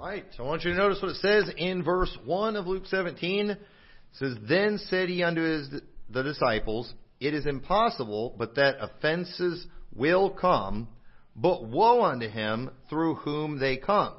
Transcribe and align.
Right. 0.00 0.26
So 0.36 0.44
I 0.44 0.46
want 0.46 0.62
you 0.62 0.70
to 0.70 0.76
notice 0.76 1.02
what 1.02 1.10
it 1.10 1.16
says 1.16 1.50
in 1.56 1.82
verse 1.82 2.16
1 2.24 2.54
of 2.54 2.68
Luke 2.68 2.86
17. 2.86 3.50
It 3.50 3.58
says, 4.12 4.36
Then 4.48 4.78
said 4.88 5.08
he 5.08 5.24
unto 5.24 5.42
his, 5.42 5.68
the 6.08 6.22
disciples, 6.22 6.94
It 7.18 7.34
is 7.34 7.46
impossible, 7.46 8.32
but 8.38 8.54
that 8.54 8.76
offenses 8.78 9.66
will 9.92 10.30
come, 10.30 10.86
but 11.34 11.66
woe 11.66 12.04
unto 12.04 12.28
him 12.28 12.70
through 12.88 13.16
whom 13.16 13.58
they 13.58 13.76
come. 13.76 14.14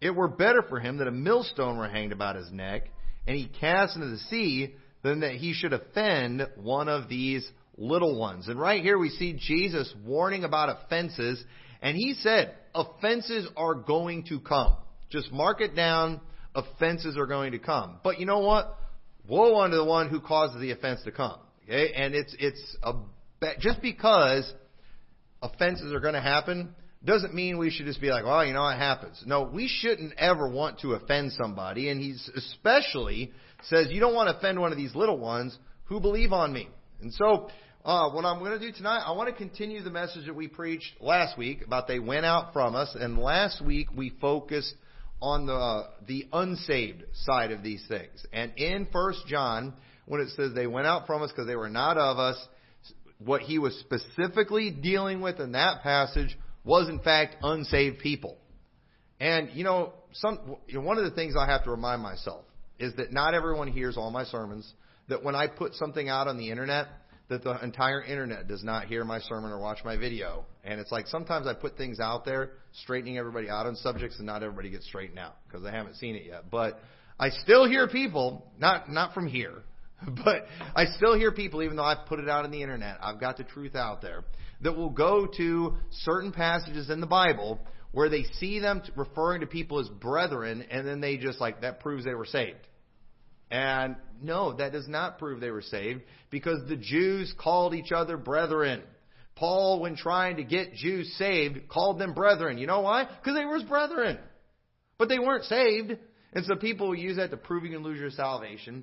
It 0.00 0.10
were 0.10 0.26
better 0.26 0.62
for 0.68 0.80
him 0.80 0.96
that 0.96 1.06
a 1.06 1.12
millstone 1.12 1.78
were 1.78 1.88
hanged 1.88 2.10
about 2.10 2.34
his 2.34 2.50
neck, 2.50 2.90
and 3.24 3.36
he 3.36 3.46
cast 3.60 3.94
into 3.94 4.08
the 4.08 4.18
sea, 4.18 4.74
than 5.04 5.20
that 5.20 5.34
he 5.34 5.52
should 5.52 5.74
offend 5.74 6.44
one 6.56 6.88
of 6.88 7.08
these 7.08 7.48
little 7.76 8.18
ones. 8.18 8.48
And 8.48 8.58
right 8.58 8.82
here 8.82 8.98
we 8.98 9.10
see 9.10 9.34
Jesus 9.34 9.94
warning 10.04 10.42
about 10.42 10.76
offenses, 10.76 11.44
and 11.80 11.96
he 11.96 12.14
said, 12.14 12.56
offenses 12.74 13.46
are 13.56 13.74
going 13.74 14.24
to 14.24 14.40
come. 14.40 14.78
Just 15.14 15.30
mark 15.30 15.60
it 15.60 15.76
down, 15.76 16.20
offenses 16.56 17.16
are 17.16 17.26
going 17.26 17.52
to 17.52 17.60
come. 17.60 18.00
But 18.02 18.18
you 18.18 18.26
know 18.26 18.40
what? 18.40 18.76
Woe 19.28 19.60
unto 19.60 19.76
the 19.76 19.84
one 19.84 20.08
who 20.08 20.20
causes 20.20 20.60
the 20.60 20.72
offense 20.72 21.02
to 21.04 21.12
come. 21.12 21.38
Okay? 21.64 21.92
And 21.94 22.16
it's, 22.16 22.34
it's 22.40 22.76
a, 22.82 22.94
just 23.60 23.80
because 23.80 24.52
offenses 25.40 25.92
are 25.92 26.00
going 26.00 26.14
to 26.14 26.20
happen 26.20 26.74
doesn't 27.04 27.32
mean 27.32 27.58
we 27.58 27.70
should 27.70 27.86
just 27.86 28.00
be 28.00 28.10
like, 28.10 28.24
well, 28.24 28.44
you 28.44 28.52
know, 28.52 28.66
it 28.68 28.76
happens. 28.76 29.22
No, 29.24 29.44
we 29.44 29.68
shouldn't 29.68 30.14
ever 30.18 30.48
want 30.48 30.80
to 30.80 30.94
offend 30.94 31.30
somebody. 31.32 31.90
And 31.90 32.00
he's 32.00 32.28
especially 32.34 33.30
says, 33.68 33.86
you 33.90 34.00
don't 34.00 34.14
want 34.14 34.30
to 34.30 34.36
offend 34.36 34.58
one 34.58 34.72
of 34.72 34.78
these 34.78 34.96
little 34.96 35.18
ones 35.18 35.56
who 35.84 36.00
believe 36.00 36.32
on 36.32 36.52
me. 36.52 36.68
And 37.00 37.12
so, 37.12 37.50
uh, 37.84 38.10
what 38.10 38.24
I'm 38.24 38.40
going 38.40 38.58
to 38.58 38.58
do 38.58 38.72
tonight, 38.72 39.04
I 39.06 39.12
want 39.12 39.28
to 39.28 39.34
continue 39.34 39.80
the 39.80 39.90
message 39.90 40.26
that 40.26 40.34
we 40.34 40.48
preached 40.48 41.00
last 41.00 41.38
week 41.38 41.62
about 41.64 41.86
they 41.86 42.00
went 42.00 42.26
out 42.26 42.52
from 42.52 42.74
us. 42.74 42.96
And 42.98 43.16
last 43.16 43.64
week 43.64 43.88
we 43.94 44.10
focused 44.20 44.74
on 45.20 45.46
the, 45.46 45.54
uh, 45.54 45.90
the 46.06 46.26
unsaved 46.32 47.04
side 47.24 47.50
of 47.50 47.62
these 47.62 47.84
things. 47.88 48.24
And 48.32 48.52
in 48.56 48.86
First 48.92 49.26
John, 49.26 49.74
when 50.06 50.20
it 50.20 50.28
says 50.30 50.52
they 50.54 50.66
went 50.66 50.86
out 50.86 51.06
from 51.06 51.22
us 51.22 51.30
because 51.30 51.46
they 51.46 51.56
were 51.56 51.70
not 51.70 51.96
of 51.96 52.18
us, 52.18 52.36
what 53.18 53.40
he 53.40 53.58
was 53.58 53.74
specifically 53.78 54.70
dealing 54.70 55.20
with 55.20 55.40
in 55.40 55.52
that 55.52 55.82
passage 55.82 56.36
was 56.64 56.88
in 56.88 56.98
fact 57.00 57.36
unsaved 57.42 57.98
people. 58.00 58.36
And 59.20 59.50
you 59.54 59.64
know, 59.64 59.92
some 60.12 60.56
you 60.66 60.74
know, 60.74 60.80
one 60.80 60.98
of 60.98 61.04
the 61.04 61.10
things 61.10 61.34
I 61.38 61.46
have 61.46 61.64
to 61.64 61.70
remind 61.70 62.02
myself 62.02 62.44
is 62.78 62.94
that 62.96 63.12
not 63.12 63.34
everyone 63.34 63.68
hears 63.68 63.96
all 63.96 64.10
my 64.10 64.24
sermons. 64.24 64.70
That 65.08 65.22
when 65.22 65.34
I 65.34 65.46
put 65.46 65.74
something 65.74 66.08
out 66.08 66.28
on 66.28 66.38
the 66.38 66.50
internet, 66.50 66.86
that 67.28 67.42
the 67.42 67.62
entire 67.62 68.02
internet 68.02 68.48
does 68.48 68.62
not 68.62 68.84
hear 68.86 69.04
my 69.04 69.18
sermon 69.18 69.50
or 69.50 69.58
watch 69.58 69.78
my 69.84 69.96
video. 69.96 70.44
And 70.62 70.78
it's 70.78 70.92
like 70.92 71.06
sometimes 71.06 71.46
I 71.46 71.54
put 71.54 71.76
things 71.76 71.98
out 72.00 72.24
there, 72.24 72.50
straightening 72.82 73.18
everybody 73.18 73.48
out 73.48 73.66
on 73.66 73.76
subjects, 73.76 74.18
and 74.18 74.26
not 74.26 74.42
everybody 74.42 74.70
gets 74.70 74.86
straightened 74.86 75.18
out 75.18 75.36
because 75.46 75.62
they 75.62 75.70
haven't 75.70 75.96
seen 75.96 76.16
it 76.16 76.24
yet. 76.26 76.50
But 76.50 76.78
I 77.18 77.30
still 77.30 77.66
hear 77.66 77.88
people, 77.88 78.44
not 78.58 78.90
not 78.90 79.14
from 79.14 79.26
here, 79.26 79.62
but 80.24 80.46
I 80.74 80.86
still 80.96 81.16
hear 81.16 81.32
people, 81.32 81.62
even 81.62 81.76
though 81.76 81.84
I've 81.84 82.06
put 82.06 82.18
it 82.18 82.28
out 82.28 82.44
on 82.44 82.50
the 82.50 82.62
internet, 82.62 82.98
I've 83.00 83.20
got 83.20 83.36
the 83.36 83.44
truth 83.44 83.74
out 83.74 84.02
there, 84.02 84.24
that 84.60 84.76
will 84.76 84.90
go 84.90 85.26
to 85.38 85.76
certain 85.90 86.32
passages 86.32 86.90
in 86.90 87.00
the 87.00 87.06
Bible 87.06 87.58
where 87.92 88.08
they 88.08 88.24
see 88.38 88.58
them 88.58 88.82
referring 88.96 89.40
to 89.40 89.46
people 89.46 89.78
as 89.78 89.88
brethren, 89.88 90.64
and 90.68 90.86
then 90.86 91.00
they 91.00 91.16
just 91.16 91.40
like, 91.40 91.60
that 91.60 91.78
proves 91.80 92.04
they 92.04 92.14
were 92.14 92.26
saved. 92.26 92.58
And 93.54 93.94
no, 94.20 94.54
that 94.54 94.72
does 94.72 94.88
not 94.88 95.20
prove 95.20 95.38
they 95.38 95.52
were 95.52 95.62
saved 95.62 96.02
because 96.28 96.68
the 96.68 96.76
Jews 96.76 97.32
called 97.38 97.72
each 97.72 97.92
other 97.92 98.16
brethren. 98.16 98.82
Paul, 99.36 99.78
when 99.78 99.94
trying 99.94 100.38
to 100.38 100.42
get 100.42 100.74
Jews 100.74 101.14
saved, 101.16 101.68
called 101.68 102.00
them 102.00 102.14
brethren. 102.14 102.58
You 102.58 102.66
know 102.66 102.80
why? 102.80 103.04
Because 103.04 103.38
they 103.38 103.44
were 103.44 103.54
his 103.54 103.62
brethren. 103.62 104.18
But 104.98 105.08
they 105.08 105.20
weren't 105.20 105.44
saved. 105.44 105.96
And 106.32 106.44
so 106.44 106.56
people 106.56 106.96
use 106.96 107.18
that 107.18 107.30
to 107.30 107.36
prove 107.36 107.64
you 107.64 107.70
can 107.70 107.84
lose 107.84 108.00
your 108.00 108.10
salvation. 108.10 108.82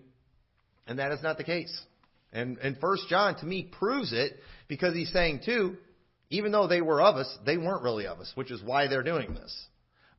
And 0.88 1.00
that 1.00 1.12
is 1.12 1.22
not 1.22 1.38
the 1.38 1.44
case. 1.44 1.78
And, 2.32 2.58
and 2.60 2.78
1 2.80 2.98
John, 3.10 3.38
to 3.40 3.46
me, 3.46 3.70
proves 3.78 4.14
it 4.14 4.40
because 4.70 4.96
he's 4.96 5.12
saying, 5.12 5.42
too, 5.44 5.76
even 6.30 6.54
though 6.54 6.68
they 6.70 6.82
were 6.82 7.02
of 7.02 7.18
us, 7.18 7.38
they 7.46 7.58
weren't 7.58 7.84
really 7.84 8.08
of 8.08 8.22
us, 8.22 8.32
which 8.36 8.52
is 8.52 8.64
why 8.64 8.88
they're 8.88 9.04
doing 9.04 9.34
this. 9.34 9.54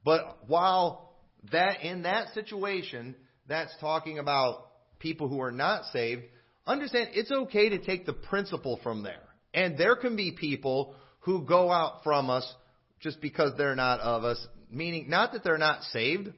But 0.05 0.41
while 0.47 1.15
that, 1.53 1.81
in 1.83 2.03
that 2.03 2.35
situation, 2.35 3.17
that's 3.53 3.75
talking 3.81 4.19
about 4.19 4.67
people 4.99 5.29
who 5.29 5.41
are 5.41 5.53
not 5.53 5.85
saved, 5.93 6.23
understand 6.67 7.11
it's 7.13 7.31
okay 7.31 7.71
to 7.71 7.79
take 7.79 8.07
the 8.07 8.13
principle 8.13 8.81
from 8.83 9.03
there. 9.03 9.23
And 9.55 9.77
there 9.77 9.97
can 9.97 10.17
be 10.17 10.33
people 10.33 10.95
who 11.21 11.45
go 11.45 11.71
out 11.71 12.03
from 12.05 12.31
us 12.31 12.51
just 13.01 13.21
because 13.21 13.53
they're 13.57 13.77
not 13.77 14.01
of 14.01 14.25
us, 14.25 14.45
meaning 14.71 15.11
not 15.11 15.33
that 15.33 15.45
they're 15.45 15.59
not 15.59 15.83
saved, 15.85 16.31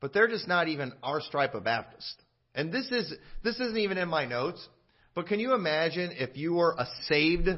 but 0.00 0.12
they're 0.12 0.28
just 0.28 0.48
not 0.48 0.68
even 0.68 0.92
our 1.02 1.20
stripe 1.20 1.54
of 1.54 1.64
Baptist. 1.64 2.14
And 2.54 2.72
this 2.72 2.90
is 2.90 3.12
this 3.42 3.56
isn't 3.56 3.78
even 3.78 3.98
in 3.98 4.08
my 4.08 4.26
notes, 4.26 4.66
but 5.14 5.26
can 5.26 5.40
you 5.40 5.54
imagine 5.54 6.12
if 6.14 6.36
you 6.36 6.54
were 6.54 6.74
a 6.78 6.86
saved, 7.08 7.48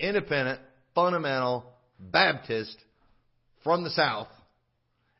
independent, 0.00 0.60
fundamental 0.94 1.64
Baptist 1.98 2.76
from 3.62 3.84
the 3.84 3.90
South, 3.90 4.28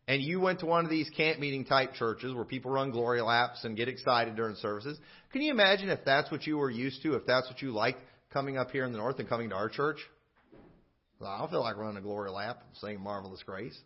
and 0.09 0.21
you 0.23 0.41
went 0.41 0.61
to 0.61 0.67
one 0.67 0.85
of 0.85 0.91
these 0.91 1.09
camp 1.11 1.39
meeting 1.39 1.65
type 1.65 1.95
churches 1.95 2.35
where 2.35 2.45
people 2.45 2.71
run 2.71 2.91
glory 2.91 3.21
laps 3.21 3.65
and 3.65 3.77
get 3.77 3.89
excited 3.89 4.37
during 4.37 4.57
services? 4.57 4.99
Can 5.33 5.43
you 5.43 5.53
imagine 5.53 5.89
if 5.89 6.05
that's 6.05 6.31
what 6.31 6.47
you 6.47 6.59
were 6.59 6.71
used 6.71 7.03
to, 7.03 7.15
if 7.15 7.27
that's 7.27 7.49
what 7.49 7.63
you 7.63 7.71
liked 7.71 8.01
coming 8.33 8.59
up 8.59 8.71
here 8.71 8.85
in 8.85 8.93
the 8.93 8.99
north 8.99 9.19
and 9.19 9.29
coming 9.29 9.51
to 9.51 9.55
our 9.55 9.69
church? 9.69 9.99
Well, 11.21 11.31
I 11.31 11.39
don't 11.39 11.51
feel 11.51 11.61
like 11.61 11.77
running 11.77 11.99
a 11.99 12.01
glory 12.01 12.31
lap 12.31 12.63
and 12.67 12.77
saying 12.79 13.01
marvelous 13.01 13.43
grace. 13.45 13.79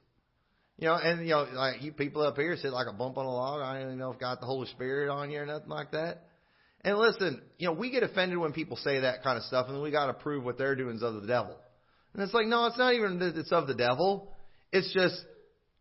You 0.79 0.89
know, 0.89 0.95
and 0.95 1.21
you 1.23 1.33
know, 1.33 1.47
like 1.53 1.83
you 1.83 1.93
people 1.93 2.23
up 2.23 2.37
here 2.37 2.57
sit 2.57 2.73
like 2.73 2.87
a 2.87 2.93
bump 2.93 3.17
on 3.19 3.27
a 3.27 3.31
log. 3.31 3.63
I 3.63 3.75
don't 3.75 3.83
even 3.83 3.99
know 3.99 4.13
if 4.13 4.19
got 4.19 4.41
the 4.41 4.47
Holy 4.47 4.69
Spirit 4.69 5.11
on 5.11 5.31
you 5.31 5.41
or 5.41 5.47
nothing 5.47 5.69
like 5.69 5.93
that. 5.93 6.25
And 6.83 6.99
listen, 6.99 7.43
you 7.59 7.67
know, 7.67 7.73
we 7.73 7.91
get 7.91 8.03
offended 8.03 8.39
when 8.39 8.53
people 8.53 8.77
say 8.77 9.01
that 9.01 9.23
kind 9.23 9.37
of 9.37 9.45
stuff, 9.45 9.67
and 9.69 9.83
we 9.83 9.91
got 9.91 10.07
to 10.07 10.15
prove 10.15 10.45
what 10.45 10.57
they're 10.57 10.77
doing 10.77 10.97
is 10.97 11.03
of 11.03 11.21
the 11.21 11.27
devil. 11.27 11.57
And 12.15 12.23
it's 12.23 12.33
like, 12.33 12.47
no, 12.47 12.67
it's 12.67 12.79
not 12.79 12.95
even 12.95 13.19
that 13.19 13.37
it's 13.37 13.53
of 13.53 13.67
the 13.67 13.75
devil. 13.75 14.33
It's 14.73 14.93
just 14.93 15.25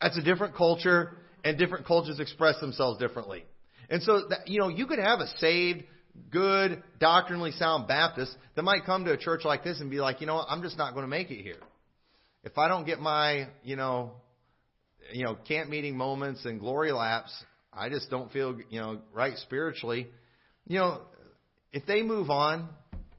that's 0.01 0.17
a 0.17 0.21
different 0.21 0.55
culture, 0.55 1.17
and 1.43 1.57
different 1.57 1.85
cultures 1.85 2.19
express 2.19 2.59
themselves 2.59 2.99
differently. 2.99 3.45
And 3.89 4.01
so, 4.01 4.27
that, 4.29 4.47
you 4.47 4.59
know, 4.59 4.67
you 4.67 4.87
could 4.87 4.99
have 4.99 5.19
a 5.19 5.27
saved, 5.37 5.83
good, 6.31 6.81
doctrinally 6.99 7.51
sound 7.51 7.87
Baptist 7.87 8.35
that 8.55 8.63
might 8.63 8.85
come 8.85 9.05
to 9.05 9.11
a 9.11 9.17
church 9.17 9.41
like 9.43 9.63
this 9.63 9.79
and 9.79 9.91
be 9.91 9.99
like, 9.99 10.21
you 10.21 10.27
know 10.27 10.35
what, 10.35 10.47
I'm 10.49 10.61
just 10.61 10.77
not 10.77 10.93
going 10.93 11.03
to 11.03 11.09
make 11.09 11.29
it 11.31 11.41
here. 11.41 11.59
If 12.43 12.57
I 12.57 12.67
don't 12.67 12.85
get 12.85 12.99
my, 12.99 13.47
you 13.63 13.75
know, 13.75 14.11
you 15.11 15.25
know, 15.25 15.35
camp 15.47 15.69
meeting 15.69 15.97
moments 15.97 16.45
and 16.45 16.59
glory 16.59 16.91
laps, 16.91 17.31
I 17.73 17.89
just 17.89 18.09
don't 18.09 18.31
feel, 18.31 18.57
you 18.69 18.79
know, 18.79 18.99
right 19.13 19.37
spiritually. 19.37 20.07
You 20.67 20.79
know, 20.79 21.01
if 21.73 21.85
they 21.85 22.01
move 22.01 22.29
on, 22.29 22.69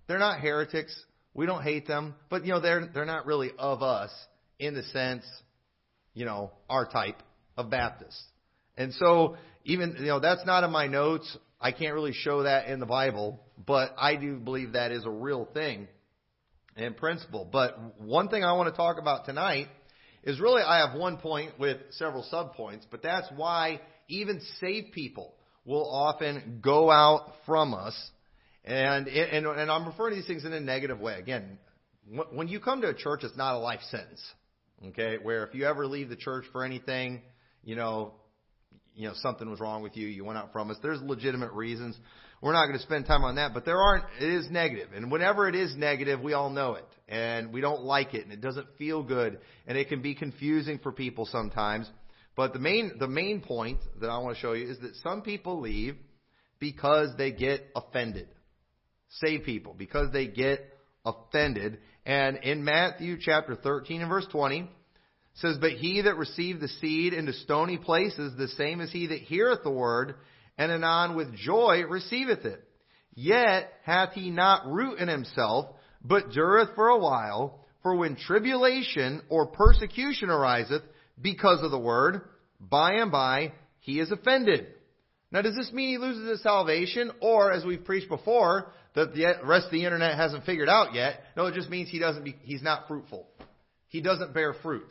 they're 0.06 0.18
not 0.18 0.40
heretics. 0.40 0.98
We 1.34 1.46
don't 1.46 1.62
hate 1.62 1.86
them, 1.86 2.14
but 2.30 2.46
you 2.46 2.52
know, 2.52 2.60
they're 2.60 2.88
they're 2.94 3.04
not 3.04 3.26
really 3.26 3.50
of 3.58 3.82
us 3.82 4.10
in 4.58 4.74
the 4.74 4.82
sense, 4.84 5.24
you 6.16 6.24
know, 6.24 6.50
our 6.68 6.86
type 6.86 7.22
of 7.56 7.70
Baptist. 7.70 8.20
And 8.76 8.92
so, 8.94 9.36
even 9.64 9.96
you 10.00 10.06
know, 10.06 10.18
that's 10.18 10.44
not 10.44 10.64
in 10.64 10.72
my 10.72 10.88
notes. 10.88 11.36
I 11.60 11.70
can't 11.70 11.94
really 11.94 12.14
show 12.14 12.42
that 12.42 12.68
in 12.68 12.80
the 12.80 12.86
Bible, 12.86 13.38
but 13.64 13.94
I 13.96 14.16
do 14.16 14.36
believe 14.36 14.72
that 14.72 14.90
is 14.90 15.04
a 15.04 15.10
real 15.10 15.46
thing 15.54 15.86
and 16.74 16.96
principle. 16.96 17.48
But 17.50 18.00
one 18.00 18.28
thing 18.28 18.44
I 18.44 18.54
want 18.54 18.72
to 18.72 18.76
talk 18.76 18.98
about 18.98 19.26
tonight 19.26 19.68
is 20.22 20.40
really 20.40 20.62
I 20.62 20.86
have 20.86 20.98
one 20.98 21.18
point 21.18 21.58
with 21.58 21.78
several 21.90 22.26
subpoints, 22.32 22.84
but 22.90 23.02
that's 23.02 23.28
why 23.36 23.80
even 24.08 24.40
saved 24.60 24.92
people 24.92 25.34
will 25.66 25.88
often 25.88 26.60
go 26.62 26.90
out 26.90 27.32
from 27.44 27.74
us. 27.74 27.94
And, 28.64 29.06
and, 29.06 29.46
and 29.46 29.70
I'm 29.70 29.86
referring 29.86 30.14
to 30.14 30.16
these 30.16 30.26
things 30.26 30.44
in 30.44 30.52
a 30.52 30.60
negative 30.60 30.98
way. 30.98 31.18
Again, 31.18 31.58
when 32.32 32.48
you 32.48 32.58
come 32.58 32.80
to 32.80 32.88
a 32.88 32.94
church, 32.94 33.20
it's 33.22 33.36
not 33.36 33.54
a 33.54 33.58
life 33.58 33.80
sentence. 33.90 34.22
Okay? 34.88 35.18
Where 35.22 35.44
if 35.46 35.54
you 35.54 35.66
ever 35.66 35.86
leave 35.86 36.08
the 36.08 36.16
church 36.16 36.44
for 36.52 36.64
anything, 36.64 37.22
you 37.64 37.76
know, 37.76 38.14
you 38.94 39.08
know, 39.08 39.14
something 39.16 39.48
was 39.48 39.60
wrong 39.60 39.82
with 39.82 39.96
you, 39.96 40.06
you 40.06 40.24
went 40.24 40.38
out 40.38 40.52
from 40.52 40.70
us. 40.70 40.78
There's 40.82 41.02
legitimate 41.02 41.52
reasons. 41.52 41.98
We're 42.40 42.52
not 42.52 42.66
going 42.66 42.78
to 42.78 42.82
spend 42.82 43.06
time 43.06 43.24
on 43.24 43.36
that, 43.36 43.54
but 43.54 43.64
there 43.64 43.78
aren't, 43.78 44.04
it 44.20 44.28
is. 44.28 44.46
And 44.48 45.10
whenever 45.10 45.48
it 45.48 45.54
is 45.54 45.74
negative, 45.76 46.20
we 46.20 46.32
all 46.32 46.50
know 46.50 46.74
it. 46.74 46.86
And 47.08 47.52
we 47.52 47.60
don't 47.60 47.82
like 47.82 48.14
it, 48.14 48.24
and 48.24 48.32
it 48.32 48.40
doesn't 48.40 48.66
feel 48.78 49.02
good, 49.02 49.38
and 49.66 49.78
it 49.78 49.88
can 49.88 50.02
be 50.02 50.14
confusing 50.14 50.78
for 50.82 50.92
people 50.92 51.26
sometimes. 51.26 51.90
But 52.36 52.52
the 52.52 52.58
main, 52.58 52.92
the 52.98 53.06
main 53.06 53.40
point 53.40 53.78
that 54.00 54.08
I 54.08 54.18
want 54.18 54.36
to 54.36 54.40
show 54.40 54.52
you 54.52 54.68
is 54.70 54.78
that 54.80 54.96
some 54.96 55.22
people 55.22 55.60
leave 55.60 55.96
because 56.58 57.10
they 57.16 57.32
get 57.32 57.64
offended. 57.74 58.28
Save 59.08 59.44
people, 59.44 59.74
because 59.76 60.12
they 60.12 60.26
get 60.26 60.60
offended. 61.04 61.78
And 62.06 62.36
in 62.44 62.62
Matthew 62.62 63.16
chapter 63.20 63.56
13 63.56 64.00
and 64.00 64.08
verse 64.08 64.26
20, 64.30 64.70
says, 65.34 65.58
But 65.60 65.72
he 65.72 66.02
that 66.02 66.16
received 66.16 66.60
the 66.60 66.68
seed 66.68 67.12
into 67.12 67.32
stony 67.32 67.78
places, 67.78 68.34
the 68.38 68.46
same 68.48 68.80
as 68.80 68.92
he 68.92 69.08
that 69.08 69.18
heareth 69.18 69.64
the 69.64 69.72
word, 69.72 70.14
and 70.56 70.70
anon 70.70 71.16
with 71.16 71.34
joy 71.34 71.82
receiveth 71.82 72.44
it. 72.44 72.62
Yet 73.14 73.72
hath 73.82 74.12
he 74.12 74.30
not 74.30 74.66
root 74.66 75.00
in 75.00 75.08
himself, 75.08 75.66
but 76.00 76.30
dureth 76.30 76.76
for 76.76 76.88
a 76.88 76.98
while. 76.98 77.66
For 77.82 77.96
when 77.96 78.14
tribulation 78.14 79.22
or 79.28 79.46
persecution 79.46 80.30
ariseth 80.30 80.82
because 81.20 81.62
of 81.62 81.72
the 81.72 81.78
word, 81.78 82.22
by 82.60 82.94
and 82.94 83.10
by 83.10 83.52
he 83.80 83.98
is 83.98 84.12
offended. 84.12 84.68
Now, 85.32 85.42
does 85.42 85.56
this 85.56 85.72
mean 85.72 85.88
he 85.88 85.98
loses 85.98 86.28
his 86.28 86.42
salvation? 86.42 87.10
Or, 87.20 87.52
as 87.52 87.64
we've 87.64 87.84
preached 87.84 88.08
before, 88.08 88.72
that 88.96 89.14
the 89.14 89.46
rest 89.46 89.66
of 89.66 89.72
the 89.72 89.84
internet 89.84 90.16
hasn't 90.16 90.44
figured 90.44 90.68
out 90.68 90.94
yet? 90.94 91.20
No, 91.36 91.46
it 91.46 91.54
just 91.54 91.70
means 91.70 91.88
he 91.88 91.98
doesn't 91.98 92.24
be, 92.24 92.34
he's 92.42 92.62
not 92.62 92.88
fruitful. 92.88 93.26
He 93.88 94.00
doesn't 94.00 94.34
bear 94.34 94.54
fruit. 94.62 94.90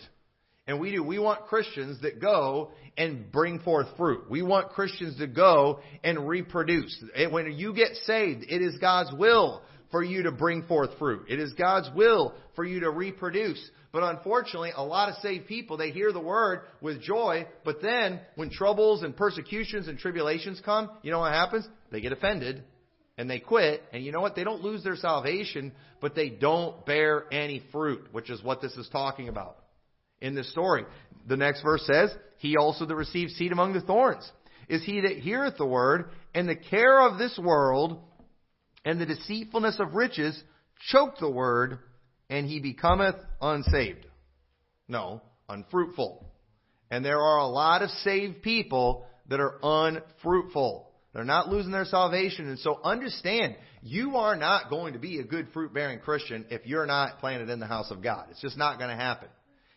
And 0.67 0.79
we 0.79 0.91
do. 0.91 1.03
We 1.03 1.19
want 1.19 1.47
Christians 1.47 2.01
that 2.01 2.21
go 2.21 2.71
and 2.97 3.31
bring 3.31 3.59
forth 3.59 3.87
fruit. 3.97 4.29
We 4.29 4.41
want 4.41 4.69
Christians 4.69 5.17
to 5.17 5.27
go 5.27 5.79
and 6.03 6.27
reproduce. 6.27 7.03
When 7.29 7.51
you 7.51 7.73
get 7.73 7.95
saved, 8.05 8.45
it 8.47 8.61
is 8.61 8.77
God's 8.79 9.11
will 9.13 9.61
for 9.91 10.03
you 10.03 10.23
to 10.23 10.31
bring 10.31 10.63
forth 10.63 10.91
fruit. 10.97 11.25
It 11.29 11.39
is 11.39 11.53
God's 11.53 11.89
will 11.95 12.33
for 12.55 12.63
you 12.63 12.81
to 12.81 12.89
reproduce. 12.89 13.69
But 13.91 14.03
unfortunately, 14.03 14.71
a 14.75 14.83
lot 14.83 15.09
of 15.09 15.15
saved 15.21 15.47
people, 15.47 15.77
they 15.77 15.91
hear 15.91 16.11
the 16.11 16.19
word 16.19 16.61
with 16.81 17.01
joy, 17.01 17.47
but 17.63 17.81
then 17.81 18.19
when 18.35 18.49
troubles 18.49 19.03
and 19.03 19.15
persecutions 19.15 19.87
and 19.87 19.97
tribulations 19.97 20.61
come, 20.63 20.89
you 21.01 21.11
know 21.11 21.19
what 21.19 21.31
happens? 21.31 21.67
They 21.91 22.01
get 22.01 22.11
offended 22.11 22.63
and 23.17 23.29
they 23.29 23.39
quit. 23.39 23.83
And 23.93 24.03
you 24.03 24.11
know 24.11 24.21
what? 24.21 24.35
They 24.35 24.43
don't 24.43 24.63
lose 24.63 24.83
their 24.83 24.95
salvation, 24.95 25.71
but 26.01 26.15
they 26.15 26.29
don't 26.29 26.85
bear 26.85 27.25
any 27.31 27.63
fruit, 27.71 28.07
which 28.11 28.29
is 28.29 28.43
what 28.43 28.61
this 28.61 28.73
is 28.73 28.89
talking 28.91 29.29
about 29.29 29.57
in 30.21 30.35
this 30.35 30.49
story. 30.51 30.85
The 31.27 31.37
next 31.37 31.61
verse 31.61 31.85
says, 31.85 32.11
He 32.37 32.57
also 32.57 32.85
that 32.85 32.95
receives 32.95 33.33
seed 33.35 33.51
among 33.51 33.73
the 33.73 33.81
thorns 33.81 34.29
is 34.67 34.83
he 34.83 35.01
that 35.01 35.17
heareth 35.17 35.57
the 35.57 35.65
word, 35.65 36.09
and 36.33 36.47
the 36.47 36.55
care 36.55 37.01
of 37.01 37.17
this 37.17 37.37
world 37.37 38.01
and 38.83 38.99
the 38.99 39.05
deceitfulness 39.05 39.79
of 39.79 39.95
riches 39.95 40.39
choke 40.91 41.17
the 41.19 41.29
word, 41.29 41.79
and 42.29 42.47
he 42.47 42.59
becometh 42.59 43.15
unsaved. 43.41 44.05
No, 44.87 45.21
unfruitful. 45.49 46.25
And 46.91 47.03
there 47.03 47.21
are 47.21 47.39
a 47.39 47.47
lot 47.47 47.81
of 47.81 47.89
saved 47.89 48.43
people 48.43 49.05
that 49.27 49.39
are 49.39 49.57
unfruitful. 49.63 50.91
They're 51.15 51.23
not 51.23 51.47
losing 51.47 51.71
their 51.71 51.85
salvation. 51.85 52.49
And 52.49 52.59
so 52.59 52.77
understand, 52.83 53.55
you 53.81 54.17
are 54.17 54.35
not 54.35 54.69
going 54.69 54.93
to 54.93 54.99
be 54.99 55.19
a 55.19 55.23
good 55.23 55.47
fruit 55.53 55.73
bearing 55.73 55.99
Christian 55.99 56.45
if 56.49 56.65
you're 56.65 56.85
not 56.85 57.19
planted 57.19 57.49
in 57.49 57.61
the 57.61 57.65
house 57.65 57.89
of 57.89 58.03
God. 58.03 58.27
It's 58.31 58.41
just 58.41 58.57
not 58.57 58.79
going 58.79 58.89
to 58.89 58.97
happen. 58.97 59.29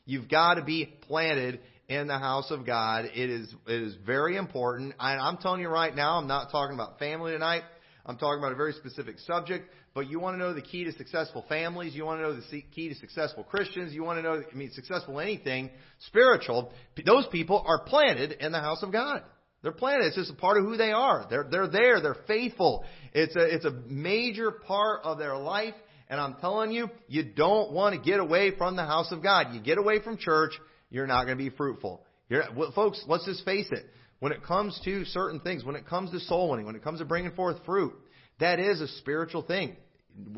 You've 0.04 0.28
got 0.28 0.54
to 0.54 0.64
be 0.64 0.86
planted 1.02 1.60
in 1.88 2.08
the 2.08 2.18
house 2.18 2.50
of 2.50 2.66
God. 2.66 3.04
It 3.04 3.30
is, 3.30 3.54
it 3.68 3.82
is 3.82 3.94
very 4.04 4.36
important. 4.36 4.94
I, 4.98 5.12
I'm 5.12 5.36
telling 5.36 5.60
you 5.60 5.68
right 5.68 5.94
now, 5.94 6.18
I'm 6.18 6.26
not 6.26 6.50
talking 6.50 6.74
about 6.74 6.98
family 6.98 7.30
tonight. 7.30 7.62
I'm 8.04 8.18
talking 8.18 8.40
about 8.40 8.50
a 8.50 8.56
very 8.56 8.72
specific 8.72 9.20
subject, 9.20 9.70
but 9.94 10.08
you 10.08 10.18
want 10.18 10.34
to 10.34 10.38
know 10.38 10.54
the 10.54 10.62
key 10.62 10.84
to 10.84 10.92
successful 10.92 11.44
families. 11.48 11.94
You 11.94 12.04
want 12.04 12.18
to 12.18 12.22
know 12.22 12.34
the 12.34 12.64
key 12.74 12.88
to 12.88 12.96
successful 12.96 13.44
Christians. 13.44 13.92
You 13.92 14.02
want 14.02 14.18
to 14.18 14.22
know, 14.22 14.42
I 14.50 14.56
mean, 14.56 14.72
successful 14.72 15.20
anything 15.20 15.70
spiritual. 16.00 16.72
Those 17.06 17.28
people 17.30 17.62
are 17.64 17.84
planted 17.84 18.32
in 18.32 18.50
the 18.50 18.60
house 18.60 18.82
of 18.82 18.90
God. 18.90 19.22
They're 19.62 19.72
planted. 19.72 20.06
It's 20.06 20.16
just 20.16 20.30
a 20.30 20.36
part 20.36 20.58
of 20.58 20.64
who 20.64 20.76
they 20.76 20.92
are. 20.92 21.26
They're, 21.28 21.46
they're 21.50 21.68
there. 21.68 22.00
They're 22.00 22.16
faithful. 22.26 22.84
It's 23.12 23.34
a, 23.34 23.54
it's 23.54 23.64
a 23.64 23.72
major 23.88 24.50
part 24.52 25.00
of 25.04 25.18
their 25.18 25.36
life. 25.36 25.74
And 26.08 26.20
I'm 26.20 26.34
telling 26.36 26.70
you, 26.70 26.88
you 27.08 27.24
don't 27.24 27.72
want 27.72 27.94
to 27.94 28.00
get 28.00 28.20
away 28.20 28.56
from 28.56 28.76
the 28.76 28.84
house 28.84 29.12
of 29.12 29.22
God. 29.22 29.48
You 29.52 29.60
get 29.60 29.78
away 29.78 30.00
from 30.02 30.16
church, 30.16 30.52
you're 30.90 31.06
not 31.06 31.26
going 31.26 31.36
to 31.36 31.44
be 31.44 31.54
fruitful. 31.54 32.02
You're, 32.28 32.44
well, 32.56 32.72
folks, 32.72 33.04
let's 33.06 33.26
just 33.26 33.44
face 33.44 33.66
it. 33.70 33.84
When 34.20 34.32
it 34.32 34.42
comes 34.42 34.80
to 34.84 35.04
certain 35.04 35.40
things, 35.40 35.64
when 35.64 35.76
it 35.76 35.86
comes 35.86 36.10
to 36.12 36.20
soul 36.20 36.50
winning, 36.50 36.66
when 36.66 36.76
it 36.76 36.82
comes 36.82 37.00
to 37.00 37.04
bringing 37.04 37.32
forth 37.32 37.56
fruit, 37.64 37.94
that 38.40 38.58
is 38.58 38.80
a 38.80 38.88
spiritual 38.88 39.42
thing. 39.42 39.76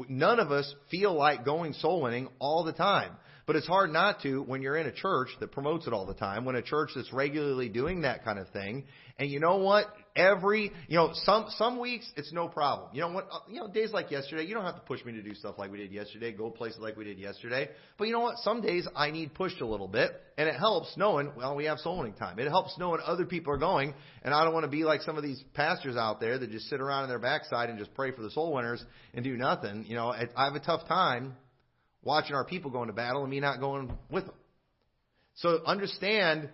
None 0.08 0.40
of 0.40 0.50
us 0.50 0.74
feel 0.90 1.14
like 1.14 1.44
going 1.44 1.72
soul 1.74 2.02
winning 2.02 2.28
all 2.38 2.64
the 2.64 2.72
time. 2.72 3.12
But 3.50 3.56
it's 3.56 3.66
hard 3.66 3.92
not 3.92 4.22
to 4.22 4.44
when 4.44 4.62
you're 4.62 4.76
in 4.76 4.86
a 4.86 4.92
church 4.92 5.30
that 5.40 5.50
promotes 5.50 5.88
it 5.88 5.92
all 5.92 6.06
the 6.06 6.14
time, 6.14 6.44
when 6.44 6.54
a 6.54 6.62
church 6.62 6.90
that's 6.94 7.12
regularly 7.12 7.68
doing 7.68 8.02
that 8.02 8.24
kind 8.24 8.38
of 8.38 8.48
thing. 8.50 8.84
And 9.18 9.28
you 9.28 9.40
know 9.40 9.56
what? 9.56 9.86
Every, 10.14 10.70
you 10.86 10.96
know, 10.96 11.10
some, 11.24 11.46
some 11.56 11.80
weeks 11.80 12.08
it's 12.14 12.32
no 12.32 12.46
problem. 12.46 12.90
You 12.92 13.00
know 13.00 13.10
what? 13.10 13.26
Uh, 13.28 13.40
you 13.48 13.58
know, 13.58 13.66
days 13.66 13.90
like 13.90 14.12
yesterday, 14.12 14.44
you 14.44 14.54
don't 14.54 14.64
have 14.64 14.76
to 14.76 14.82
push 14.82 15.04
me 15.04 15.14
to 15.14 15.22
do 15.22 15.34
stuff 15.34 15.56
like 15.58 15.72
we 15.72 15.78
did 15.78 15.90
yesterday, 15.90 16.30
go 16.30 16.48
places 16.48 16.78
like 16.78 16.96
we 16.96 17.02
did 17.02 17.18
yesterday. 17.18 17.68
But 17.98 18.06
you 18.06 18.12
know 18.12 18.20
what? 18.20 18.36
Some 18.38 18.60
days 18.60 18.86
I 18.94 19.10
need 19.10 19.34
pushed 19.34 19.60
a 19.60 19.66
little 19.66 19.88
bit, 19.88 20.12
and 20.38 20.48
it 20.48 20.54
helps 20.54 20.96
knowing, 20.96 21.32
well, 21.36 21.56
we 21.56 21.64
have 21.64 21.80
soul 21.80 21.98
winning 21.98 22.14
time. 22.14 22.38
It 22.38 22.46
helps 22.46 22.78
knowing 22.78 23.00
other 23.04 23.26
people 23.26 23.52
are 23.52 23.58
going, 23.58 23.94
and 24.22 24.32
I 24.32 24.44
don't 24.44 24.54
want 24.54 24.62
to 24.62 24.70
be 24.70 24.84
like 24.84 25.02
some 25.02 25.16
of 25.16 25.24
these 25.24 25.42
pastors 25.54 25.96
out 25.96 26.20
there 26.20 26.38
that 26.38 26.52
just 26.52 26.68
sit 26.68 26.80
around 26.80 27.02
in 27.02 27.08
their 27.08 27.18
backside 27.18 27.68
and 27.68 27.80
just 27.80 27.94
pray 27.94 28.12
for 28.12 28.22
the 28.22 28.30
soul 28.30 28.52
winners 28.52 28.84
and 29.12 29.24
do 29.24 29.36
nothing. 29.36 29.86
You 29.88 29.96
know, 29.96 30.12
I 30.12 30.44
have 30.44 30.54
a 30.54 30.60
tough 30.60 30.86
time 30.86 31.34
watching 32.02 32.34
our 32.34 32.44
people 32.44 32.70
go 32.70 32.82
into 32.82 32.94
battle 32.94 33.22
and 33.22 33.30
me 33.30 33.40
not 33.40 33.60
going 33.60 33.92
with 34.10 34.26
them. 34.26 34.34
So 35.36 35.60
understand, 35.64 36.48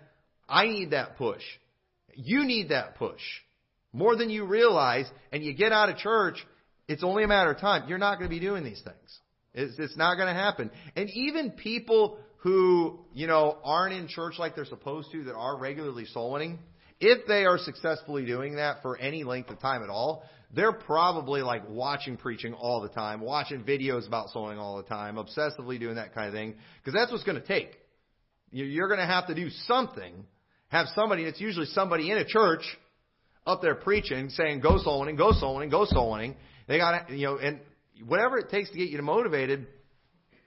I 0.49 0.67
need 0.67 0.91
that 0.91 1.17
push. 1.17 1.43
You 2.15 2.45
need 2.45 2.71
that 2.71 2.97
push. 2.97 3.21
More 3.93 4.17
than 4.17 4.31
you 4.31 4.45
realize, 4.45 5.07
and 5.33 5.43
you 5.43 5.55
get 5.55 5.73
out 5.73 5.89
of 5.89 5.97
church, 5.97 6.37
it's 6.89 7.03
only 7.03 7.25
a 7.25 7.29
matter 7.29 7.51
of 7.51 7.61
time. 7.61 7.89
You're 7.89 7.99
not 7.99 8.19
going 8.19 8.31
to 8.31 8.35
be 8.35 8.41
doing 8.41 8.63
these 8.63 8.81
things. 8.83 9.19
It's, 9.55 9.79
it's 9.79 9.97
not 9.97 10.17
going 10.17 10.29
to 10.29 10.35
happen. 10.35 10.71
And 10.95 11.09
even 11.11 11.53
people 11.53 12.19
who, 12.39 13.01
you 13.15 13.27
know, 13.27 13.57
aren't 13.65 13.95
in 13.95 14.07
church 14.07 14.35
like 14.39 14.55
they're 14.55 14.67
supposed 14.67 15.11
to, 15.13 15.25
that 15.25 15.35
are 15.35 15.57
regularly 15.57 16.05
soul 16.05 16.33
winning, 16.33 16.59
if 17.01 17.27
they 17.27 17.45
are 17.45 17.59
successfully 17.59 18.25
doing 18.25 18.57
that 18.57 18.83
for 18.83 18.97
any 18.97 19.25
length 19.25 19.51
of 19.51 19.61
time 19.61 19.83
at 19.83 19.91
all, 19.91 20.25
they're 20.55 20.73
probably 20.73 21.43
like 21.43 21.69
watching 21.69 22.17
preaching 22.17 22.55
all 22.55 22.81
the 22.81 22.89
time, 22.89 23.21
watching 23.21 23.63
videos 23.63 24.07
about 24.07 24.31
sowing 24.31 24.59
all 24.59 24.77
the 24.77 24.85
time, 24.85 25.17
obsessively 25.17 25.79
doing 25.79 25.97
that 25.97 26.15
kind 26.15 26.29
of 26.29 26.35
thing, 26.35 26.55
because 26.79 26.95
that's 26.95 27.11
what's 27.11 27.25
going 27.25 27.41
to 27.41 27.47
take. 27.47 27.71
You're 28.51 28.89
going 28.89 29.01
to 29.01 29.07
have 29.07 29.27
to 29.27 29.35
do 29.35 29.51
something. 29.67 30.25
Have 30.69 30.87
somebody, 30.95 31.25
it's 31.25 31.41
usually 31.41 31.67
somebody 31.67 32.11
in 32.11 32.19
a 32.19 32.25
church 32.25 32.63
up 33.47 33.61
there 33.61 33.75
preaching, 33.75 34.31
saying, 34.31 34.61
go 34.61 34.79
soul 34.79 35.01
winning, 35.01 35.17
go 35.17 35.33
soul 35.33 35.57
winning, 35.57 35.71
go 35.71 35.85
soul 35.85 36.13
winning. 36.13 36.37
They 36.67 36.79
got 36.79 37.09
to, 37.09 37.17
you 37.17 37.27
know, 37.27 37.39
and 37.39 37.61
whatever 38.07 38.39
it 38.39 38.51
takes 38.51 38.71
to 38.71 38.77
get 38.77 38.89
you 38.89 39.01
motivated, 39.03 39.67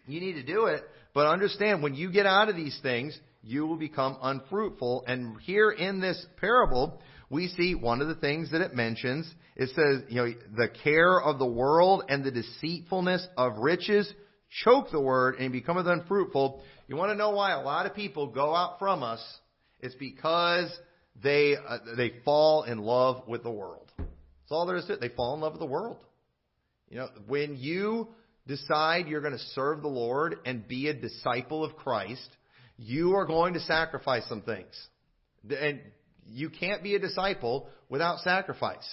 you 0.08 0.20
need 0.20 0.34
to 0.34 0.44
do 0.44 0.66
it. 0.66 0.84
But 1.14 1.28
understand, 1.28 1.82
when 1.84 1.96
you 1.96 2.12
get 2.12 2.26
out 2.26 2.50
of 2.50 2.56
these 2.56 2.78
things, 2.82 3.18
you 3.42 3.66
will 3.66 3.78
become 3.78 4.18
unfruitful. 4.22 5.04
And 5.08 5.40
here 5.42 5.72
in 5.72 6.00
this 6.00 6.26
parable, 6.38 7.02
we 7.30 7.48
see 7.50 7.76
one 7.76 8.02
of 8.02 8.08
the 8.08 8.16
things 8.16 8.52
that 8.52 8.62
it 8.62 8.74
mentions. 8.74 9.32
It 9.56 9.70
says, 9.70 10.04
you 10.10 10.16
know, 10.16 10.34
the 10.56 10.70
care 10.84 11.22
of 11.22 11.40
the 11.40 11.46
world 11.46 12.04
and 12.10 12.24
the 12.24 12.32
deceitfulness 12.32 13.28
of 13.38 13.58
riches 13.58 14.12
choke 14.64 14.92
the 14.92 15.02
word 15.02 15.36
and 15.40 15.52
becometh 15.52 15.88
unfruitful. 15.88 16.64
You 16.88 16.96
want 16.96 17.12
to 17.12 17.16
know 17.16 17.32
why 17.32 17.52
a 17.52 17.62
lot 17.62 17.86
of 17.86 17.94
people 17.94 18.28
go 18.28 18.56
out 18.56 18.80
from 18.80 19.04
us? 19.04 19.24
It's 19.80 19.96
because 19.96 20.72
they 21.22 21.56
uh, 21.56 21.78
they 21.96 22.14
fall 22.26 22.64
in 22.64 22.80
love 22.80 23.28
with 23.28 23.44
the 23.44 23.52
world. 23.52 23.92
That's 23.98 24.52
all 24.52 24.66
there 24.66 24.78
is 24.78 24.86
to 24.86 24.94
it. 24.94 25.02
They 25.02 25.10
fall 25.10 25.36
in 25.36 25.42
love 25.42 25.54
with 25.54 25.62
the 25.62 25.68
world. 25.68 25.98
You 26.90 26.98
know, 26.98 27.10
when 27.28 27.56
you 27.56 28.10
decide 28.48 29.08
you're 29.08 29.22
going 29.22 29.34
to 29.34 29.46
serve 29.54 29.82
the 29.82 29.88
Lord 29.88 30.38
and 30.46 30.68
be 30.68 30.88
a 30.88 30.94
disciple 30.94 31.64
of 31.64 31.76
Christ, 31.76 32.28
you 32.80 33.16
are 33.16 33.26
going 33.26 33.54
to 33.56 33.60
sacrifice 33.60 34.24
some 34.30 34.42
things. 34.42 34.74
And 35.50 35.82
you 36.26 36.50
can't 36.50 36.82
be 36.82 36.96
a 36.96 37.00
disciple 37.00 37.70
without 37.90 38.20
sacrifice. 38.20 38.88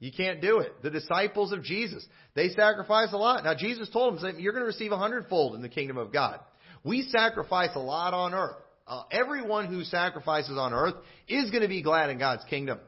You 0.00 0.10
can't 0.16 0.40
do 0.40 0.58
it. 0.58 0.82
The 0.82 0.90
disciples 0.90 1.52
of 1.52 1.62
Jesus, 1.62 2.04
they 2.34 2.48
sacrifice 2.50 3.12
a 3.12 3.16
lot. 3.16 3.44
Now, 3.44 3.54
Jesus 3.54 3.88
told 3.90 4.20
them, 4.20 4.36
you're 4.38 4.52
going 4.52 4.62
to 4.62 4.66
receive 4.66 4.92
a 4.92 4.98
hundredfold 4.98 5.54
in 5.54 5.62
the 5.62 5.68
kingdom 5.68 5.98
of 5.98 6.12
God. 6.12 6.40
We 6.84 7.02
sacrifice 7.02 7.70
a 7.74 7.80
lot 7.80 8.14
on 8.14 8.34
earth. 8.34 8.56
Uh, 8.86 9.02
everyone 9.10 9.66
who 9.66 9.84
sacrifices 9.84 10.56
on 10.56 10.72
earth 10.72 10.94
is 11.28 11.50
going 11.50 11.62
to 11.62 11.68
be 11.68 11.82
glad 11.82 12.10
in 12.10 12.18
God's 12.18 12.44
kingdom. 12.44 12.78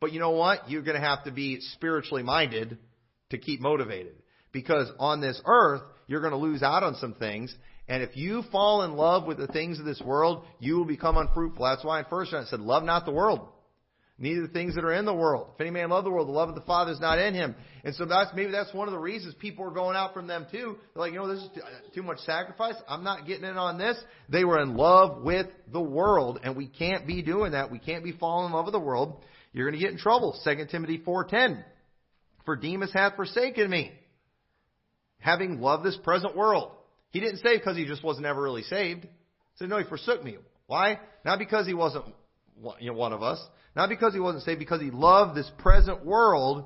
But 0.00 0.12
you 0.12 0.20
know 0.20 0.30
what? 0.30 0.70
You're 0.70 0.82
going 0.82 1.00
to 1.00 1.06
have 1.06 1.24
to 1.24 1.32
be 1.32 1.60
spiritually 1.60 2.22
minded 2.22 2.78
to 3.30 3.38
keep 3.38 3.60
motivated. 3.60 4.14
Because 4.52 4.90
on 4.98 5.20
this 5.20 5.40
earth, 5.44 5.82
you're 6.06 6.20
going 6.20 6.32
to 6.32 6.38
lose 6.38 6.62
out 6.62 6.82
on 6.82 6.94
some 6.96 7.14
things. 7.14 7.54
And 7.88 8.02
if 8.02 8.16
you 8.16 8.42
fall 8.52 8.82
in 8.82 8.92
love 8.92 9.26
with 9.26 9.38
the 9.38 9.46
things 9.46 9.78
of 9.78 9.86
this 9.86 10.00
world, 10.00 10.44
you 10.58 10.76
will 10.76 10.84
become 10.84 11.16
unfruitful. 11.16 11.64
That's 11.64 11.84
why 11.84 12.00
in 12.00 12.04
first 12.10 12.30
John 12.30 12.42
it 12.42 12.48
said, 12.48 12.60
love 12.60 12.84
not 12.84 13.06
the 13.06 13.12
world. 13.12 13.48
Neither 14.20 14.42
the 14.42 14.52
things 14.52 14.74
that 14.74 14.84
are 14.84 14.92
in 14.92 15.04
the 15.04 15.14
world. 15.14 15.50
If 15.54 15.60
any 15.60 15.70
man 15.70 15.90
love 15.90 16.02
the 16.02 16.10
world, 16.10 16.26
the 16.26 16.32
love 16.32 16.48
of 16.48 16.56
the 16.56 16.60
Father 16.62 16.90
is 16.90 17.00
not 17.00 17.20
in 17.20 17.34
him. 17.34 17.54
And 17.84 17.94
so 17.94 18.04
that's, 18.04 18.30
maybe 18.34 18.50
that's 18.50 18.74
one 18.74 18.88
of 18.88 18.92
the 18.92 18.98
reasons 18.98 19.34
people 19.34 19.64
are 19.64 19.70
going 19.70 19.96
out 19.96 20.12
from 20.12 20.26
them 20.26 20.44
too. 20.50 20.76
They're 20.92 21.00
like, 21.00 21.12
you 21.12 21.18
know, 21.18 21.32
this 21.32 21.44
is 21.44 21.50
uh, 21.56 21.94
too 21.94 22.02
much 22.02 22.18
sacrifice. 22.18 22.74
I'm 22.88 23.04
not 23.04 23.28
getting 23.28 23.44
in 23.44 23.56
on 23.56 23.78
this. 23.78 23.96
They 24.28 24.44
were 24.44 24.60
in 24.60 24.76
love 24.76 25.22
with 25.22 25.46
the 25.72 25.80
world, 25.80 26.40
and 26.42 26.56
we 26.56 26.66
can't 26.66 27.06
be 27.06 27.22
doing 27.22 27.52
that. 27.52 27.70
We 27.70 27.78
can't 27.78 28.02
be 28.02 28.10
falling 28.10 28.46
in 28.46 28.52
love 28.52 28.64
with 28.64 28.72
the 28.72 28.80
world. 28.80 29.22
You're 29.52 29.70
going 29.70 29.80
to 29.80 29.84
get 29.84 29.92
in 29.92 29.98
trouble. 29.98 30.38
Second 30.42 30.68
Timothy 30.68 30.98
4.10. 30.98 31.62
For 32.44 32.56
Demas 32.56 32.92
hath 32.92 33.14
forsaken 33.14 33.70
me, 33.70 33.92
having 35.20 35.60
loved 35.60 35.84
this 35.84 35.98
present 36.02 36.36
world. 36.36 36.72
He 37.10 37.20
didn't 37.20 37.38
say 37.38 37.56
because 37.56 37.76
he 37.76 37.86
just 37.86 38.04
wasn't 38.04 38.26
ever 38.26 38.42
really 38.42 38.62
saved. 38.62 39.02
He 39.02 39.08
said, 39.56 39.68
no, 39.68 39.78
he 39.78 39.84
forsook 39.84 40.22
me. 40.22 40.36
Why? 40.66 41.00
Not 41.24 41.38
because 41.38 41.66
he 41.66 41.74
wasn't 41.74 42.04
one 42.60 43.12
of 43.12 43.22
us. 43.22 43.40
Not 43.74 43.88
because 43.88 44.12
he 44.12 44.20
wasn't 44.20 44.44
saved, 44.44 44.58
because 44.58 44.80
he 44.80 44.90
loved 44.90 45.36
this 45.36 45.50
present 45.58 46.04
world 46.04 46.64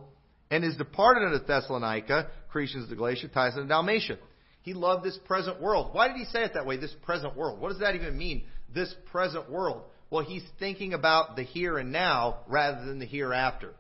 and 0.50 0.64
is 0.64 0.76
departed 0.76 1.24
unto 1.24 1.44
Thessalonica, 1.44 2.28
Crescens 2.52 2.88
to 2.88 2.96
Galatia, 2.96 3.28
Titus 3.28 3.58
and 3.58 3.68
Dalmatia. 3.68 4.18
He 4.62 4.74
loved 4.74 5.04
this 5.04 5.18
present 5.24 5.60
world. 5.60 5.90
Why 5.92 6.08
did 6.08 6.16
he 6.16 6.24
say 6.24 6.42
it 6.44 6.54
that 6.54 6.66
way, 6.66 6.76
this 6.76 6.94
present 7.02 7.36
world? 7.36 7.60
What 7.60 7.70
does 7.70 7.80
that 7.80 7.94
even 7.94 8.16
mean, 8.16 8.44
this 8.74 8.94
present 9.10 9.50
world? 9.50 9.82
Well, 10.10 10.24
he's 10.24 10.44
thinking 10.58 10.92
about 10.92 11.36
the 11.36 11.42
here 11.42 11.78
and 11.78 11.90
now 11.90 12.40
rather 12.46 12.84
than 12.84 12.98
the 12.98 13.06
hereafter. 13.06 13.74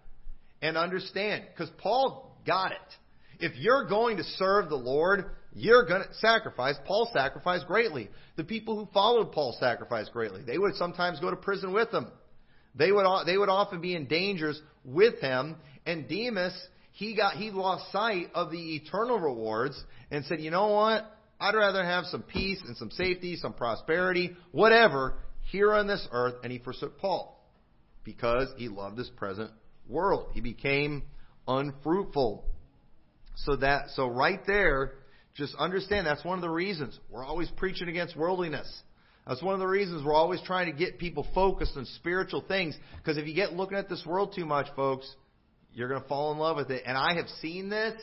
And 0.60 0.76
understand, 0.76 1.44
because 1.52 1.70
Paul 1.78 2.36
got 2.46 2.72
it. 2.72 2.78
If 3.38 3.56
you're 3.56 3.86
going 3.88 4.16
to 4.16 4.24
serve 4.24 4.68
the 4.68 4.76
Lord, 4.76 5.26
you're 5.54 5.84
going 5.84 6.02
to 6.02 6.14
sacrifice. 6.14 6.76
Paul 6.86 7.10
sacrificed 7.12 7.66
greatly. 7.66 8.08
The 8.36 8.44
people 8.44 8.76
who 8.76 8.88
followed 8.92 9.32
Paul 9.32 9.56
sacrificed 9.60 10.12
greatly. 10.12 10.42
They 10.42 10.58
would 10.58 10.74
sometimes 10.76 11.20
go 11.20 11.30
to 11.30 11.36
prison 11.36 11.72
with 11.72 11.90
him. 11.92 12.08
They 12.74 12.90
would, 12.90 13.06
they 13.26 13.36
would 13.36 13.50
often 13.50 13.80
be 13.80 13.94
in 13.94 14.06
dangers 14.06 14.60
with 14.84 15.20
him. 15.20 15.56
And 15.84 16.08
Demas, 16.08 16.56
he 16.92 17.14
got, 17.14 17.34
he 17.34 17.50
lost 17.50 17.92
sight 17.92 18.30
of 18.34 18.50
the 18.50 18.76
eternal 18.76 19.18
rewards 19.18 19.82
and 20.10 20.24
said, 20.24 20.40
you 20.40 20.50
know 20.50 20.68
what? 20.68 21.04
I'd 21.38 21.54
rather 21.54 21.84
have 21.84 22.04
some 22.06 22.22
peace 22.22 22.62
and 22.66 22.76
some 22.76 22.90
safety, 22.90 23.36
some 23.36 23.52
prosperity, 23.52 24.36
whatever, 24.52 25.14
here 25.50 25.72
on 25.74 25.86
this 25.86 26.06
earth. 26.12 26.36
And 26.42 26.52
he 26.52 26.58
forsook 26.58 26.98
Paul 26.98 27.44
because 28.04 28.48
he 28.56 28.68
loved 28.68 28.96
this 28.96 29.10
present 29.16 29.50
world. 29.88 30.28
He 30.32 30.40
became 30.40 31.02
unfruitful. 31.46 32.44
So 33.34 33.56
that, 33.56 33.90
so 33.90 34.06
right 34.06 34.40
there, 34.46 34.94
just 35.34 35.54
understand 35.56 36.06
that's 36.06 36.24
one 36.24 36.38
of 36.38 36.42
the 36.42 36.50
reasons 36.50 36.98
we're 37.10 37.24
always 37.24 37.50
preaching 37.56 37.88
against 37.88 38.16
worldliness. 38.16 38.70
That's 39.26 39.42
one 39.42 39.54
of 39.54 39.60
the 39.60 39.66
reasons 39.66 40.04
we're 40.04 40.14
always 40.14 40.40
trying 40.42 40.66
to 40.66 40.76
get 40.76 40.98
people 40.98 41.26
focused 41.34 41.76
on 41.76 41.86
spiritual 41.96 42.44
things. 42.46 42.76
Because 42.96 43.18
if 43.18 43.26
you 43.26 43.34
get 43.34 43.52
looking 43.52 43.78
at 43.78 43.88
this 43.88 44.04
world 44.04 44.32
too 44.34 44.44
much, 44.44 44.66
folks, 44.74 45.10
you're 45.72 45.88
going 45.88 46.02
to 46.02 46.08
fall 46.08 46.32
in 46.32 46.38
love 46.38 46.56
with 46.56 46.70
it. 46.70 46.82
And 46.84 46.98
I 46.98 47.14
have 47.14 47.28
seen 47.40 47.68
this 47.68 47.94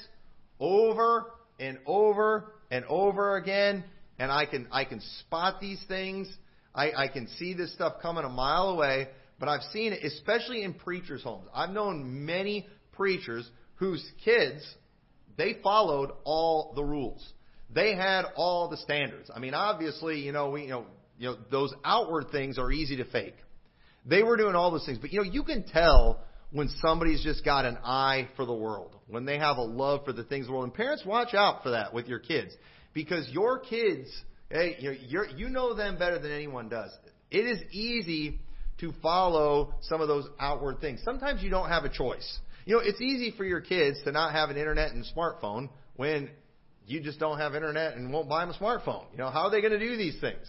over 0.60 1.26
and 1.60 1.78
over 1.86 2.54
and 2.72 2.86
over 2.86 3.36
again. 3.36 3.84
And 4.18 4.32
I 4.32 4.46
can 4.46 4.68
I 4.72 4.86
can 4.86 5.02
spot 5.20 5.60
these 5.60 5.84
things. 5.88 6.34
I, 6.74 6.92
I 6.92 7.08
can 7.10 7.28
see 7.38 7.54
this 7.54 7.74
stuff 7.74 7.96
coming 8.02 8.24
a 8.24 8.30
mile 8.30 8.70
away. 8.70 9.10
But 9.40 9.50
I've 9.50 9.64
seen 9.74 9.94
it, 9.94 10.04
especially 10.04 10.64
in 10.64 10.74
preachers' 10.74 11.24
homes. 11.24 11.48
I've 11.54 11.70
known 11.70 12.26
many 12.26 12.68
preachers 12.94 13.50
whose 13.76 14.06
kids 14.24 14.66
they 15.40 15.58
followed 15.64 16.12
all 16.24 16.74
the 16.76 16.84
rules. 16.84 17.28
They 17.74 17.96
had 17.96 18.26
all 18.36 18.68
the 18.70 18.78
standards. 18.78 19.30
I 19.34 19.40
mean, 19.40 19.54
obviously, 19.54 20.20
you 20.20 20.32
know, 20.32 20.50
we, 20.50 20.64
you 20.64 20.70
know, 20.70 20.86
you 21.18 21.30
know, 21.30 21.38
those 21.52 21.74
outward 21.84 22.28
things 22.32 22.58
are 22.58 22.72
easy 22.72 22.98
to 22.98 23.06
fake. 23.06 23.36
They 24.06 24.24
were 24.24 24.38
doing 24.38 24.56
all 24.56 24.72
those 24.72 24.86
things, 24.86 24.98
but 24.98 25.12
you 25.12 25.20
know, 25.20 25.30
you 25.30 25.44
can 25.44 25.64
tell 25.64 26.22
when 26.52 26.68
somebody's 26.82 27.24
just 27.24 27.46
got 27.46 27.66
an 27.66 27.78
eye 27.84 28.28
for 28.36 28.46
the 28.46 28.54
world, 28.54 28.96
when 29.08 29.26
they 29.26 29.38
have 29.38 29.58
a 29.58 29.64
love 29.64 30.04
for 30.06 30.14
the 30.14 30.24
things 30.24 30.46
of 30.46 30.48
the 30.48 30.54
world. 30.54 30.64
And 30.66 30.74
parents, 30.74 31.04
watch 31.06 31.34
out 31.34 31.62
for 31.62 31.72
that 31.72 31.94
with 31.94 32.08
your 32.08 32.20
kids, 32.20 32.54
because 32.94 33.30
your 33.30 33.60
kids, 33.60 34.10
hey, 34.50 34.78
you 34.80 34.92
know, 34.92 34.98
you're, 35.08 35.28
you 35.28 35.50
know 35.50 35.76
them 35.76 36.00
better 36.00 36.18
than 36.18 36.32
anyone 36.32 36.70
does. 36.70 36.92
It 37.30 37.46
is 37.46 37.62
easy 37.72 38.40
to 38.80 38.94
follow 39.04 39.76
some 39.82 40.02
of 40.02 40.08
those 40.08 40.28
outward 40.40 40.80
things. 40.80 41.02
Sometimes 41.04 41.44
you 41.44 41.50
don't 41.50 41.70
have 41.70 41.84
a 41.84 41.90
choice. 41.90 42.40
You 42.70 42.76
know, 42.76 42.82
it's 42.86 43.02
easy 43.02 43.34
for 43.36 43.44
your 43.44 43.62
kids 43.62 43.98
to 44.04 44.12
not 44.12 44.34
have 44.34 44.52
an 44.52 44.58
internet 44.58 44.92
and 44.92 45.04
smartphone 45.18 45.70
when 45.96 46.30
you 46.86 47.02
just 47.02 47.20
don't 47.20 47.40
have 47.40 47.56
internet 47.56 47.96
and 47.96 48.14
won't 48.14 48.30
buy 48.30 48.46
them 48.46 48.54
a 48.54 48.64
smartphone. 48.64 49.06
You 49.12 49.18
know, 49.18 49.32
how 49.32 49.48
are 49.48 49.50
they 49.50 49.60
going 49.60 49.74
to 49.74 49.80
do 49.80 49.98
these 49.98 50.22
things? 50.22 50.46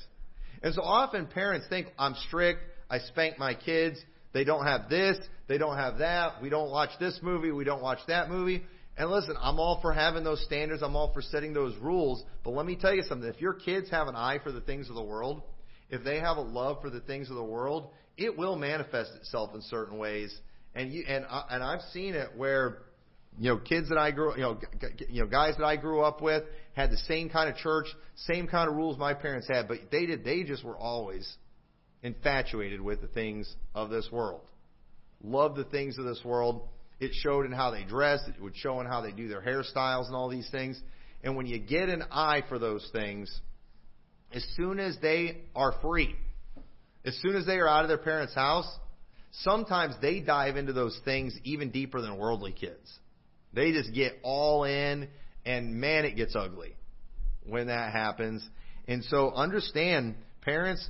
And 0.63 0.75
so 0.75 0.83
often 0.83 1.29
parents 1.29 1.67
think, 1.71 1.87
I'm 1.99 2.15
strict, 2.27 2.61
I 2.91 2.99
spank 2.99 3.39
my 3.39 3.55
kids, 3.55 3.99
they 4.35 4.45
don't 4.45 4.67
have 4.67 4.91
this, 4.91 5.17
they 5.49 5.57
don't 5.57 5.79
have 5.79 5.97
that, 6.01 6.43
we 6.43 6.51
don't 6.51 6.71
watch 6.71 6.91
this 7.01 7.19
movie, 7.23 7.53
we 7.53 7.65
don't 7.65 7.81
watch 7.81 8.01
that 8.09 8.29
movie. 8.29 8.65
And 8.99 9.11
listen, 9.11 9.35
I'm 9.41 9.59
all 9.59 9.81
for 9.81 9.95
having 9.95 10.23
those 10.23 10.45
standards, 10.45 10.83
I'm 10.83 10.97
all 10.97 11.15
for 11.15 11.23
setting 11.23 11.55
those 11.55 11.75
rules, 11.79 12.23
but 12.45 12.51
let 12.51 12.67
me 12.67 12.77
tell 12.77 12.95
you 12.95 13.03
something. 13.05 13.31
If 13.31 13.41
your 13.41 13.55
kids 13.55 13.89
have 13.89 14.09
an 14.09 14.15
eye 14.15 14.41
for 14.45 14.53
the 14.53 14.61
things 14.61 14.91
of 14.91 14.95
the 14.95 15.03
world, 15.03 15.41
if 15.89 16.05
they 16.05 16.21
have 16.21 16.37
a 16.37 16.43
love 16.43 16.83
for 16.83 16.91
the 16.91 17.01
things 17.01 17.31
of 17.31 17.37
the 17.37 17.43
world, 17.43 17.93
it 18.19 18.37
will 18.37 18.57
manifest 18.57 19.13
itself 19.17 19.55
in 19.55 19.63
certain 19.63 19.97
ways 19.97 20.39
and 20.75 20.93
you 20.93 21.05
and 21.07 21.25
I, 21.29 21.45
and 21.51 21.63
I've 21.63 21.83
seen 21.93 22.15
it 22.15 22.31
where 22.37 22.79
you 23.39 23.51
know 23.51 23.59
kids 23.59 23.89
that 23.89 23.99
I 23.99 24.11
grew 24.11 24.35
you 24.35 24.43
know 24.43 24.59
g- 24.81 25.07
you 25.09 25.23
know 25.23 25.29
guys 25.29 25.55
that 25.59 25.65
I 25.65 25.77
grew 25.77 26.03
up 26.03 26.21
with 26.21 26.45
had 26.75 26.91
the 26.91 26.99
same 26.99 27.29
kind 27.29 27.49
of 27.51 27.57
church, 27.57 27.87
same 28.15 28.47
kind 28.47 28.69
of 28.69 28.77
rules 28.77 28.99
my 28.99 29.15
parents 29.15 29.49
had, 29.49 29.69
but 29.69 29.79
they 29.91 30.07
did 30.07 30.25
they 30.25 30.43
just 30.43 30.65
were 30.65 30.77
always 30.77 31.37
infatuated 32.03 32.81
with 32.81 33.01
the 33.01 33.09
things 33.09 33.55
of 33.75 33.91
this 33.91 34.09
world. 34.11 34.43
Loved 35.23 35.57
the 35.57 35.65
things 35.65 35.99
of 35.99 36.05
this 36.05 36.21
world. 36.25 36.69
It 36.99 37.13
showed 37.15 37.47
in 37.47 37.53
how 37.53 37.71
they 37.71 37.85
dressed, 37.85 38.29
it 38.29 38.41
would 38.41 38.57
show 38.57 38.81
in 38.81 38.87
how 38.87 39.01
they 39.01 39.13
do 39.13 39.29
their 39.29 39.41
hairstyles 39.41 40.07
and 40.07 40.15
all 40.15 40.29
these 40.29 40.49
things. 40.51 40.81
And 41.23 41.37
when 41.37 41.47
you 41.47 41.59
get 41.59 41.89
an 41.89 42.05
eye 42.11 42.43
for 42.49 42.59
those 42.59 42.89
things, 42.93 43.41
as 44.33 44.47
soon 44.57 44.79
as 44.79 44.97
they 45.03 45.43
are 45.55 45.75
free, 45.83 46.15
as 47.05 47.19
soon 47.23 47.37
as 47.37 47.47
they 47.47 47.57
are 47.57 47.69
out 47.69 47.85
of 47.85 47.89
their 47.89 47.99
parents' 47.99 48.35
house, 48.35 48.69
sometimes 49.33 49.95
they 50.01 50.21
dive 50.21 50.57
into 50.57 50.73
those 50.73 50.99
things 51.05 51.37
even 51.45 51.71
deeper 51.71 52.01
than 52.01 52.17
worldly 52.17 52.53
kids. 52.53 52.99
They 53.53 53.73
just 53.73 53.93
get 53.93 54.15
all 54.23 54.65
in, 54.65 55.09
and 55.45 55.75
man, 55.75 56.05
it 56.05 56.17
gets 56.17 56.37
ugly 56.37 56.77
when 57.47 57.69
that 57.69 57.93
happens. 57.93 58.47
And 58.87 59.05
so 59.05 59.33
understand, 59.33 60.17
parents, 60.43 60.89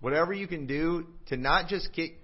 whatever 0.00 0.32
you 0.32 0.46
can 0.46 0.66
do 0.66 1.06
to 1.28 1.36
not 1.36 1.68
just 1.68 1.90
keep, 1.92 2.18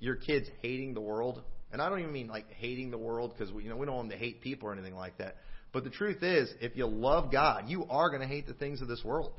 your 0.00 0.16
kids 0.16 0.46
hating 0.60 0.92
the 0.92 1.00
world, 1.00 1.42
and 1.72 1.80
I 1.80 1.88
don't 1.88 2.00
even 2.00 2.12
mean 2.12 2.28
like 2.28 2.50
hating 2.52 2.90
the 2.90 2.98
world 2.98 3.32
because 3.32 3.52
you 3.54 3.70
know 3.70 3.76
we 3.76 3.86
don't 3.86 3.96
want 3.96 4.10
them 4.10 4.18
to 4.18 4.22
hate 4.22 4.42
people 4.42 4.68
or 4.68 4.72
anything 4.72 4.94
like 4.94 5.16
that. 5.18 5.36
But 5.72 5.82
the 5.82 5.90
truth 5.90 6.22
is, 6.22 6.52
if 6.60 6.76
you 6.76 6.86
love 6.86 7.32
God, 7.32 7.64
you 7.68 7.86
are 7.88 8.10
going 8.10 8.20
to 8.20 8.28
hate 8.28 8.46
the 8.46 8.52
things 8.52 8.82
of 8.82 8.88
this 8.88 9.02
world, 9.02 9.32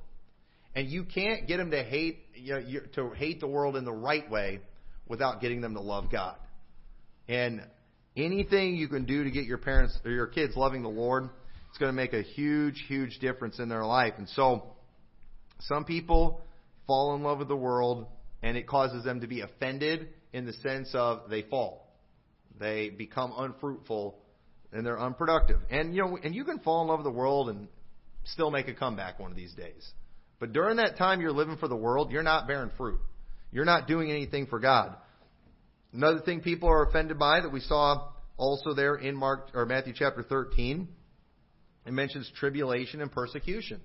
and 0.73 0.89
you 0.89 1.03
can't 1.03 1.47
get 1.47 1.57
them 1.57 1.71
to 1.71 1.83
hate 1.83 2.19
you 2.33 2.53
know, 2.53 2.79
to 2.95 3.09
hate 3.11 3.39
the 3.39 3.47
world 3.47 3.75
in 3.75 3.85
the 3.85 3.93
right 3.93 4.29
way 4.29 4.59
without 5.07 5.41
getting 5.41 5.61
them 5.61 5.73
to 5.73 5.81
love 5.81 6.11
God. 6.11 6.35
And 7.27 7.61
anything 8.15 8.75
you 8.75 8.87
can 8.87 9.05
do 9.05 9.23
to 9.23 9.31
get 9.31 9.45
your 9.45 9.57
parents 9.57 9.97
or 10.03 10.11
your 10.11 10.27
kids 10.27 10.55
loving 10.55 10.83
the 10.83 10.89
Lord, 10.89 11.29
it's 11.69 11.77
going 11.77 11.89
to 11.89 11.95
make 11.95 12.13
a 12.13 12.21
huge, 12.21 12.83
huge 12.87 13.19
difference 13.19 13.59
in 13.59 13.69
their 13.69 13.85
life. 13.85 14.13
And 14.17 14.29
so, 14.29 14.63
some 15.61 15.85
people 15.85 16.41
fall 16.87 17.15
in 17.15 17.23
love 17.23 17.39
with 17.39 17.47
the 17.47 17.55
world, 17.55 18.07
and 18.43 18.57
it 18.57 18.67
causes 18.67 19.03
them 19.03 19.21
to 19.21 19.27
be 19.27 19.41
offended 19.41 20.09
in 20.33 20.45
the 20.45 20.53
sense 20.53 20.89
of 20.93 21.29
they 21.29 21.43
fall. 21.43 21.93
They 22.59 22.89
become 22.89 23.33
unfruitful 23.35 24.17
and 24.71 24.85
they're 24.85 24.99
unproductive. 24.99 25.59
And 25.69 25.95
you 25.95 26.01
know, 26.01 26.17
and 26.21 26.35
you 26.35 26.43
can 26.43 26.59
fall 26.59 26.81
in 26.81 26.87
love 26.87 26.99
with 26.99 27.05
the 27.05 27.17
world 27.17 27.49
and 27.49 27.67
still 28.25 28.51
make 28.51 28.67
a 28.67 28.73
comeback 28.73 29.19
one 29.19 29.31
of 29.31 29.37
these 29.37 29.53
days. 29.53 29.89
But 30.39 30.53
during 30.53 30.77
that 30.77 30.97
time 30.97 31.21
you're 31.21 31.31
living 31.31 31.57
for 31.57 31.67
the 31.67 31.75
world, 31.75 32.11
you're 32.11 32.23
not 32.23 32.47
bearing 32.47 32.71
fruit. 32.77 32.99
You're 33.51 33.65
not 33.65 33.87
doing 33.87 34.11
anything 34.11 34.47
for 34.47 34.59
God. 34.59 34.95
Another 35.93 36.19
thing 36.19 36.41
people 36.41 36.69
are 36.69 36.83
offended 36.83 37.17
by 37.17 37.41
that 37.41 37.51
we 37.51 37.61
saw 37.61 38.09
also 38.37 38.73
there 38.73 38.95
in 38.95 39.15
Mark 39.15 39.49
or 39.53 39.65
Matthew 39.65 39.93
chapter 39.95 40.23
13, 40.23 40.87
it 41.85 41.93
mentions 41.93 42.29
tribulation 42.35 43.01
and 43.01 43.11
persecution. 43.11 43.79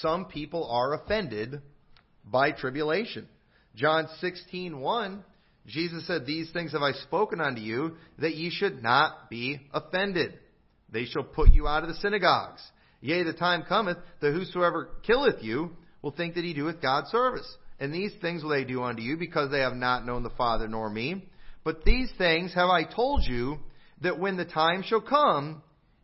Some 0.00 0.26
people 0.26 0.68
are 0.70 0.94
offended 0.94 1.62
by 2.24 2.50
tribulation. 2.50 3.28
John 3.74 4.08
16:1, 4.20 5.24
Jesus 5.66 6.06
said, 6.06 6.26
"These 6.26 6.50
things 6.50 6.72
have 6.72 6.82
I 6.82 6.92
spoken 6.92 7.40
unto 7.40 7.60
you, 7.60 7.96
that 8.18 8.34
ye 8.34 8.50
should 8.50 8.82
not 8.82 9.30
be 9.30 9.60
offended. 9.72 10.38
They 10.90 11.04
shall 11.04 11.24
put 11.24 11.52
you 11.52 11.66
out 11.68 11.82
of 11.82 11.88
the 11.88 11.94
synagogues. 11.96 12.62
Yea, 13.00 13.22
the 13.22 13.32
time 13.32 13.62
cometh 13.62 13.98
that 14.20 14.32
whosoever 14.32 14.90
killeth 15.02 15.42
you 15.42 15.76
will 16.02 16.10
think 16.10 16.34
that 16.34 16.44
he 16.44 16.54
doeth 16.54 16.80
God 16.80 17.06
service. 17.08 17.56
And 17.78 17.92
these 17.92 18.12
things 18.20 18.42
will 18.42 18.50
they 18.50 18.64
do 18.64 18.82
unto 18.82 19.02
you, 19.02 19.16
because 19.16 19.50
they 19.50 19.60
have 19.60 19.74
not 19.74 20.06
known 20.06 20.22
the 20.22 20.30
Father 20.30 20.68
nor 20.68 20.88
me. 20.88 21.28
But 21.64 21.84
these 21.84 22.10
things 22.16 22.54
have 22.54 22.68
I 22.70 22.84
told 22.84 23.24
you, 23.24 23.58
that 24.02 24.18
when 24.18 24.36
the 24.36 24.44
time 24.44 24.82
shall 24.82 25.00
come, 25.00 25.62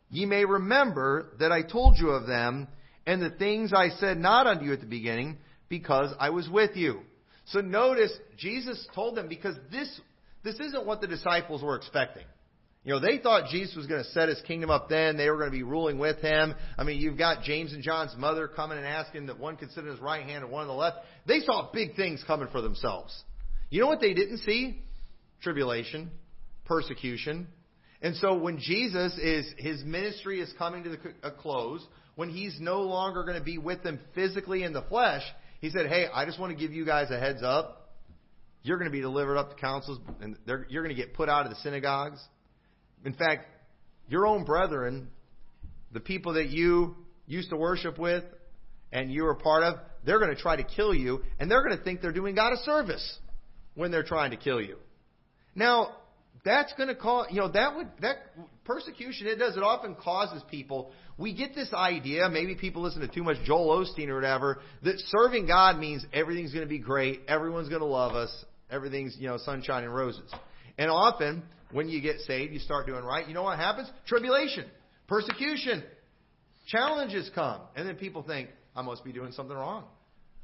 ye 0.09 0.25
may 0.25 0.45
remember 0.45 1.33
that 1.39 1.51
I 1.51 1.61
told 1.61 1.97
you 1.97 2.09
of 2.09 2.27
them, 2.27 2.67
and 3.05 3.21
the 3.21 3.29
things 3.29 3.71
I 3.73 3.89
said 3.89 4.17
not 4.17 4.47
unto 4.47 4.65
you 4.65 4.73
at 4.73 4.79
the 4.79 4.85
beginning, 4.85 5.37
because 5.69 6.13
I 6.19 6.29
was 6.29 6.49
with 6.49 6.75
you. 6.75 7.01
So 7.45 7.61
notice, 7.61 8.11
Jesus 8.37 8.87
told 8.95 9.15
them, 9.15 9.27
because 9.27 9.55
this, 9.71 9.99
this 10.43 10.59
isn't 10.59 10.85
what 10.85 11.01
the 11.01 11.07
disciples 11.07 11.61
were 11.61 11.75
expecting. 11.75 12.23
You 12.83 12.93
know, 12.93 12.99
they 12.99 13.17
thought 13.17 13.49
Jesus 13.49 13.75
was 13.77 13.87
going 13.87 14.03
to 14.03 14.09
set 14.09 14.27
his 14.27 14.41
kingdom 14.41 14.69
up 14.69 14.89
then. 14.89 15.15
They 15.15 15.29
were 15.29 15.37
going 15.37 15.49
to 15.49 15.55
be 15.55 15.63
ruling 15.63 15.99
with 15.99 16.19
him. 16.19 16.53
I 16.77 16.83
mean, 16.83 16.99
you've 16.99 17.17
got 17.17 17.43
James 17.43 17.71
and 17.71 17.81
John's 17.81 18.13
mother 18.17 18.49
coming 18.49 18.77
and 18.77 18.85
asking 18.85 19.27
that 19.27 19.39
one 19.39 19.55
could 19.55 19.71
sit 19.71 19.85
on 19.85 19.89
his 19.89 20.01
right 20.01 20.23
hand 20.23 20.43
and 20.43 20.51
one 20.51 20.63
on 20.63 20.67
the 20.67 20.73
left. 20.73 20.97
They 21.25 21.39
saw 21.39 21.71
big 21.71 21.95
things 21.95 22.21
coming 22.27 22.49
for 22.51 22.61
themselves. 22.61 23.17
You 23.69 23.79
know 23.79 23.87
what 23.87 24.01
they 24.01 24.13
didn't 24.13 24.39
see? 24.39 24.81
Tribulation, 25.41 26.11
persecution. 26.65 27.47
And 28.01 28.17
so 28.17 28.37
when 28.37 28.59
Jesus 28.59 29.17
is, 29.17 29.49
his 29.57 29.81
ministry 29.85 30.41
is 30.41 30.53
coming 30.57 30.83
to 30.83 30.89
the, 30.89 30.97
a 31.23 31.31
close, 31.31 31.85
when 32.15 32.29
he's 32.29 32.57
no 32.59 32.81
longer 32.81 33.23
going 33.23 33.39
to 33.39 33.43
be 33.43 33.57
with 33.57 33.81
them 33.81 33.97
physically 34.13 34.63
in 34.63 34.73
the 34.73 34.81
flesh, 34.83 35.23
he 35.61 35.69
said, 35.69 35.87
Hey, 35.87 36.07
I 36.13 36.25
just 36.25 36.37
want 36.37 36.51
to 36.51 36.61
give 36.61 36.73
you 36.73 36.85
guys 36.85 37.09
a 37.11 37.19
heads 37.19 37.41
up. 37.41 37.91
You're 38.61 38.77
going 38.77 38.89
to 38.89 38.95
be 38.95 39.01
delivered 39.01 39.37
up 39.37 39.55
to 39.55 39.55
councils, 39.55 39.99
and 40.21 40.37
you're 40.45 40.83
going 40.83 40.95
to 40.95 41.01
get 41.01 41.13
put 41.13 41.29
out 41.29 41.45
of 41.45 41.51
the 41.51 41.57
synagogues. 41.57 42.19
In 43.05 43.13
fact, 43.13 43.47
your 44.07 44.25
own 44.25 44.43
brethren, 44.45 45.09
the 45.91 45.99
people 45.99 46.33
that 46.33 46.49
you 46.49 46.95
used 47.27 47.49
to 47.49 47.57
worship 47.57 47.97
with 47.97 48.23
and 48.91 49.11
you 49.11 49.23
were 49.23 49.35
part 49.35 49.63
of, 49.63 49.75
they're 50.05 50.19
going 50.19 50.35
to 50.35 50.41
try 50.41 50.55
to 50.55 50.63
kill 50.63 50.93
you 50.93 51.23
and 51.39 51.49
they're 51.49 51.63
going 51.63 51.77
to 51.77 51.83
think 51.83 52.01
they're 52.01 52.11
doing 52.11 52.35
God 52.35 52.53
a 52.53 52.57
service. 52.57 53.19
when 53.75 53.91
they're 53.91 54.03
trying 54.03 54.31
to 54.31 54.37
kill 54.37 54.61
you. 54.61 54.77
Now, 55.55 55.95
that's 56.45 56.73
going 56.73 56.89
to 56.89 56.95
cause, 56.95 57.27
you 57.31 57.37
know, 57.37 57.51
that 57.51 57.75
would, 57.75 57.87
that 58.01 58.17
persecution, 58.65 59.27
it 59.27 59.37
does, 59.37 59.55
it 59.55 59.63
often 59.63 59.95
causes 59.95 60.43
people, 60.49 60.91
we 61.17 61.33
get 61.33 61.55
this 61.55 61.71
idea, 61.73 62.27
maybe 62.29 62.55
people 62.55 62.81
listen 62.81 63.01
to 63.01 63.07
too 63.07 63.23
much 63.23 63.37
Joel 63.45 63.85
Osteen 63.85 64.09
or 64.09 64.15
whatever, 64.15 64.59
that 64.83 64.95
serving 65.07 65.47
God 65.47 65.77
means 65.77 66.05
everything's 66.11 66.51
going 66.51 66.65
to 66.65 66.69
be 66.69 66.79
great, 66.79 67.21
everyone's 67.27 67.69
going 67.69 67.81
to 67.81 67.87
love 67.87 68.15
us, 68.15 68.45
everything's, 68.69 69.15
you 69.19 69.27
know, 69.27 69.37
sunshine 69.37 69.83
and 69.83 69.93
roses. 69.93 70.29
And 70.77 70.89
often, 70.89 71.43
when 71.73 71.89
you 71.89 72.01
get 72.01 72.19
saved, 72.21 72.53
you 72.53 72.59
start 72.59 72.85
doing 72.85 73.03
right, 73.03 73.27
you 73.27 73.33
know 73.33 73.43
what 73.43 73.59
happens? 73.59 73.89
Tribulation, 74.07 74.65
persecution, 75.07 75.83
challenges 76.67 77.29
come. 77.35 77.61
And 77.75 77.87
then 77.87 77.95
people 77.95 78.23
think, 78.23 78.49
I 78.75 78.81
must 78.81 79.03
be 79.03 79.11
doing 79.11 79.31
something 79.31 79.55
wrong. 79.55 79.85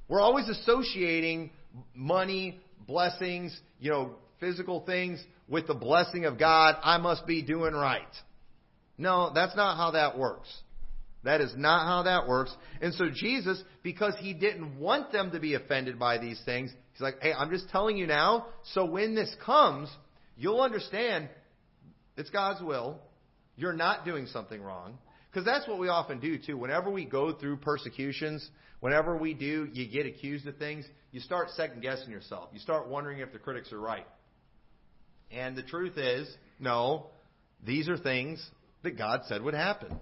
We're 0.07 0.21
always 0.21 0.49
associating 0.49 1.51
money, 1.95 2.59
blessings, 2.87 3.57
you 3.79 3.91
know, 3.91 4.15
physical 4.39 4.81
things 4.85 5.23
with 5.47 5.67
the 5.67 5.73
blessing 5.73 6.25
of 6.25 6.39
God. 6.39 6.75
I 6.83 6.97
must 6.97 7.25
be 7.25 7.41
doing 7.41 7.73
right. 7.73 8.01
No, 8.97 9.31
that's 9.33 9.55
not 9.55 9.77
how 9.77 9.91
that 9.91 10.17
works. 10.17 10.49
That 11.23 11.41
is 11.41 11.53
not 11.55 11.85
how 11.85 12.03
that 12.03 12.27
works. 12.27 12.55
And 12.81 12.93
so 12.93 13.09
Jesus, 13.13 13.61
because 13.83 14.13
he 14.19 14.33
didn't 14.33 14.79
want 14.79 15.11
them 15.11 15.31
to 15.31 15.39
be 15.39 15.53
offended 15.53 15.99
by 15.99 16.17
these 16.17 16.41
things, 16.45 16.71
he's 16.93 17.01
like, 17.01 17.15
hey, 17.21 17.33
I'm 17.33 17.49
just 17.49 17.69
telling 17.69 17.97
you 17.97 18.07
now, 18.07 18.47
so 18.73 18.85
when 18.85 19.15
this 19.15 19.33
comes, 19.45 19.89
you'll 20.39 20.61
understand 20.61 21.29
it's 22.17 22.29
God's 22.29 22.61
will. 22.63 22.99
You're 23.55 23.73
not 23.73 24.05
doing 24.05 24.25
something 24.27 24.61
wrong. 24.61 24.97
Because 25.31 25.45
that's 25.45 25.67
what 25.67 25.79
we 25.79 25.89
often 25.89 26.19
do 26.19 26.37
too. 26.39 26.57
Whenever 26.57 26.89
we 26.89 27.05
go 27.05 27.33
through 27.33 27.57
persecutions, 27.57 28.49
whenever 28.79 29.15
we 29.15 29.33
do, 29.33 29.67
you 29.71 29.87
get 29.87 30.07
accused 30.07 30.47
of 30.47 30.57
things, 30.57 30.85
you 31.11 31.19
start 31.19 31.49
second 31.51 31.81
guessing 31.81 32.09
yourself. 32.09 32.49
You 32.51 32.59
start 32.59 32.87
wondering 32.87 33.19
if 33.19 33.31
the 33.31 33.37
critics 33.39 33.71
are 33.71 33.79
right. 33.79 34.07
And 35.29 35.55
the 35.55 35.61
truth 35.61 35.97
is, 35.97 36.27
no, 36.59 37.07
these 37.63 37.87
are 37.89 37.97
things 37.97 38.43
that 38.83 38.97
God 38.97 39.21
said 39.27 39.43
would 39.43 39.53
happen. 39.53 39.95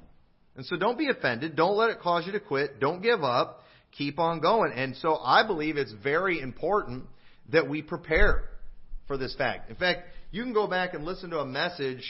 And 0.55 0.65
so 0.65 0.77
don't 0.77 0.97
be 0.97 1.09
offended. 1.09 1.55
Don't 1.55 1.75
let 1.75 1.89
it 1.89 1.99
cause 1.99 2.25
you 2.25 2.31
to 2.31 2.39
quit. 2.39 2.79
Don't 2.79 3.01
give 3.01 3.23
up. 3.23 3.63
Keep 3.97 4.19
on 4.19 4.39
going. 4.39 4.71
And 4.73 4.95
so 4.97 5.17
I 5.17 5.45
believe 5.45 5.77
it's 5.77 5.93
very 6.03 6.39
important 6.39 7.05
that 7.51 7.69
we 7.69 7.81
prepare 7.81 8.45
for 9.07 9.17
this 9.17 9.35
fact. 9.35 9.69
In 9.69 9.75
fact, 9.75 10.03
you 10.31 10.43
can 10.43 10.53
go 10.53 10.67
back 10.67 10.93
and 10.93 11.05
listen 11.05 11.29
to 11.29 11.39
a 11.39 11.45
message. 11.45 12.03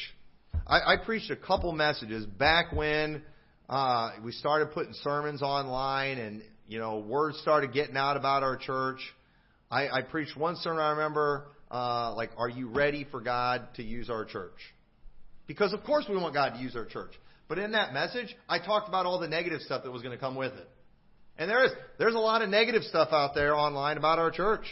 I, 0.66 0.94
I 0.94 0.98
preached 0.98 1.30
a 1.30 1.36
couple 1.36 1.72
messages 1.72 2.26
back 2.26 2.72
when 2.74 3.22
uh, 3.70 4.12
we 4.24 4.32
started 4.32 4.72
putting 4.72 4.94
sermons 5.04 5.42
online 5.42 6.18
and, 6.18 6.42
you 6.68 6.80
know, 6.80 6.98
words 6.98 7.38
started 7.40 7.74
getting 7.74 7.96
out 7.96 8.18
about 8.18 8.42
our 8.44 8.58
church. 8.58 9.00
I, 9.70 9.88
I 9.90 10.02
preached 10.02 10.36
one 10.36 10.56
sermon 10.58 10.82
I 10.82 10.92
remember, 10.92 11.48
uh, 11.70 12.14
like, 12.16 12.32
are 12.38 12.50
you 12.50 12.70
ready 12.70 13.06
for 13.10 13.22
God 13.22 13.68
to 13.76 13.84
use 13.84 14.10
our 14.10 14.26
church? 14.26 14.58
Because 15.46 15.74
of 15.74 15.84
course 15.84 16.06
we 16.10 16.16
want 16.16 16.34
God 16.34 16.56
to 16.56 16.60
use 16.60 16.76
our 16.76 16.86
church. 16.86 17.12
But 17.48 17.60
in 17.60 17.74
that 17.74 17.94
message, 17.94 18.36
I 18.50 18.60
talked 18.60 18.90
about 18.90 19.06
all 19.06 19.20
the 19.20 19.28
negative 19.28 19.62
stuff 19.62 19.84
that 19.84 19.92
was 19.92 20.02
going 20.02 20.16
to 20.16 20.20
come 20.20 20.36
with 20.36 20.54
it. 20.54 20.68
And 21.38 21.50
there 21.50 21.64
is 21.66 21.72
there's 22.00 22.16
a 22.16 22.20
lot 22.20 22.42
of 22.42 22.50
negative 22.50 22.82
stuff 22.84 23.10
out 23.12 23.36
there 23.36 23.56
online 23.56 23.98
about 23.98 24.18
our 24.18 24.32
church. 24.32 24.66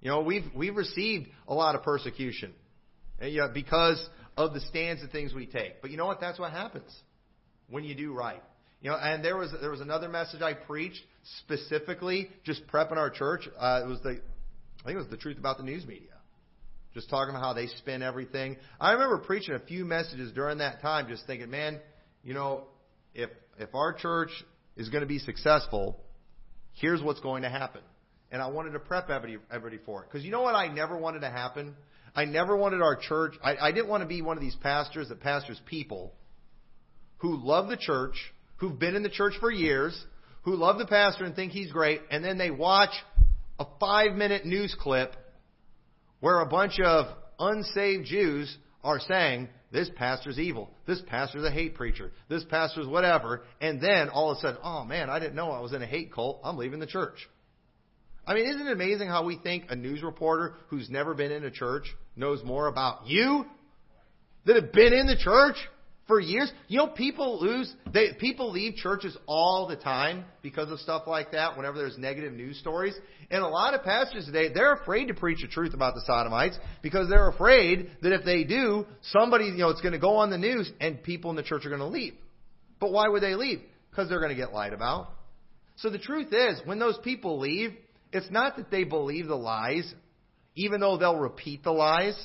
You 0.00 0.08
know, 0.08 0.22
we've 0.22 0.46
we've 0.56 0.74
received 0.74 1.28
a 1.46 1.54
lot 1.54 1.74
of 1.74 1.82
persecution 1.82 2.54
eh, 3.20 3.36
because 3.52 4.08
of 4.36 4.54
the 4.54 4.60
stands 4.60 5.02
and 5.02 5.10
things 5.10 5.34
we 5.34 5.46
take. 5.46 5.82
But 5.82 5.90
you 5.90 5.96
know 5.96 6.06
what? 6.06 6.20
That's 6.20 6.38
what 6.38 6.52
happens 6.52 6.90
when 7.68 7.84
you 7.84 7.94
do 7.94 8.12
right. 8.12 8.42
You 8.80 8.90
know, 8.90 8.96
and 8.96 9.24
there 9.24 9.36
was 9.36 9.52
there 9.60 9.70
was 9.70 9.80
another 9.80 10.08
message 10.08 10.40
I 10.40 10.54
preached 10.54 11.00
specifically 11.40 12.30
just 12.44 12.66
prepping 12.68 12.96
our 12.96 13.10
church. 13.10 13.48
Uh, 13.58 13.82
it 13.84 13.86
was 13.86 14.00
the 14.02 14.10
I 14.10 14.86
think 14.86 14.94
it 14.94 14.98
was 14.98 15.08
the 15.08 15.18
truth 15.18 15.38
about 15.38 15.58
the 15.58 15.64
news 15.64 15.86
media. 15.86 16.08
Just 16.94 17.08
talking 17.08 17.30
about 17.30 17.42
how 17.42 17.52
they 17.52 17.66
spin 17.66 18.02
everything. 18.02 18.56
I 18.80 18.92
remember 18.92 19.18
preaching 19.18 19.54
a 19.54 19.60
few 19.60 19.84
messages 19.84 20.32
during 20.32 20.58
that 20.58 20.80
time, 20.80 21.06
just 21.08 21.26
thinking, 21.26 21.50
man, 21.50 21.78
you 22.24 22.34
know, 22.34 22.64
if 23.14 23.30
if 23.58 23.74
our 23.74 23.92
church 23.92 24.30
is 24.76 24.88
going 24.88 25.02
to 25.02 25.06
be 25.06 25.18
successful, 25.18 26.00
here's 26.72 27.02
what's 27.02 27.20
going 27.20 27.42
to 27.42 27.50
happen. 27.50 27.82
And 28.32 28.40
I 28.40 28.48
wanted 28.48 28.70
to 28.72 28.78
prep 28.78 29.10
everybody, 29.10 29.44
everybody 29.50 29.82
for 29.84 30.02
it. 30.02 30.08
Because 30.08 30.24
you 30.24 30.30
know 30.30 30.42
what 30.42 30.54
I 30.54 30.68
never 30.68 30.96
wanted 30.96 31.20
to 31.20 31.30
happen? 31.30 31.76
I 32.14 32.24
never 32.24 32.56
wanted 32.56 32.82
our 32.82 32.96
church, 32.96 33.34
I, 33.42 33.56
I 33.56 33.72
didn't 33.72 33.88
want 33.88 34.02
to 34.02 34.08
be 34.08 34.22
one 34.22 34.36
of 34.36 34.42
these 34.42 34.56
pastors 34.56 35.08
that 35.08 35.20
pastors 35.20 35.60
people 35.66 36.12
who 37.18 37.36
love 37.36 37.68
the 37.68 37.76
church, 37.76 38.14
who've 38.56 38.78
been 38.78 38.96
in 38.96 39.02
the 39.02 39.10
church 39.10 39.34
for 39.40 39.50
years, 39.50 40.04
who 40.42 40.56
love 40.56 40.78
the 40.78 40.86
pastor 40.86 41.24
and 41.24 41.36
think 41.36 41.52
he's 41.52 41.70
great, 41.70 42.00
and 42.10 42.24
then 42.24 42.38
they 42.38 42.50
watch 42.50 42.90
a 43.58 43.66
five 43.78 44.12
minute 44.12 44.46
news 44.46 44.74
clip 44.78 45.14
where 46.20 46.40
a 46.40 46.46
bunch 46.46 46.80
of 46.80 47.06
unsaved 47.38 48.06
Jews 48.06 48.56
are 48.82 49.00
saying, 49.00 49.48
this 49.72 49.90
pastor's 49.96 50.38
evil. 50.38 50.70
This 50.86 51.00
pastor's 51.06 51.44
a 51.44 51.50
hate 51.50 51.74
preacher. 51.74 52.10
This 52.28 52.44
pastor's 52.44 52.86
whatever. 52.86 53.42
And 53.60 53.80
then 53.80 54.08
all 54.08 54.32
of 54.32 54.38
a 54.38 54.40
sudden, 54.40 54.60
oh 54.64 54.84
man, 54.84 55.08
I 55.08 55.20
didn't 55.20 55.36
know 55.36 55.50
I 55.52 55.60
was 55.60 55.72
in 55.72 55.82
a 55.82 55.86
hate 55.86 56.12
cult. 56.12 56.40
I'm 56.42 56.56
leaving 56.56 56.80
the 56.80 56.86
church. 56.86 57.28
I 58.30 58.34
mean, 58.34 58.46
isn't 58.48 58.64
it 58.64 58.72
amazing 58.72 59.08
how 59.08 59.24
we 59.24 59.38
think 59.38 59.64
a 59.70 59.74
news 59.74 60.04
reporter 60.04 60.54
who's 60.68 60.88
never 60.88 61.14
been 61.14 61.32
in 61.32 61.42
a 61.44 61.50
church 61.50 61.82
knows 62.14 62.44
more 62.44 62.68
about 62.68 63.08
you 63.08 63.44
that 64.46 64.54
have 64.54 64.70
been 64.70 64.92
in 64.92 65.08
the 65.08 65.16
church 65.16 65.56
for 66.06 66.20
years. 66.20 66.52
You 66.68 66.78
know, 66.78 66.86
people 66.86 67.40
lose, 67.40 67.74
they, 67.92 68.12
people 68.20 68.52
leave 68.52 68.76
churches 68.76 69.16
all 69.26 69.66
the 69.66 69.74
time 69.74 70.26
because 70.42 70.70
of 70.70 70.78
stuff 70.78 71.08
like 71.08 71.32
that 71.32 71.56
whenever 71.56 71.76
there's 71.76 71.98
negative 71.98 72.32
news 72.32 72.56
stories. 72.60 72.94
And 73.32 73.42
a 73.42 73.48
lot 73.48 73.74
of 73.74 73.82
pastors 73.82 74.26
today, 74.26 74.52
they're 74.54 74.74
afraid 74.74 75.06
to 75.06 75.14
preach 75.14 75.40
the 75.42 75.48
truth 75.48 75.74
about 75.74 75.96
the 75.96 76.02
Sodomites 76.06 76.56
because 76.82 77.08
they're 77.08 77.30
afraid 77.30 77.90
that 78.02 78.12
if 78.12 78.24
they 78.24 78.44
do, 78.44 78.86
somebody, 79.10 79.46
you 79.46 79.58
know, 79.58 79.70
it's 79.70 79.80
going 79.80 79.92
to 79.92 79.98
go 79.98 80.18
on 80.18 80.30
the 80.30 80.38
news 80.38 80.70
and 80.80 81.02
people 81.02 81.30
in 81.30 81.36
the 81.36 81.42
church 81.42 81.66
are 81.66 81.68
going 81.68 81.80
to 81.80 81.86
leave. 81.88 82.14
But 82.78 82.92
why 82.92 83.08
would 83.08 83.24
they 83.24 83.34
leave? 83.34 83.60
Because 83.90 84.08
they're 84.08 84.20
going 84.20 84.30
to 84.30 84.40
get 84.40 84.52
lied 84.52 84.72
about. 84.72 85.08
So 85.78 85.90
the 85.90 85.98
truth 85.98 86.32
is, 86.32 86.60
when 86.64 86.78
those 86.78 86.96
people 87.02 87.40
leave, 87.40 87.72
it's 88.12 88.30
not 88.30 88.56
that 88.56 88.70
they 88.70 88.84
believe 88.84 89.26
the 89.28 89.36
lies, 89.36 89.92
even 90.54 90.80
though 90.80 90.96
they'll 90.96 91.18
repeat 91.18 91.62
the 91.62 91.72
lies. 91.72 92.16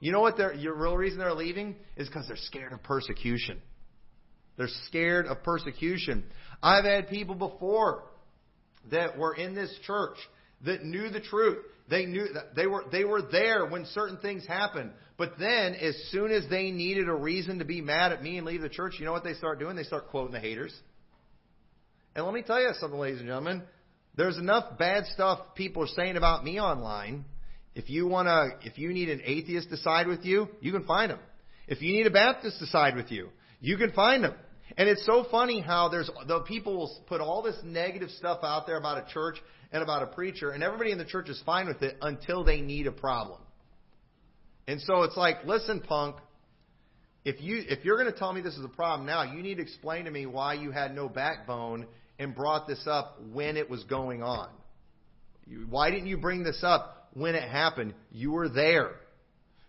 You 0.00 0.12
know 0.12 0.20
what? 0.20 0.36
The 0.36 0.48
real 0.74 0.96
reason 0.96 1.18
they're 1.18 1.34
leaving 1.34 1.76
is 1.96 2.08
because 2.08 2.26
they're 2.26 2.36
scared 2.36 2.72
of 2.72 2.82
persecution. 2.82 3.60
They're 4.56 4.68
scared 4.86 5.26
of 5.26 5.42
persecution. 5.42 6.24
I've 6.62 6.84
had 6.84 7.08
people 7.08 7.34
before 7.34 8.04
that 8.90 9.18
were 9.18 9.34
in 9.34 9.54
this 9.54 9.74
church 9.86 10.16
that 10.64 10.84
knew 10.84 11.10
the 11.10 11.20
truth. 11.20 11.58
They 11.90 12.06
knew 12.06 12.26
that 12.32 12.54
they 12.54 12.66
were 12.66 12.84
they 12.90 13.04
were 13.04 13.22
there 13.22 13.66
when 13.66 13.84
certain 13.86 14.18
things 14.18 14.46
happened. 14.46 14.92
But 15.16 15.38
then, 15.38 15.74
as 15.74 15.94
soon 16.10 16.30
as 16.30 16.44
they 16.48 16.70
needed 16.70 17.08
a 17.08 17.14
reason 17.14 17.58
to 17.58 17.64
be 17.64 17.80
mad 17.80 18.12
at 18.12 18.22
me 18.22 18.38
and 18.38 18.46
leave 18.46 18.62
the 18.62 18.68
church, 18.68 18.94
you 18.98 19.04
know 19.04 19.12
what 19.12 19.24
they 19.24 19.34
start 19.34 19.58
doing? 19.58 19.76
They 19.76 19.84
start 19.84 20.08
quoting 20.08 20.32
the 20.32 20.40
haters. 20.40 20.74
And 22.16 22.24
let 22.24 22.34
me 22.34 22.42
tell 22.42 22.60
you 22.60 22.70
something, 22.78 22.98
ladies 22.98 23.18
and 23.18 23.28
gentlemen. 23.28 23.62
There's 24.16 24.38
enough 24.38 24.78
bad 24.78 25.06
stuff 25.06 25.40
people 25.54 25.82
are 25.82 25.88
saying 25.88 26.16
about 26.16 26.44
me 26.44 26.60
online 26.60 27.24
if 27.74 27.90
you 27.90 28.06
want 28.06 28.28
to, 28.28 28.66
if 28.66 28.78
you 28.78 28.92
need 28.92 29.08
an 29.08 29.20
atheist 29.24 29.70
to 29.70 29.76
side 29.78 30.06
with 30.06 30.24
you, 30.24 30.48
you 30.60 30.72
can 30.72 30.84
find 30.84 31.10
them. 31.10 31.18
If 31.66 31.82
you 31.82 31.92
need 31.92 32.06
a 32.06 32.10
Baptist 32.10 32.58
to 32.60 32.66
side 32.66 32.94
with 32.94 33.10
you, 33.10 33.30
you 33.60 33.76
can 33.76 33.90
find 33.92 34.22
them. 34.22 34.34
And 34.76 34.88
it's 34.88 35.04
so 35.04 35.26
funny 35.30 35.60
how 35.60 35.88
there's 35.88 36.08
the 36.26 36.40
people 36.40 36.76
will 36.76 37.04
put 37.06 37.20
all 37.20 37.42
this 37.42 37.56
negative 37.64 38.10
stuff 38.10 38.40
out 38.42 38.66
there 38.66 38.76
about 38.76 38.98
a 38.98 39.12
church 39.12 39.36
and 39.72 39.82
about 39.82 40.02
a 40.02 40.06
preacher, 40.06 40.50
and 40.50 40.62
everybody 40.62 40.92
in 40.92 40.98
the 40.98 41.04
church 41.04 41.28
is 41.28 41.42
fine 41.44 41.66
with 41.66 41.82
it 41.82 41.96
until 42.00 42.44
they 42.44 42.60
need 42.60 42.86
a 42.86 42.92
problem. 42.92 43.40
And 44.66 44.80
so 44.80 45.02
it's 45.02 45.16
like, 45.16 45.44
listen, 45.44 45.80
punk, 45.80 46.16
if 47.24 47.40
you 47.42 47.62
if 47.68 47.84
you're 47.84 47.98
going 47.98 48.12
to 48.12 48.18
tell 48.18 48.32
me 48.32 48.40
this 48.40 48.54
is 48.54 48.64
a 48.64 48.68
problem 48.68 49.06
now, 49.06 49.22
you 49.22 49.42
need 49.42 49.56
to 49.56 49.62
explain 49.62 50.04
to 50.04 50.10
me 50.10 50.26
why 50.26 50.54
you 50.54 50.70
had 50.70 50.94
no 50.94 51.08
backbone 51.08 51.86
and 52.18 52.34
brought 52.34 52.66
this 52.66 52.86
up 52.86 53.18
when 53.32 53.56
it 53.56 53.68
was 53.68 53.84
going 53.84 54.22
on. 54.22 54.48
Why 55.68 55.90
didn't 55.90 56.06
you 56.06 56.16
bring 56.16 56.42
this 56.42 56.62
up 56.62 57.04
when 57.14 57.34
it 57.34 57.48
happened. 57.48 57.94
You 58.12 58.32
were 58.32 58.48
there. 58.48 58.90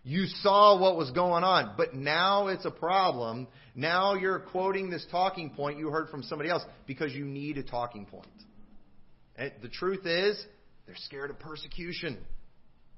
You 0.04 0.26
saw 0.26 0.78
what 0.78 0.96
was 0.96 1.10
going 1.10 1.42
on. 1.42 1.74
But 1.76 1.94
now 1.94 2.48
it's 2.48 2.64
a 2.64 2.70
problem. 2.70 3.48
Now 3.74 4.14
you're 4.14 4.40
quoting 4.40 4.90
this 4.90 5.06
talking 5.10 5.50
point 5.50 5.78
you 5.78 5.88
heard 5.88 6.10
from 6.10 6.22
somebody 6.22 6.50
else 6.50 6.64
because 6.86 7.12
you 7.12 7.24
need 7.24 7.58
a 7.58 7.62
talking 7.62 8.04
point. 8.06 8.26
And 9.36 9.52
the 9.62 9.68
truth 9.68 10.06
is, 10.06 10.44
they're 10.86 10.94
scared 10.96 11.30
of 11.30 11.38
persecution. 11.38 12.18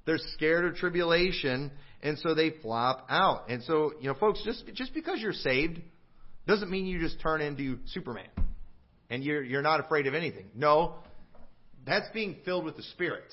They're 0.05 0.19
scared 0.35 0.65
of 0.65 0.77
tribulation, 0.77 1.71
and 2.03 2.19
so 2.19 2.35
they 2.35 2.51
flop 2.63 3.07
out. 3.11 3.51
And 3.51 3.63
so, 3.65 3.93
you 4.01 4.09
know, 4.09 4.15
folks, 4.15 4.43
just 4.45 4.65
just 4.75 4.95
because 4.95 5.21
you're 5.21 5.33
saved 5.33 5.81
doesn't 6.47 6.71
mean 6.71 6.87
you 6.87 6.99
just 7.01 7.21
turn 7.21 7.41
into 7.43 7.79
Superman 7.87 8.29
and 9.11 9.23
you're 9.23 9.43
you're 9.43 9.63
not 9.63 9.81
afraid 9.81 10.07
of 10.07 10.15
anything. 10.15 10.47
No, 10.55 10.95
that's 11.87 12.09
being 12.13 12.37
filled 12.45 12.65
with 12.65 12.77
the 12.77 12.83
Spirit. 12.83 13.25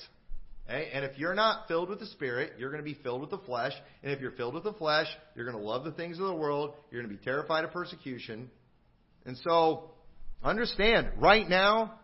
Okay? 0.68 0.90
And 0.92 1.04
if 1.04 1.18
you're 1.18 1.34
not 1.34 1.68
filled 1.68 1.88
with 1.88 2.00
the 2.00 2.06
Spirit, 2.06 2.54
you're 2.58 2.70
going 2.70 2.82
to 2.82 2.84
be 2.84 2.98
filled 3.02 3.20
with 3.20 3.30
the 3.30 3.38
flesh. 3.38 3.72
And 4.02 4.12
if 4.12 4.20
you're 4.20 4.32
filled 4.32 4.54
with 4.54 4.64
the 4.64 4.72
flesh, 4.72 5.06
you're 5.34 5.44
going 5.44 5.56
to 5.56 5.62
love 5.62 5.84
the 5.84 5.92
things 5.92 6.18
of 6.18 6.26
the 6.26 6.34
world. 6.34 6.74
You're 6.90 7.02
going 7.02 7.12
to 7.12 7.18
be 7.18 7.24
terrified 7.24 7.64
of 7.64 7.72
persecution. 7.72 8.50
And 9.24 9.36
so, 9.38 9.90
understand, 10.42 11.10
right 11.18 11.48
now, 11.48 11.94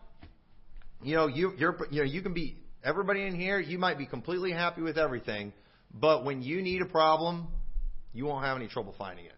you 1.03 1.15
know, 1.15 1.27
you, 1.27 1.53
you're, 1.57 1.77
you 1.91 2.01
know, 2.01 2.07
you 2.07 2.23
can 2.23 2.35
be 2.35 2.57
everybody 2.85 3.23
in 3.27 3.35
here, 3.35 3.61
you 3.61 3.79
might 3.79 3.99
be 3.99 4.07
completely 4.07 4.53
happy 4.53 4.83
with 4.83 4.99
everything, 4.99 5.53
but 5.93 6.25
when 6.25 6.43
you 6.43 6.63
need 6.63 6.83
a 6.83 6.87
problem, 6.87 7.49
you 8.13 8.25
won't 8.25 8.45
have 8.45 8.57
any 8.57 8.69
trouble 8.69 8.95
finding 8.97 9.27
it. 9.27 9.33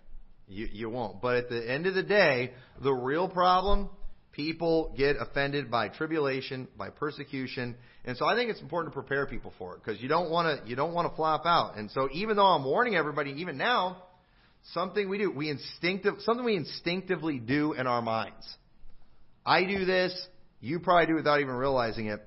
You, 0.47 0.69
you 0.71 0.91
won't. 0.91 1.21
But 1.21 1.37
at 1.37 1.49
the 1.49 1.71
end 1.71 1.87
of 1.87 1.95
the 1.95 2.03
day, 2.03 2.53
the 2.83 2.93
real 2.93 3.29
problem, 3.29 3.89
people 4.35 4.93
get 4.97 5.17
offended 5.19 5.71
by 5.71 5.89
tribulation, 5.89 6.69
by 6.77 6.91
persecution, 6.91 7.77
and 8.05 8.17
so 8.17 8.27
I 8.27 8.35
think 8.35 8.51
it's 8.51 8.61
important 8.61 8.93
to 8.93 9.01
prepare 9.01 9.27
people 9.27 9.53
for 9.59 9.75
it 9.75 9.83
because 9.85 10.03
you 10.03 10.09
don't 10.09 10.31
want 10.31 10.63
to 10.63 10.69
you 10.69 10.77
don't 10.77 10.93
want 10.93 11.11
to 11.11 11.17
flop 11.17 11.47
out. 11.47 11.77
And 11.77 11.91
so 11.91 12.09
even 12.13 12.37
though 12.37 12.47
I'm 12.47 12.65
warning 12.65 12.97
everybody, 12.97 13.31
even 13.39 13.57
now, 13.57 14.03
something 14.73 15.09
we 15.09 15.19
do, 15.19 15.31
we 15.31 15.49
instinctive 15.51 16.15
something 16.21 16.45
we 16.45 16.57
instinctively 16.57 17.39
do 17.39 17.73
in 17.73 17.87
our 17.87 18.03
minds. 18.03 18.47
I 19.47 19.65
do 19.65 19.85
this, 19.85 20.27
you 20.61 20.81
probably 20.81 21.07
do 21.07 21.15
without 21.15 21.41
even 21.41 21.55
realizing 21.55 22.07
it. 22.07 22.21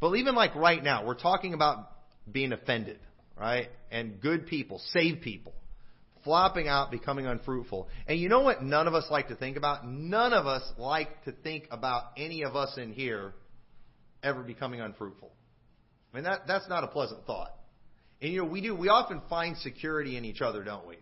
But 0.00 0.14
even 0.14 0.34
like 0.34 0.54
right 0.56 0.82
now, 0.82 1.06
we're 1.06 1.14
talking 1.14 1.54
about 1.54 1.90
being 2.30 2.52
offended, 2.52 2.98
right? 3.38 3.68
And 3.90 4.20
good 4.20 4.46
people, 4.46 4.80
saved 4.92 5.22
people 5.22 5.54
flopping 6.24 6.68
out, 6.68 6.90
becoming 6.90 7.26
unfruitful. 7.26 7.88
And 8.06 8.18
you 8.18 8.28
know 8.28 8.40
what 8.40 8.62
none 8.62 8.86
of 8.86 8.94
us 8.94 9.04
like 9.10 9.28
to 9.28 9.34
think 9.34 9.56
about? 9.56 9.86
None 9.86 10.32
of 10.32 10.46
us 10.46 10.62
like 10.78 11.24
to 11.24 11.32
think 11.32 11.64
about 11.70 12.04
any 12.16 12.42
of 12.42 12.56
us 12.56 12.76
in 12.76 12.92
here 12.92 13.34
ever 14.22 14.42
becoming 14.42 14.80
unfruitful. 14.80 15.30
I 16.12 16.16
mean, 16.16 16.24
that, 16.24 16.46
that's 16.46 16.68
not 16.68 16.84
a 16.84 16.88
pleasant 16.88 17.26
thought. 17.26 17.52
And 18.20 18.32
you 18.32 18.42
know, 18.42 18.48
we 18.48 18.60
do, 18.60 18.74
we 18.74 18.88
often 18.88 19.20
find 19.28 19.56
security 19.58 20.16
in 20.16 20.24
each 20.24 20.40
other, 20.40 20.62
don't 20.62 20.86
we? 20.86 20.96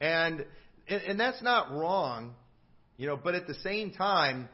And, 0.00 0.44
and, 0.88 1.02
and 1.02 1.20
that's 1.20 1.42
not 1.42 1.70
wrong, 1.70 2.34
you 2.96 3.06
know, 3.06 3.16
but 3.16 3.34
at 3.34 3.46
the 3.46 3.54
same 3.54 3.92
time, 3.92 4.48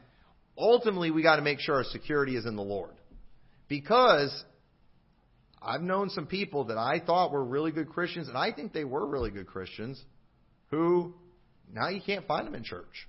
ultimately 0.57 1.09
we 1.09 1.23
got 1.23 1.37
to 1.37 1.41
make 1.41 1.59
sure 1.59 1.75
our 1.75 1.83
security 1.85 2.35
is 2.35 2.45
in 2.45 2.55
the 2.55 2.61
Lord. 2.61 2.91
Because 3.67 4.43
I've 5.61 5.81
known 5.81 6.09
some 6.09 6.25
people 6.25 6.65
that 6.65 6.77
I 6.77 6.99
thought 7.05 7.31
were 7.31 7.43
really 7.43 7.71
good 7.71 7.89
Christians, 7.89 8.27
and 8.27 8.37
I 8.37 8.51
think 8.51 8.73
they 8.73 8.85
were 8.85 9.05
really 9.05 9.31
good 9.31 9.47
Christians, 9.47 10.01
who 10.71 11.13
now 11.73 11.89
you 11.89 12.01
can't 12.05 12.25
find 12.25 12.47
them 12.47 12.55
in 12.55 12.63
church. 12.63 13.07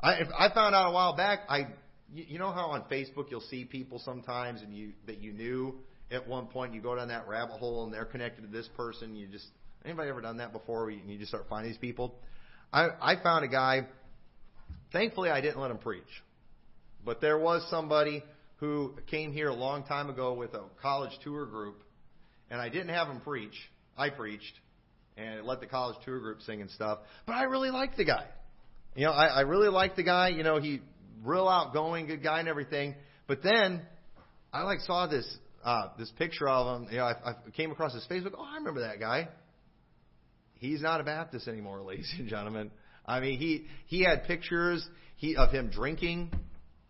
I, 0.00 0.20
I 0.38 0.54
found 0.54 0.74
out 0.74 0.88
a 0.88 0.92
while 0.92 1.16
back. 1.16 1.40
I, 1.48 1.68
you 2.12 2.38
know 2.38 2.52
how 2.52 2.68
on 2.70 2.84
Facebook 2.90 3.30
you'll 3.30 3.42
see 3.42 3.64
people 3.64 4.00
sometimes, 4.02 4.62
and 4.62 4.74
you 4.74 4.92
that 5.06 5.18
you 5.18 5.32
knew 5.32 5.74
at 6.10 6.26
one 6.26 6.46
point. 6.46 6.74
You 6.74 6.80
go 6.80 6.96
down 6.96 7.08
that 7.08 7.28
rabbit 7.28 7.58
hole, 7.58 7.84
and 7.84 7.92
they're 7.92 8.06
connected 8.06 8.42
to 8.42 8.48
this 8.48 8.68
person. 8.76 9.14
You 9.14 9.26
just 9.26 9.46
anybody 9.84 10.08
ever 10.08 10.22
done 10.22 10.38
that 10.38 10.52
before? 10.52 10.88
And 10.88 11.10
you 11.10 11.18
just 11.18 11.30
start 11.30 11.46
finding 11.50 11.70
these 11.70 11.78
people. 11.78 12.14
I, 12.72 12.88
I 13.00 13.22
found 13.22 13.44
a 13.44 13.48
guy. 13.48 13.86
Thankfully, 14.92 15.30
I 15.30 15.40
didn't 15.40 15.60
let 15.60 15.70
him 15.70 15.78
preach, 15.78 16.02
but 17.04 17.20
there 17.20 17.38
was 17.38 17.64
somebody 17.70 18.24
who 18.60 18.94
came 19.06 19.32
here 19.32 19.48
a 19.48 19.54
long 19.54 19.84
time 19.84 20.10
ago 20.10 20.34
with 20.34 20.54
a 20.54 20.62
college 20.80 21.12
tour 21.24 21.46
group, 21.46 21.82
and 22.50 22.60
I 22.60 22.68
didn't 22.68 22.90
have 22.90 23.08
him 23.08 23.20
preach. 23.20 23.54
I 23.96 24.10
preached 24.10 24.52
and 25.16 25.44
let 25.44 25.60
the 25.60 25.66
college 25.66 25.96
tour 26.04 26.20
group 26.20 26.42
sing 26.42 26.60
and 26.60 26.70
stuff. 26.70 27.00
But 27.26 27.34
I 27.34 27.44
really 27.44 27.70
liked 27.70 27.96
the 27.96 28.04
guy. 28.04 28.26
You 28.94 29.06
know, 29.06 29.12
I, 29.12 29.26
I 29.26 29.40
really 29.40 29.68
liked 29.68 29.96
the 29.96 30.02
guy. 30.02 30.28
You 30.28 30.42
know, 30.42 30.60
he 30.60 30.80
real 31.24 31.48
outgoing, 31.48 32.06
good 32.06 32.22
guy 32.22 32.40
and 32.40 32.48
everything. 32.48 32.94
But 33.26 33.42
then 33.42 33.82
I 34.52 34.62
like 34.62 34.80
saw 34.80 35.06
this 35.06 35.26
uh, 35.64 35.88
this 35.98 36.10
picture 36.18 36.48
of 36.48 36.82
him. 36.82 36.88
You 36.90 36.98
know, 36.98 37.04
I, 37.04 37.30
I 37.30 37.34
came 37.56 37.70
across 37.70 37.94
his 37.94 38.06
Facebook. 38.10 38.32
Oh, 38.36 38.44
I 38.44 38.56
remember 38.56 38.80
that 38.80 39.00
guy. 39.00 39.28
He's 40.54 40.82
not 40.82 41.00
a 41.00 41.04
Baptist 41.04 41.48
anymore, 41.48 41.80
ladies 41.86 42.12
and 42.18 42.28
gentlemen. 42.28 42.70
I 43.06 43.20
mean, 43.20 43.38
he 43.38 43.66
he 43.86 44.02
had 44.02 44.24
pictures 44.24 44.86
he 45.16 45.36
of 45.36 45.50
him 45.50 45.70
drinking 45.70 46.30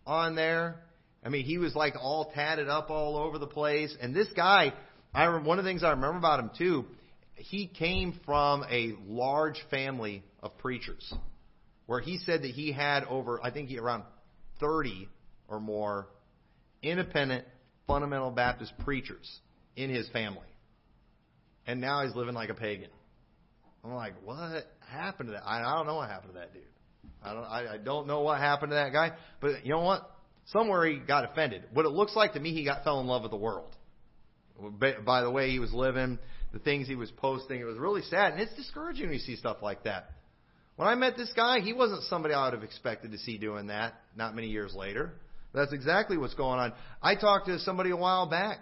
on 0.05 0.35
there. 0.35 0.81
I 1.23 1.29
mean, 1.29 1.45
he 1.45 1.57
was 1.57 1.75
like 1.75 1.93
all 1.99 2.31
tatted 2.33 2.67
up 2.67 2.89
all 2.89 3.17
over 3.17 3.37
the 3.37 3.47
place. 3.47 3.95
And 4.01 4.15
this 4.15 4.27
guy, 4.35 4.73
I 5.13 5.27
one 5.39 5.59
of 5.59 5.65
the 5.65 5.69
things 5.69 5.83
I 5.83 5.91
remember 5.91 6.17
about 6.17 6.39
him 6.39 6.51
too, 6.57 6.85
he 7.35 7.67
came 7.67 8.19
from 8.25 8.63
a 8.69 8.93
large 9.07 9.59
family 9.69 10.23
of 10.41 10.57
preachers, 10.57 11.13
where 11.85 11.99
he 11.99 12.17
said 12.17 12.41
that 12.43 12.51
he 12.51 12.71
had 12.71 13.03
over, 13.05 13.39
I 13.43 13.51
think 13.51 13.69
he 13.69 13.77
around 13.77 14.03
30 14.59 15.09
or 15.47 15.59
more 15.59 16.07
independent 16.81 17.45
fundamental 17.87 18.31
Baptist 18.31 18.73
preachers 18.79 19.39
in 19.75 19.89
his 19.89 20.07
family. 20.09 20.47
And 21.67 21.81
now 21.81 22.03
he's 22.03 22.15
living 22.15 22.33
like 22.33 22.49
a 22.49 22.53
pagan. 22.55 22.89
I'm 23.83 23.93
like, 23.93 24.13
what 24.23 24.65
happened 24.87 25.29
to 25.29 25.33
that? 25.33 25.43
I, 25.45 25.61
I 25.61 25.75
don't 25.75 25.87
know 25.87 25.95
what 25.95 26.09
happened 26.09 26.33
to 26.33 26.39
that 26.39 26.53
dude. 26.53 26.63
I 27.23 27.33
don't, 27.33 27.43
I, 27.43 27.73
I 27.73 27.77
don't 27.77 28.07
know 28.07 28.21
what 28.21 28.39
happened 28.39 28.71
to 28.71 28.75
that 28.75 28.93
guy. 28.93 29.11
But 29.39 29.65
you 29.65 29.71
know 29.71 29.81
what? 29.81 30.09
Somewhere 30.47 30.85
he 30.85 30.97
got 30.97 31.29
offended. 31.29 31.63
What 31.73 31.85
it 31.85 31.89
looks 31.89 32.15
like 32.15 32.33
to 32.33 32.39
me, 32.39 32.53
he 32.53 32.65
got 32.65 32.83
fell 32.83 32.99
in 32.99 33.07
love 33.07 33.21
with 33.21 33.31
the 33.31 33.37
world. 33.37 33.75
By 35.05 35.21
the 35.21 35.31
way 35.31 35.49
he 35.49 35.59
was 35.59 35.73
living, 35.73 36.19
the 36.53 36.59
things 36.59 36.87
he 36.87 36.95
was 36.95 37.11
posting, 37.11 37.59
it 37.59 37.63
was 37.63 37.77
really 37.77 38.01
sad, 38.03 38.33
and 38.33 38.41
it's 38.41 38.53
discouraging 38.55 39.05
when 39.05 39.13
you 39.13 39.19
see 39.19 39.35
stuff 39.35 39.57
like 39.61 39.83
that. 39.83 40.11
When 40.75 40.87
I 40.87 40.95
met 40.95 41.15
this 41.15 41.31
guy, 41.35 41.59
he 41.59 41.73
wasn't 41.73 42.03
somebody 42.03 42.33
I 42.33 42.45
would 42.45 42.53
have 42.53 42.63
expected 42.63 43.11
to 43.11 43.17
see 43.17 43.37
doing 43.37 43.67
that. 43.67 43.93
Not 44.15 44.35
many 44.35 44.47
years 44.47 44.73
later, 44.73 45.13
that's 45.53 45.73
exactly 45.73 46.17
what's 46.17 46.33
going 46.33 46.59
on. 46.59 46.73
I 47.01 47.15
talked 47.15 47.47
to 47.47 47.59
somebody 47.59 47.91
a 47.91 47.97
while 47.97 48.27
back 48.27 48.59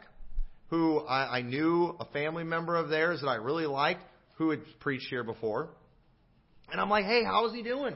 who 0.70 1.00
I, 1.00 1.38
I 1.38 1.42
knew 1.42 1.96
a 2.00 2.06
family 2.06 2.44
member 2.44 2.76
of 2.76 2.90
theirs 2.90 3.22
that 3.22 3.28
I 3.28 3.36
really 3.36 3.66
liked 3.66 4.04
who 4.38 4.52
had 4.52 4.62
preached 4.80 5.08
here 5.10 5.24
before, 5.24 5.70
and 6.72 6.80
I'm 6.80 6.90
like, 6.90 7.06
hey, 7.06 7.24
how 7.24 7.48
is 7.48 7.54
he 7.54 7.64
doing? 7.64 7.96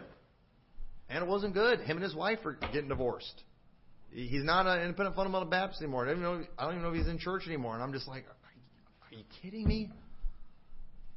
And 1.10 1.24
it 1.24 1.28
wasn't 1.30 1.54
good. 1.54 1.80
Him 1.82 1.98
and 1.98 2.04
his 2.04 2.16
wife 2.16 2.40
are 2.46 2.54
getting 2.54 2.88
divorced. 2.88 3.44
He's 4.14 4.44
not 4.44 4.68
an 4.68 4.82
independent 4.82 5.16
fundamental 5.16 5.48
Baptist 5.50 5.82
anymore. 5.82 6.06
I 6.06 6.12
don't 6.12 6.20
even 6.20 6.24
know, 6.24 6.46
I 6.58 6.64
don't 6.66 6.74
even 6.74 6.84
know 6.84 6.90
if 6.90 6.96
he's 6.96 7.08
in 7.08 7.18
church 7.18 7.44
anymore. 7.48 7.74
And 7.74 7.84
I'm 7.84 7.94
just 7.94 8.08
like, 8.08 8.26
are 8.26 9.16
you 9.16 9.24
kidding 9.42 9.68
me? 9.68 9.90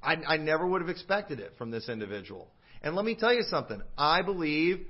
I, 0.02 0.14
I 0.26 0.36
never 0.38 0.66
would 0.66 0.80
have 0.80 0.88
expected 0.88 1.40
it 1.40 1.52
from 1.58 1.70
this 1.70 1.88
individual. 1.88 2.48
And 2.82 2.94
let 2.94 3.04
me 3.04 3.14
tell 3.14 3.34
you 3.34 3.42
something. 3.50 3.82
I 3.98 4.22
believe 4.22 4.86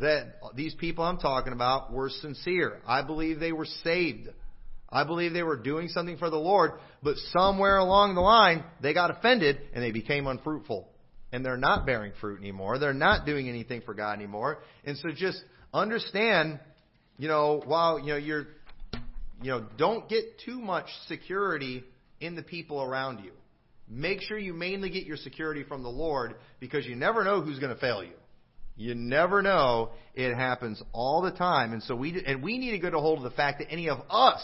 that 0.00 0.34
these 0.54 0.74
people 0.74 1.04
I'm 1.04 1.18
talking 1.18 1.52
about 1.52 1.92
were 1.92 2.10
sincere. 2.10 2.80
I 2.86 3.02
believe 3.02 3.40
they 3.40 3.52
were 3.52 3.66
saved. 3.82 4.28
I 4.88 5.04
believe 5.04 5.32
they 5.32 5.42
were 5.42 5.56
doing 5.56 5.88
something 5.88 6.18
for 6.18 6.28
the 6.28 6.36
Lord, 6.36 6.72
but 7.02 7.16
somewhere 7.32 7.78
along 7.78 8.14
the 8.14 8.20
line, 8.20 8.62
they 8.82 8.92
got 8.92 9.10
offended 9.10 9.58
and 9.72 9.82
they 9.82 9.90
became 9.90 10.26
unfruitful. 10.26 10.88
And 11.32 11.44
they're 11.44 11.56
not 11.56 11.86
bearing 11.86 12.12
fruit 12.20 12.40
anymore. 12.40 12.78
They're 12.78 12.92
not 12.92 13.24
doing 13.24 13.48
anything 13.48 13.80
for 13.80 13.94
God 13.94 14.12
anymore. 14.12 14.58
And 14.84 14.98
so 14.98 15.08
just 15.16 15.42
understand 15.72 16.60
you 17.18 17.28
know, 17.28 17.62
while, 17.64 17.98
you 17.98 18.08
know, 18.08 18.16
you're, 18.16 18.46
you 19.42 19.50
know, 19.50 19.66
don't 19.76 20.08
get 20.08 20.40
too 20.44 20.58
much 20.58 20.86
security 21.08 21.84
in 22.20 22.36
the 22.36 22.42
people 22.42 22.82
around 22.82 23.24
you. 23.24 23.32
Make 23.88 24.22
sure 24.22 24.38
you 24.38 24.54
mainly 24.54 24.90
get 24.90 25.04
your 25.04 25.16
security 25.16 25.64
from 25.64 25.82
the 25.82 25.88
Lord 25.88 26.36
because 26.60 26.86
you 26.86 26.96
never 26.96 27.24
know 27.24 27.42
who's 27.42 27.58
going 27.58 27.74
to 27.74 27.80
fail 27.80 28.02
you. 28.02 28.14
You 28.76 28.94
never 28.94 29.42
know. 29.42 29.90
It 30.14 30.34
happens 30.34 30.82
all 30.92 31.22
the 31.22 31.32
time. 31.32 31.72
And 31.72 31.82
so 31.82 31.94
we, 31.94 32.22
and 32.24 32.42
we 32.42 32.58
need 32.58 32.70
to 32.70 32.78
get 32.78 32.94
a 32.94 32.98
hold 32.98 33.18
of 33.18 33.24
the 33.24 33.36
fact 33.36 33.58
that 33.58 33.70
any 33.70 33.88
of 33.88 33.98
us 34.08 34.42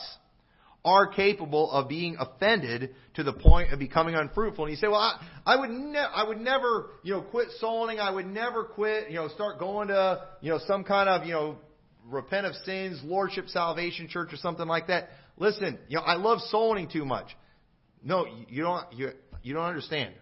are 0.84 1.08
capable 1.08 1.70
of 1.70 1.88
being 1.88 2.16
offended 2.18 2.94
to 3.14 3.22
the 3.22 3.32
point 3.32 3.72
of 3.72 3.78
becoming 3.78 4.14
unfruitful. 4.14 4.64
And 4.64 4.70
you 4.70 4.76
say, 4.76 4.86
well, 4.86 5.00
I, 5.00 5.20
I 5.44 5.56
would 5.56 5.70
ne- 5.70 5.98
I 5.98 6.24
would 6.24 6.40
never, 6.40 6.90
you 7.02 7.14
know, 7.14 7.22
quit 7.22 7.48
soul 7.58 7.82
winning. 7.82 8.00
I 8.00 8.10
would 8.10 8.26
never 8.26 8.64
quit, 8.64 9.10
you 9.10 9.16
know, 9.16 9.28
start 9.28 9.58
going 9.58 9.88
to, 9.88 10.26
you 10.40 10.50
know, 10.50 10.60
some 10.66 10.84
kind 10.84 11.08
of, 11.08 11.26
you 11.26 11.32
know, 11.32 11.56
repent 12.08 12.46
of 12.46 12.54
sins, 12.64 13.00
Lordship 13.04 13.48
Salvation 13.48 14.08
Church 14.08 14.32
or 14.32 14.36
something 14.36 14.66
like 14.66 14.88
that. 14.88 15.10
Listen, 15.36 15.78
you 15.88 15.96
know, 15.96 16.02
I 16.02 16.14
love 16.14 16.40
soul 16.50 16.70
winning 16.70 16.88
too 16.88 17.04
much. 17.04 17.26
No, 18.02 18.26
you 18.48 18.62
don't, 18.62 18.92
you, 18.92 19.10
you 19.42 19.54
don't 19.54 19.64
understand. 19.64 20.14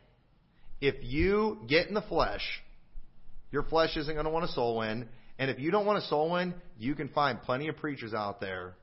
If 0.81 0.97
you 1.03 1.59
get 1.67 1.89
in 1.89 1.95
the 1.95 2.03
flesh, 2.03 2.43
your 3.51 3.63
flesh 3.63 3.97
isn't 3.97 4.13
going 4.13 4.25
to 4.25 4.31
want 4.31 4.47
to 4.47 4.53
soul 4.53 4.79
win. 4.79 5.09
And 5.39 5.51
if 5.51 5.59
you 5.59 5.71
don't 5.71 5.87
want 5.87 6.03
to 6.03 6.09
soul 6.09 6.33
win, 6.33 6.55
you 6.79 6.95
can 6.95 7.09
find 7.09 7.41
plenty 7.41 7.69
of 7.69 7.77
preachers 7.77 8.15
out 8.15 8.41
there 8.41 8.75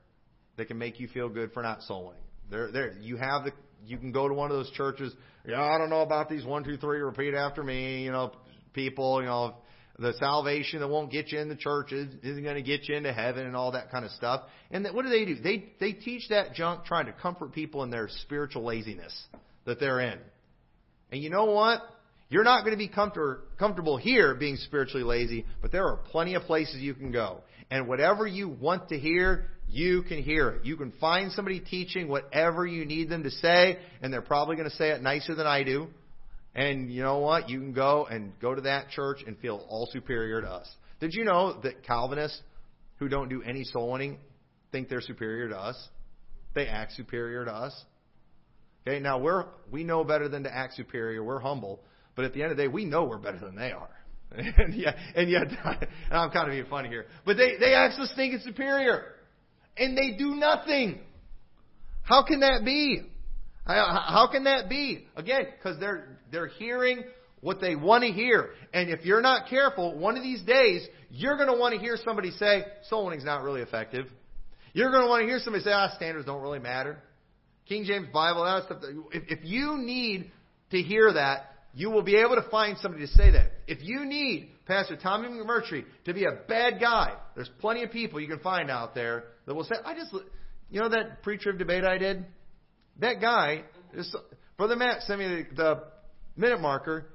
that 0.56 0.66
can 0.66 0.78
make 0.78 1.00
you 1.00 1.08
feel 1.08 1.28
good 1.28 1.52
for 1.52 1.62
not 1.62 1.82
soul 1.82 2.06
winning. 2.06 2.22
There, 2.50 2.70
there, 2.70 2.92
you 3.00 3.16
have 3.16 3.44
the, 3.44 3.52
you 3.84 3.98
can 3.98 4.12
go 4.12 4.28
to 4.28 4.34
one 4.34 4.50
of 4.50 4.56
those 4.56 4.70
churches. 4.72 5.12
Yeah, 5.46 5.62
I 5.62 5.78
don't 5.78 5.90
know 5.90 6.02
about 6.02 6.28
these 6.28 6.44
one, 6.44 6.64
two, 6.64 6.76
three, 6.76 7.00
repeat 7.00 7.34
after 7.34 7.62
me. 7.62 8.04
You 8.04 8.12
know, 8.12 8.32
people. 8.72 9.20
You 9.20 9.26
know, 9.26 9.54
the 9.98 10.12
salvation 10.14 10.80
that 10.80 10.88
won't 10.88 11.12
get 11.12 11.30
you 11.30 11.38
in 11.38 11.48
the 11.48 11.56
church 11.56 11.92
isn't 11.92 12.42
going 12.42 12.56
to 12.56 12.62
get 12.62 12.88
you 12.88 12.96
into 12.96 13.12
heaven 13.12 13.46
and 13.46 13.54
all 13.54 13.72
that 13.72 13.90
kind 13.90 14.04
of 14.04 14.10
stuff. 14.12 14.42
And 14.70 14.84
that, 14.84 14.94
what 14.94 15.04
do 15.04 15.08
they 15.08 15.24
do? 15.24 15.36
They 15.36 15.72
they 15.78 15.92
teach 15.92 16.28
that 16.30 16.54
junk 16.54 16.84
trying 16.84 17.06
to 17.06 17.12
comfort 17.12 17.52
people 17.52 17.82
in 17.84 17.90
their 17.90 18.08
spiritual 18.22 18.64
laziness 18.64 19.12
that 19.66 19.78
they're 19.78 20.00
in. 20.00 20.18
And 21.12 21.22
you 21.22 21.30
know 21.30 21.44
what? 21.46 21.80
You're 22.28 22.44
not 22.44 22.64
going 22.64 22.72
to 22.72 22.78
be 22.78 22.88
comfort, 22.88 23.56
comfortable 23.58 23.96
here 23.96 24.34
being 24.34 24.56
spiritually 24.56 25.04
lazy, 25.04 25.46
but 25.62 25.70
there 25.70 25.86
are 25.86 25.96
plenty 25.96 26.34
of 26.34 26.42
places 26.42 26.76
you 26.80 26.94
can 26.94 27.12
go. 27.12 27.42
And 27.70 27.86
whatever 27.86 28.26
you 28.26 28.48
want 28.48 28.88
to 28.88 28.98
hear, 28.98 29.46
you 29.68 30.02
can 30.02 30.22
hear 30.22 30.50
it. 30.50 30.64
You 30.64 30.76
can 30.76 30.92
find 31.00 31.30
somebody 31.32 31.60
teaching 31.60 32.08
whatever 32.08 32.66
you 32.66 32.84
need 32.84 33.08
them 33.08 33.22
to 33.22 33.30
say, 33.30 33.78
and 34.02 34.12
they're 34.12 34.22
probably 34.22 34.56
going 34.56 34.68
to 34.68 34.76
say 34.76 34.90
it 34.90 35.02
nicer 35.02 35.34
than 35.34 35.46
I 35.46 35.62
do. 35.62 35.88
And 36.54 36.90
you 36.90 37.02
know 37.02 37.18
what? 37.18 37.48
You 37.48 37.58
can 37.58 37.72
go 37.72 38.06
and 38.06 38.32
go 38.40 38.54
to 38.54 38.62
that 38.62 38.90
church 38.90 39.18
and 39.26 39.38
feel 39.38 39.64
all 39.68 39.88
superior 39.92 40.40
to 40.40 40.48
us. 40.48 40.70
Did 41.00 41.12
you 41.14 41.24
know 41.24 41.60
that 41.62 41.82
Calvinists 41.82 42.40
who 42.98 43.08
don't 43.08 43.28
do 43.28 43.42
any 43.42 43.64
soul 43.64 43.92
winning 43.92 44.18
think 44.70 44.88
they're 44.88 45.00
superior 45.00 45.48
to 45.48 45.56
us? 45.56 45.88
they 46.54 46.66
act 46.66 46.92
superior 46.92 47.44
to 47.44 47.52
us. 47.52 47.84
Okay, 48.86 49.00
now 49.00 49.18
we're 49.18 49.46
we 49.70 49.84
know 49.84 50.04
better 50.04 50.28
than 50.28 50.44
to 50.44 50.54
act 50.54 50.74
superior. 50.74 51.22
We're 51.22 51.40
humble, 51.40 51.80
but 52.16 52.24
at 52.24 52.32
the 52.32 52.42
end 52.42 52.52
of 52.52 52.56
the 52.56 52.64
day, 52.64 52.68
we 52.68 52.84
know 52.84 53.04
we're 53.04 53.18
better 53.18 53.38
than 53.38 53.56
they 53.56 53.72
are. 53.72 53.90
and 54.30 54.74
yet, 54.74 54.96
and 55.14 55.30
yet, 55.30 55.42
and 55.64 55.88
I'm 56.10 56.30
kind 56.30 56.48
of 56.48 56.52
being 56.52 56.66
funny 56.68 56.88
here, 56.88 57.06
but 57.24 57.36
they 57.36 57.56
they 57.58 57.74
act 57.74 57.94
so 57.94 58.04
stinking 58.04 58.40
superior, 58.44 59.14
and 59.76 59.96
they 59.96 60.16
do 60.16 60.34
nothing. 60.34 61.00
How 62.02 62.24
can 62.24 62.40
that 62.40 62.64
be? 62.64 63.02
How 63.66 64.28
can 64.30 64.44
that 64.44 64.68
be? 64.68 65.06
Again, 65.16 65.46
because 65.56 65.80
they're 65.80 66.13
they're 66.34 66.48
hearing 66.48 67.04
what 67.40 67.60
they 67.60 67.76
want 67.76 68.02
to 68.04 68.10
hear. 68.10 68.50
And 68.72 68.90
if 68.90 69.04
you're 69.04 69.20
not 69.20 69.48
careful, 69.48 69.96
one 69.98 70.16
of 70.16 70.22
these 70.22 70.42
days, 70.42 70.86
you're 71.10 71.36
going 71.36 71.52
to 71.52 71.58
want 71.58 71.74
to 71.74 71.80
hear 71.80 71.96
somebody 72.04 72.30
say, 72.32 72.64
soul 72.88 73.04
winning's 73.04 73.24
not 73.24 73.42
really 73.42 73.60
effective. 73.60 74.06
You're 74.72 74.90
going 74.90 75.02
to 75.02 75.08
want 75.08 75.22
to 75.22 75.26
hear 75.26 75.38
somebody 75.38 75.62
say, 75.62 75.70
ah, 75.72 75.92
standards 75.94 76.26
don't 76.26 76.42
really 76.42 76.58
matter. 76.58 76.98
King 77.68 77.84
James 77.84 78.08
Bible, 78.12 78.44
that 78.44 78.64
stuff. 78.64 78.78
If, 79.12 79.38
if 79.38 79.44
you 79.44 79.76
need 79.78 80.30
to 80.70 80.82
hear 80.82 81.12
that, 81.12 81.50
you 81.74 81.90
will 81.90 82.02
be 82.02 82.16
able 82.16 82.36
to 82.36 82.48
find 82.50 82.78
somebody 82.78 83.06
to 83.06 83.12
say 83.12 83.32
that. 83.32 83.52
If 83.66 83.78
you 83.82 84.04
need 84.04 84.50
Pastor 84.66 84.96
Tommy 84.96 85.28
McMurtry 85.28 85.84
to 86.06 86.14
be 86.14 86.24
a 86.24 86.46
bad 86.48 86.80
guy, 86.80 87.14
there's 87.34 87.50
plenty 87.60 87.82
of 87.82 87.90
people 87.90 88.20
you 88.20 88.28
can 88.28 88.38
find 88.40 88.70
out 88.70 88.94
there 88.94 89.24
that 89.46 89.54
will 89.54 89.64
say, 89.64 89.74
I 89.84 89.94
just, 89.94 90.14
you 90.70 90.80
know 90.80 90.88
that 90.88 91.22
pre-trib 91.22 91.58
debate 91.58 91.84
I 91.84 91.98
did? 91.98 92.24
That 93.00 93.20
guy, 93.20 93.64
Brother 94.56 94.76
Matt 94.76 95.02
sent 95.02 95.18
me 95.18 95.26
the, 95.26 95.56
the 95.56 95.82
minute 96.36 96.60
marker. 96.60 97.06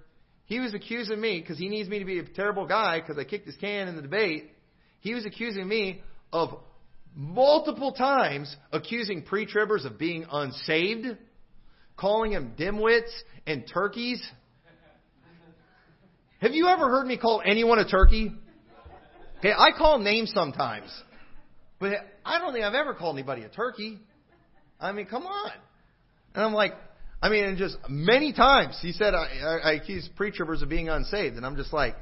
He 0.45 0.59
was 0.59 0.73
accusing 0.73 1.21
me 1.21 1.39
because 1.39 1.57
he 1.57 1.69
needs 1.69 1.87
me 1.87 1.99
to 1.99 2.05
be 2.05 2.19
a 2.19 2.23
terrible 2.23 2.65
guy 2.65 2.99
because 2.99 3.17
I 3.17 3.23
kicked 3.23 3.45
his 3.45 3.55
can 3.57 3.87
in 3.87 3.95
the 3.95 4.01
debate. 4.01 4.51
He 4.99 5.13
was 5.13 5.25
accusing 5.25 5.67
me 5.67 6.01
of 6.33 6.49
multiple 7.15 7.91
times 7.91 8.55
accusing 8.71 9.23
pre-tribbers 9.23 9.85
of 9.85 9.97
being 9.97 10.25
unsaved, 10.31 11.17
calling 11.97 12.31
them 12.31 12.53
dimwits 12.57 13.11
and 13.45 13.65
turkeys. 13.71 14.25
Have 16.41 16.53
you 16.53 16.67
ever 16.67 16.89
heard 16.89 17.05
me 17.05 17.17
call 17.17 17.41
anyone 17.45 17.79
a 17.79 17.87
turkey? 17.87 18.31
Okay, 19.39 19.51
I 19.51 19.71
call 19.77 19.99
names 19.99 20.31
sometimes. 20.33 20.89
But 21.79 21.93
I 22.25 22.39
don't 22.39 22.53
think 22.53 22.65
I've 22.65 22.73
ever 22.73 22.93
called 22.93 23.15
anybody 23.15 23.43
a 23.43 23.49
turkey. 23.49 23.99
I 24.79 24.91
mean, 24.91 25.05
come 25.05 25.23
on. 25.23 25.51
And 26.35 26.43
I'm 26.43 26.53
like, 26.53 26.73
I 27.21 27.29
mean, 27.29 27.43
and 27.43 27.57
just 27.57 27.77
many 27.89 28.31
times 28.31 28.77
he 28.81 28.93
said 28.93 29.13
I, 29.13 29.27
I, 29.41 29.69
I 29.69 29.73
accuse 29.73 30.09
pre-tribbers 30.15 30.61
of 30.61 30.69
being 30.69 30.87
unsaved, 30.87 31.35
and 31.35 31.45
I'm 31.45 31.57
just 31.57 31.73
like, 31.73 31.95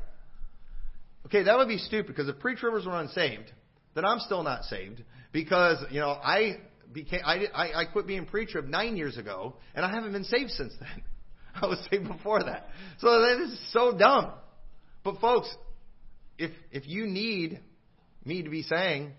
okay, 1.25 1.43
that 1.43 1.57
would 1.57 1.67
be 1.67 1.79
stupid 1.79 2.07
because 2.07 2.27
if 2.27 2.39
pre-tribbers 2.39 2.85
were 2.85 2.99
unsaved, 2.99 3.51
then 3.95 4.05
I'm 4.05 4.19
still 4.19 4.43
not 4.43 4.63
saved 4.65 5.03
because 5.31 5.83
you 5.89 5.99
know 5.99 6.09
I 6.09 6.57
became 6.93 7.21
I 7.25 7.45
I, 7.53 7.81
I 7.81 7.85
quit 7.85 8.05
being 8.05 8.25
pre-trib 8.25 8.65
nine 8.65 8.95
years 8.95 9.17
ago, 9.17 9.55
and 9.73 9.83
I 9.83 9.89
haven't 9.89 10.11
been 10.11 10.23
saved 10.23 10.51
since 10.51 10.73
then. 10.79 11.03
I 11.61 11.65
was 11.65 11.79
saved 11.89 12.07
before 12.07 12.43
that. 12.43 12.69
So 12.99 13.21
that 13.21 13.41
is 13.41 13.59
so 13.73 13.97
dumb. 13.97 14.33
But 15.03 15.19
folks, 15.19 15.53
if 16.37 16.51
if 16.71 16.87
you 16.87 17.07
need 17.07 17.59
me 18.23 18.43
to 18.43 18.49
be 18.49 18.61
saying 18.61 19.13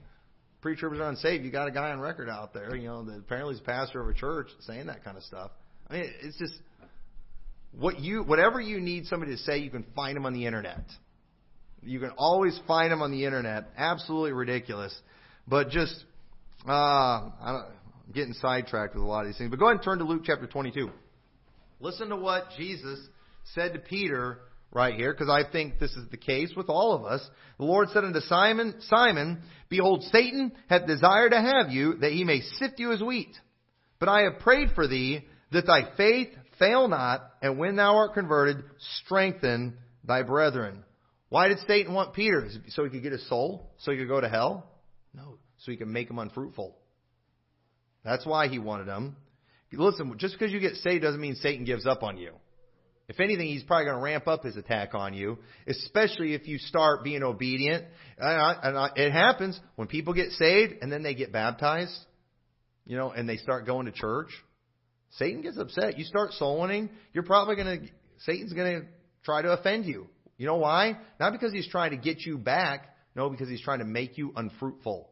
pre-tribbers 0.61 1.00
are 1.00 1.08
unsaved, 1.08 1.44
you 1.44 1.50
got 1.50 1.66
a 1.66 1.72
guy 1.72 1.90
on 1.90 2.00
record 2.00 2.28
out 2.28 2.52
there, 2.52 2.76
you 2.76 2.88
know, 2.88 3.04
that 3.04 3.18
apparently 3.18 3.54
is 3.54 3.61
pastor 3.61 4.00
of 4.00 4.08
a 4.08 4.14
church 4.14 4.48
saying 4.61 4.87
that 4.87 5.02
kind 5.02 5.16
of 5.16 5.22
stuff. 5.24 5.50
I 5.90 5.94
mean, 5.94 6.11
it's 6.22 6.38
just 6.38 6.55
what 7.72 8.01
you 8.01 8.22
whatever 8.22 8.61
you 8.61 8.81
need 8.81 9.07
somebody 9.07 9.33
to 9.33 9.38
say, 9.38 9.59
you 9.59 9.70
can 9.70 9.85
find 9.94 10.16
them 10.16 10.27
on 10.27 10.35
the 10.35 10.46
internet. 10.46 10.85
You 11.83 12.01
can 12.01 12.11
always 12.11 12.59
find 12.66 12.90
them 12.90 13.03
on 13.03 13.12
the 13.12 13.24
internet. 13.24 13.68
Absolutely 13.77 14.33
ridiculous, 14.33 14.96
but 15.46 15.70
just 15.70 16.05
uh, 16.66 16.70
I'm 16.72 17.64
getting 18.12 18.35
sidetracked 18.35 18.94
with 18.94 19.03
a 19.03 19.07
lot 19.07 19.20
of 19.20 19.27
these 19.29 19.38
things. 19.38 19.51
But 19.51 19.59
go 19.59 19.66
ahead 19.66 19.77
and 19.77 19.85
turn 19.85 19.98
to 19.98 20.05
Luke 20.05 20.22
chapter 20.24 20.46
22. 20.46 20.90
Listen 21.81 22.09
to 22.09 22.16
what 22.16 22.44
Jesus 22.57 22.98
said 23.55 23.74
to 23.74 23.79
Peter 23.79 24.38
right 24.72 24.94
here, 24.94 25.12
because 25.12 25.31
I 25.31 25.51
think 25.51 25.79
this 25.79 25.92
is 25.92 26.09
the 26.11 26.16
case 26.16 26.53
with 26.57 26.68
all 26.68 26.92
of 26.94 27.05
us. 27.05 27.27
The 27.59 27.64
Lord 27.64 27.88
said 27.90 28.05
unto 28.05 28.20
Simon, 28.20 28.74
Simon, 28.81 29.42
behold, 29.68 30.03
Satan 30.11 30.53
hath 30.68 30.87
desired 30.87 31.31
to 31.31 31.40
have 31.40 31.70
you, 31.70 31.94
that 31.98 32.12
he 32.12 32.24
may 32.24 32.40
sift 32.40 32.79
you 32.79 32.92
as 32.92 33.01
wheat. 33.01 33.35
But 33.98 34.09
I 34.09 34.22
have 34.22 34.40
prayed 34.40 34.70
for 34.74 34.87
thee, 34.87 35.24
that 35.52 35.66
thy 35.66 35.96
faith 35.96 36.28
fail 36.58 36.88
not, 36.88 37.30
and 37.40 37.58
when 37.58 37.76
thou 37.76 37.96
art 37.96 38.14
converted, 38.14 38.64
strengthen 39.04 39.78
thy 40.04 40.22
brethren. 40.22 40.84
Why 41.28 41.48
did 41.48 41.58
Satan 41.66 41.94
want 41.94 42.14
Peter? 42.14 42.48
So 42.68 42.84
he 42.84 42.90
could 42.90 43.02
get 43.02 43.12
his 43.12 43.28
soul? 43.28 43.70
So 43.78 43.92
he 43.92 43.98
could 43.98 44.08
go 44.08 44.20
to 44.20 44.28
hell? 44.28 44.66
No. 45.14 45.38
So 45.58 45.70
he 45.70 45.76
could 45.76 45.88
make 45.88 46.08
him 46.08 46.18
unfruitful. 46.18 46.76
That's 48.04 48.24
why 48.24 48.48
he 48.48 48.58
wanted 48.58 48.88
him. 48.88 49.16
Listen, 49.72 50.14
just 50.16 50.38
because 50.38 50.52
you 50.52 50.61
get 50.61 50.76
saved 50.76 51.02
doesn't 51.02 51.20
mean 51.20 51.34
Satan 51.34 51.64
gives 51.64 51.87
up 51.87 52.02
on 52.02 52.16
you. 52.16 52.32
If 53.08 53.20
anything, 53.20 53.46
he's 53.46 53.62
probably 53.62 53.87
going 53.87 53.96
to 53.96 54.02
ramp 54.02 54.26
up 54.28 54.44
his 54.44 54.56
attack 54.56 54.94
on 54.94 55.14
you, 55.14 55.38
especially 55.66 56.34
if 56.34 56.46
you 56.46 56.58
start 56.58 57.04
being 57.04 57.22
obedient. 57.22 57.84
And 58.18 58.90
it 58.96 59.12
happens 59.12 59.58
when 59.76 59.88
people 59.88 60.14
get 60.14 60.30
saved 60.32 60.74
and 60.82 60.92
then 60.92 61.02
they 61.02 61.14
get 61.14 61.32
baptized, 61.32 61.98
you 62.87 62.96
know, 62.96 63.11
and 63.11 63.28
they 63.28 63.37
start 63.37 63.66
going 63.66 63.87
to 63.87 63.92
church. 63.92 64.28
Satan 65.12 65.42
gets 65.42 65.58
upset. 65.58 65.98
You 65.98 66.04
start 66.04 66.32
soul 66.32 66.60
winning, 66.60 66.90
you're 67.12 67.24
probably 67.24 67.56
going 67.56 67.80
to, 67.80 67.86
Satan's 68.18 68.52
going 68.52 68.82
to 68.82 68.86
try 69.24 69.42
to 69.42 69.52
offend 69.52 69.86
you. 69.86 70.08
You 70.36 70.46
know 70.46 70.56
why? 70.56 70.98
Not 71.18 71.32
because 71.32 71.52
he's 71.52 71.68
trying 71.68 71.90
to 71.90 71.96
get 71.96 72.24
you 72.24 72.38
back. 72.38 72.94
No, 73.16 73.28
because 73.28 73.48
he's 73.48 73.62
trying 73.62 73.80
to 73.80 73.84
make 73.84 74.16
you 74.16 74.32
unfruitful. 74.36 75.10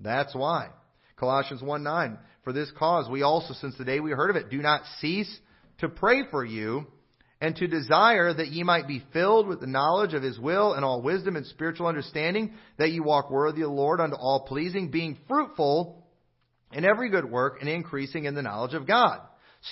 That's 0.00 0.34
why. 0.34 0.68
Colossians 1.16 1.62
1 1.62 1.82
9. 1.82 2.18
For 2.44 2.52
this 2.52 2.70
cause, 2.78 3.08
we 3.10 3.22
also, 3.22 3.54
since 3.54 3.76
the 3.76 3.84
day 3.84 4.00
we 4.00 4.10
heard 4.10 4.30
of 4.30 4.36
it, 4.36 4.50
do 4.50 4.58
not 4.58 4.82
cease 5.00 5.38
to 5.78 5.88
pray 5.88 6.22
for 6.30 6.44
you 6.44 6.86
and 7.40 7.54
to 7.56 7.66
desire 7.66 8.32
that 8.32 8.48
ye 8.48 8.62
might 8.62 8.88
be 8.88 9.04
filled 9.12 9.46
with 9.46 9.60
the 9.60 9.66
knowledge 9.66 10.12
of 10.12 10.22
his 10.22 10.38
will 10.38 10.74
and 10.74 10.84
all 10.84 11.02
wisdom 11.02 11.36
and 11.36 11.46
spiritual 11.46 11.86
understanding, 11.86 12.52
that 12.78 12.90
ye 12.90 13.00
walk 13.00 13.30
worthy 13.30 13.62
of 13.62 13.68
the 13.68 13.74
Lord 13.74 14.00
unto 14.00 14.16
all 14.16 14.40
pleasing, 14.40 14.90
being 14.90 15.16
fruitful 15.28 16.04
in 16.72 16.84
every 16.84 17.10
good 17.10 17.30
work 17.30 17.58
and 17.60 17.68
increasing 17.68 18.24
in 18.24 18.34
the 18.34 18.42
knowledge 18.42 18.74
of 18.74 18.86
God 18.86 19.20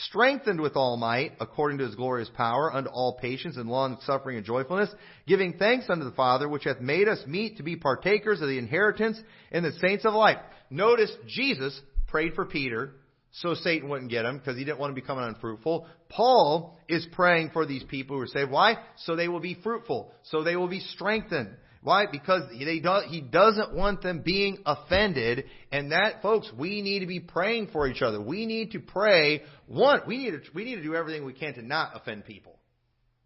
strengthened 0.07 0.61
with 0.61 0.77
all 0.77 0.97
might, 0.97 1.33
according 1.41 1.79
to 1.79 1.85
his 1.85 1.95
glorious 1.95 2.31
power, 2.35 2.73
unto 2.73 2.91
all 2.91 3.19
patience 3.21 3.57
and 3.57 3.69
long 3.69 3.99
suffering 4.05 4.37
and 4.37 4.47
joyfulness, 4.47 4.91
giving 5.27 5.55
thanks 5.55 5.89
unto 5.89 6.05
the 6.05 6.13
Father, 6.13 6.49
which 6.49 6.65
hath 6.65 6.81
made 6.81 7.09
us 7.09 7.23
meet 7.27 7.57
to 7.57 7.63
be 7.63 7.77
partakers 7.77 8.41
of 8.41 8.49
the 8.49 8.59
inheritance 8.59 9.21
in 9.51 9.63
the 9.63 9.73
saints 9.73 10.05
of 10.05 10.15
light. 10.15 10.39
Notice 10.71 11.13
Jesus 11.29 11.81
prayed 12.09 12.35
for 12.35 12.45
Peter 12.45 12.93
so 13.33 13.55
Satan 13.55 13.89
wouldn't 13.89 14.11
get 14.11 14.25
him 14.25 14.39
because 14.39 14.57
he 14.57 14.65
didn't 14.65 14.79
want 14.79 14.95
to 14.95 15.01
become 15.01 15.19
unfruitful. 15.19 15.87
Paul 16.09 16.79
is 16.89 17.07
praying 17.13 17.51
for 17.53 17.67
these 17.67 17.85
people 17.85 18.17
who 18.17 18.23
are 18.23 18.27
saved. 18.27 18.51
Why? 18.51 18.77
So 18.97 19.15
they 19.15 19.29
will 19.29 19.41
be 19.41 19.59
fruitful. 19.63 20.11
So 20.25 20.43
they 20.43 20.57
will 20.57 20.69
be 20.69 20.81
strengthened. 20.81 21.55
Why? 21.83 22.07
Because 22.11 22.43
they 22.51 22.81
do, 22.81 22.99
he 23.09 23.21
doesn't 23.21 23.75
want 23.75 24.03
them 24.03 24.23
being 24.25 24.59
offended. 24.67 25.45
And 25.71 25.93
that, 25.93 26.23
folks, 26.23 26.51
we 26.59 26.83
need 26.83 27.01
to 27.01 27.07
be 27.07 27.21
praying 27.21 27.69
for 27.73 27.87
each 27.87 28.03
other. 28.03 28.21
We 28.21 28.47
need 28.47 28.73
to 28.73 28.81
pray. 28.81 29.43
One, 29.67 30.01
we 30.07 30.19
need 30.19 30.31
to, 30.31 30.41
we 30.55 30.65
need 30.65 30.77
to 30.77 30.83
do 30.83 30.95
everything 30.95 31.25
we 31.25 31.33
can 31.33 31.55
to 31.55 31.63
not 31.63 31.93
offend 31.95 32.25
people. 32.25 32.59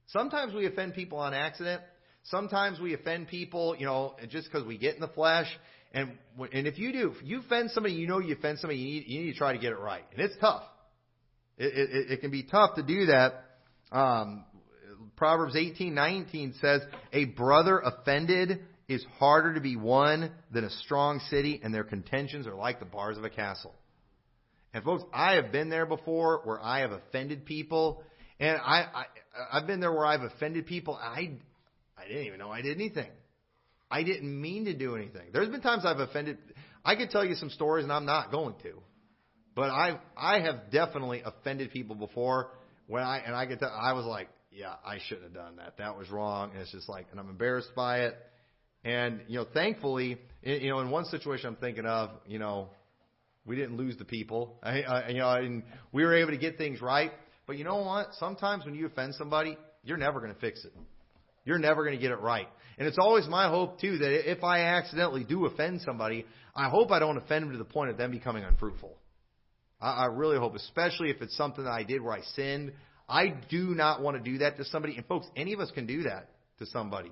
Sometimes 0.09 0.53
we 0.53 0.67
offend 0.67 0.95
people 0.95 1.19
on 1.19 1.35
accident. 1.35 1.83
Sometimes 2.25 2.79
we 2.81 2.95
offend 2.95 3.29
people, 3.29 3.77
you 3.77 3.87
know, 3.87 4.17
just 4.29 4.51
because 4.51 4.67
we 4.67 4.77
get 4.77 4.95
in 4.95 5.01
the 5.01 5.09
flesh. 5.09 5.47
And 5.93 6.13
and 6.53 6.67
if 6.67 6.79
you 6.79 6.93
do, 6.93 7.15
if 7.17 7.25
you 7.25 7.41
offend 7.41 7.71
somebody, 7.71 7.95
you 7.95 8.07
know 8.07 8.19
you 8.19 8.35
offend 8.35 8.59
somebody, 8.59 8.79
you 8.79 9.01
need, 9.01 9.05
you 9.07 9.21
need 9.23 9.33
to 9.33 9.39
try 9.39 9.53
to 9.53 9.59
get 9.59 9.73
it 9.73 9.79
right. 9.79 10.05
And 10.13 10.21
it's 10.21 10.37
tough. 10.41 10.63
It, 11.59 11.73
it, 11.77 12.11
it 12.13 12.21
can 12.21 12.31
be 12.31 12.45
tough 12.45 12.77
to 12.77 12.83
do 12.83 13.07
that. 13.07 13.45
Um, 13.93 14.45
Proverbs 15.21 15.55
18:19 15.55 16.55
says, 16.63 16.81
"A 17.13 17.27
brother 17.27 17.79
offended 17.79 18.65
is 18.89 19.05
harder 19.19 19.53
to 19.53 19.61
be 19.61 19.77
won 19.77 20.33
than 20.51 20.65
a 20.65 20.71
strong 20.71 21.21
city, 21.21 21.61
and 21.63 21.75
their 21.75 21.85
contentions 21.85 22.47
are 22.47 22.55
like 22.55 22.79
the 22.79 22.87
bars 22.87 23.19
of 23.19 23.25
a 23.25 23.29
castle." 23.29 23.75
And 24.73 24.83
folks, 24.83 25.05
I 25.13 25.35
have 25.35 25.53
been 25.53 25.69
there 25.69 25.85
before 25.85 26.41
where 26.45 26.59
I 26.59 26.79
have 26.79 26.93
offended 26.93 27.45
people, 27.45 28.03
and 28.39 28.57
I, 28.57 28.87
I 28.95 29.05
I've 29.53 29.67
been 29.67 29.81
there 29.81 29.93
where 29.93 30.07
I've 30.07 30.23
offended 30.23 30.65
people. 30.65 30.97
I 30.99 31.33
I 31.99 32.09
didn't 32.09 32.25
even 32.25 32.39
know 32.39 32.51
I 32.51 32.63
did 32.63 32.79
anything. 32.79 33.11
I 33.91 34.03
didn't 34.05 34.41
mean 34.41 34.65
to 34.65 34.75
do 34.75 34.97
anything. 34.97 35.29
There's 35.35 35.51
been 35.51 35.61
times 35.61 35.85
I've 35.85 36.01
offended. 36.01 36.39
I 36.83 36.97
could 36.97 37.11
tell 37.11 37.27
you 37.27 37.35
some 37.35 37.51
stories, 37.51 37.85
and 37.85 37.93
I'm 37.93 38.07
not 38.07 38.31
going 38.31 38.55
to. 38.63 38.81
But 39.55 39.69
I 39.69 40.01
I 40.17 40.41
have 40.41 40.71
definitely 40.71 41.21
offended 41.23 41.73
people 41.73 41.95
before. 41.95 42.53
When 42.87 43.03
I 43.03 43.19
and 43.19 43.37
I 43.37 43.45
get 43.45 43.59
to 43.59 43.67
I 43.67 43.93
was 43.93 44.07
like, 44.07 44.31
yeah, 44.51 44.75
I 44.85 44.99
shouldn't 45.07 45.25
have 45.27 45.35
done 45.35 45.57
that. 45.57 45.79
That 45.79 45.97
was 45.97 46.11
wrong. 46.11 46.51
And 46.53 46.61
it's 46.61 46.73
just 46.73 46.89
like, 46.89 47.07
and 47.11 47.21
I'm 47.21 47.29
embarrassed 47.29 47.71
by 47.75 48.01
it. 48.01 48.17
And, 48.85 49.21
you 49.29 49.39
know, 49.39 49.47
thankfully, 49.53 50.19
you 50.43 50.71
know, 50.71 50.81
in 50.81 50.91
one 50.91 51.05
situation 51.05 51.49
I'm 51.49 51.57
thinking 51.57 51.87
of, 51.87 52.11
you 52.27 52.39
know, 52.39 52.71
we 53.45 53.57
didn't 53.57 53.77
lose 53.77 53.97
the 53.97 54.05
people. 54.05 54.59
I, 54.63 54.83
I, 54.83 55.09
you 55.09 55.19
know, 55.19 55.31
and 55.31 55.63
we 55.93 56.05
were 56.05 56.15
able 56.15 56.31
to 56.31 56.39
get 56.39 56.59
things 56.59 56.81
right. 56.81 57.13
But 57.47 57.59
you 57.59 57.65
know 57.65 57.77
what? 57.77 58.09
Sometimes 58.19 58.65
when 58.65 58.75
you 58.75 58.87
offend 58.87 59.15
somebody, 59.15 59.57
you're 59.85 59.97
never 59.97 60.21
going 60.21 60.33
to 60.33 60.41
fix 60.41 60.65
it. 60.65 60.73
You're 61.45 61.59
never 61.59 61.85
going 61.85 61.97
to 61.97 62.01
get 62.01 62.11
it 62.11 62.21
right. 62.21 62.49
And 62.79 62.87
it's 62.87 62.99
always 62.99 63.27
my 63.29 63.49
hope, 63.49 63.81
too, 63.81 63.99
that 63.99 64.31
if 64.31 64.45
I 64.45 64.61
accidentally 64.61 65.25
do 65.25 65.47
offend 65.47 65.81
somebody, 65.83 66.27
I 66.55 66.69
hope 66.69 66.91
I 66.91 66.99
don't 66.99 67.17
offend 67.17 67.45
them 67.45 67.53
to 67.53 67.59
the 67.59 67.65
point 67.65 67.91
of 67.91 67.97
them 67.97 68.11
becoming 68.11 68.45
unfruitful. 68.45 68.97
I, 69.81 70.05
I 70.05 70.05
really 70.07 70.39
hope, 70.39 70.55
especially 70.55 71.11
if 71.11 71.21
it's 71.23 71.37
something 71.37 71.65
that 71.65 71.71
I 71.71 71.83
did 71.83 72.03
where 72.03 72.15
I 72.15 72.23
sinned. 72.35 72.73
I 73.11 73.35
do 73.51 73.75
not 73.75 74.01
want 74.01 74.16
to 74.16 74.23
do 74.23 74.38
that 74.38 74.57
to 74.59 74.64
somebody. 74.64 74.96
And 74.96 75.05
folks, 75.07 75.27
any 75.37 75.53
of 75.53 75.61
us 75.61 75.70
can 75.73 75.87
do 75.87 76.05
that 76.05 76.31
to 76.61 76.66
somebody. 76.66 77.11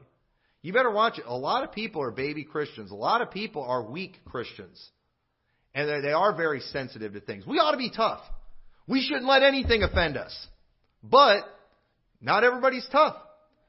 You 0.62 0.72
better 0.72 0.90
watch 0.90 1.18
it. 1.18 1.24
A 1.26 1.36
lot 1.36 1.64
of 1.64 1.72
people 1.72 2.02
are 2.02 2.10
baby 2.10 2.44
Christians. 2.44 2.90
A 2.90 2.94
lot 2.94 3.20
of 3.20 3.30
people 3.30 3.62
are 3.62 3.82
weak 3.82 4.16
Christians. 4.24 4.82
And 5.74 6.04
they 6.04 6.12
are 6.12 6.34
very 6.34 6.60
sensitive 6.60 7.12
to 7.12 7.20
things. 7.20 7.46
We 7.46 7.58
ought 7.58 7.72
to 7.72 7.78
be 7.78 7.90
tough. 7.90 8.20
We 8.86 9.02
shouldn't 9.02 9.26
let 9.26 9.42
anything 9.42 9.82
offend 9.82 10.16
us. 10.16 10.46
But 11.02 11.42
not 12.20 12.44
everybody's 12.44 12.86
tough. 12.90 13.16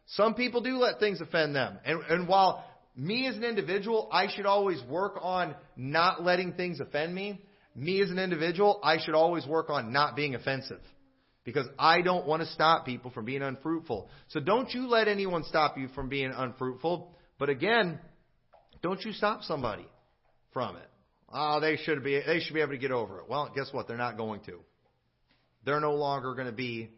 Some 0.07 0.33
people 0.33 0.61
do 0.61 0.77
let 0.77 0.99
things 0.99 1.21
offend 1.21 1.55
them. 1.55 1.77
And, 1.85 2.01
and 2.09 2.27
while 2.27 2.65
me 2.95 3.27
as 3.27 3.35
an 3.35 3.43
individual, 3.43 4.09
I 4.11 4.27
should 4.35 4.45
always 4.45 4.81
work 4.83 5.17
on 5.21 5.55
not 5.75 6.23
letting 6.23 6.53
things 6.53 6.79
offend 6.79 7.13
me, 7.13 7.41
me 7.75 8.01
as 8.01 8.09
an 8.09 8.19
individual, 8.19 8.79
I 8.83 8.97
should 9.03 9.13
always 9.13 9.45
work 9.45 9.69
on 9.69 9.93
not 9.93 10.15
being 10.15 10.35
offensive. 10.35 10.81
Because 11.43 11.67
I 11.79 12.01
don't 12.01 12.27
want 12.27 12.41
to 12.41 12.47
stop 12.49 12.85
people 12.85 13.11
from 13.11 13.25
being 13.25 13.41
unfruitful. 13.41 14.09
So 14.27 14.39
don't 14.39 14.69
you 14.73 14.87
let 14.87 15.07
anyone 15.07 15.43
stop 15.45 15.77
you 15.77 15.87
from 15.89 16.09
being 16.09 16.31
unfruitful. 16.35 17.15
But 17.39 17.49
again, 17.49 17.99
don't 18.81 19.01
you 19.03 19.13
stop 19.13 19.43
somebody 19.43 19.87
from 20.53 20.75
it. 20.75 20.89
Oh, 21.31 21.59
they 21.59 21.77
should 21.77 22.03
be 22.03 22.21
they 22.25 22.39
should 22.39 22.53
be 22.53 22.61
able 22.61 22.71
to 22.71 22.77
get 22.77 22.91
over 22.91 23.19
it. 23.19 23.29
Well, 23.29 23.51
guess 23.55 23.69
what? 23.71 23.87
They're 23.87 23.97
not 23.97 24.17
going 24.17 24.41
to. 24.41 24.59
They're 25.65 25.79
no 25.79 25.93
longer 25.93 26.33
going 26.33 26.47
to 26.47 26.53
be, 26.53 26.89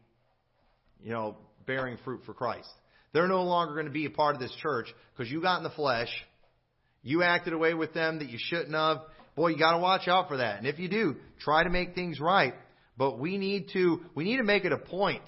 you 1.04 1.12
know, 1.12 1.38
bearing 1.66 1.98
fruit 2.04 2.22
for 2.26 2.34
Christ. 2.34 2.70
They're 3.14 3.28
no 3.28 3.44
longer 3.44 3.74
going 3.74 3.88
to 3.88 3.92
be 3.92 4.06
a 4.06 4.10
part 4.10 4.36
of 4.36 4.42
this 4.42 4.56
church 4.62 4.88
because 5.14 5.32
you 5.32 5.42
got 5.42 5.58
in 5.58 5.64
the 5.64 5.70
flesh. 5.72 6.10
You 7.04 7.24
acted 7.24 7.54
away 7.54 7.74
with 7.74 7.94
them 7.94 8.20
that 8.20 8.30
you 8.30 8.38
shouldn't 8.40 8.74
have. 8.74 9.00
Boy, 9.36 9.50
you 9.50 9.58
got 9.58 9.74
to 9.74 9.80
watch 9.80 10.08
out 10.08 10.28
for 10.28 10.38
that. 10.38 10.60
And 10.60 10.68
if 10.68 10.80
you 10.80 10.88
do, 10.88 11.16
try 11.40 11.64
to 11.64 11.70
make 11.70 11.96
things 11.96 12.20
right. 12.20 12.54
But 13.02 13.18
we 13.18 13.40
need 13.40 13.70
to 13.74 14.00
we 14.14 14.26
need 14.26 14.38
to 14.38 14.44
make 14.44 14.64
it 14.64 14.72
a 14.72 14.78
point 14.78 15.24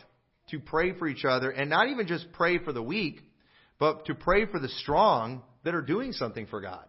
to 0.50 0.60
pray 0.60 0.94
for 0.94 1.08
each 1.08 1.26
other 1.26 1.50
and 1.50 1.72
not 1.72 1.88
even 1.88 2.06
just 2.06 2.32
pray 2.34 2.60
for 2.60 2.72
the 2.72 2.84
weak, 2.84 3.20
but 3.80 4.06
to 4.06 4.14
pray 4.14 4.46
for 4.46 4.60
the 4.60 4.70
strong 4.70 5.42
that 5.64 5.74
are 5.74 5.82
doing 5.82 6.12
something 6.12 6.46
for 6.46 6.62
God. 6.62 6.86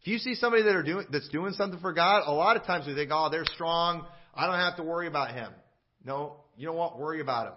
If 0.00 0.06
you 0.06 0.18
see 0.18 0.36
somebody 0.36 0.62
that 0.62 0.76
are 0.76 0.84
doing 0.84 1.06
that's 1.10 1.28
doing 1.30 1.54
something 1.54 1.80
for 1.80 1.92
God, 1.92 2.22
a 2.24 2.32
lot 2.32 2.56
of 2.56 2.62
times 2.62 2.86
we 2.86 2.94
think, 2.94 3.10
"Oh, 3.12 3.30
they're 3.32 3.44
strong. 3.46 4.06
I 4.32 4.46
don't 4.46 4.60
have 4.60 4.76
to 4.76 4.84
worry 4.84 5.08
about 5.08 5.32
him." 5.32 5.52
No, 6.04 6.36
you 6.56 6.66
know 6.66 6.74
what? 6.74 7.00
Worry 7.00 7.20
about 7.20 7.48
him. 7.48 7.54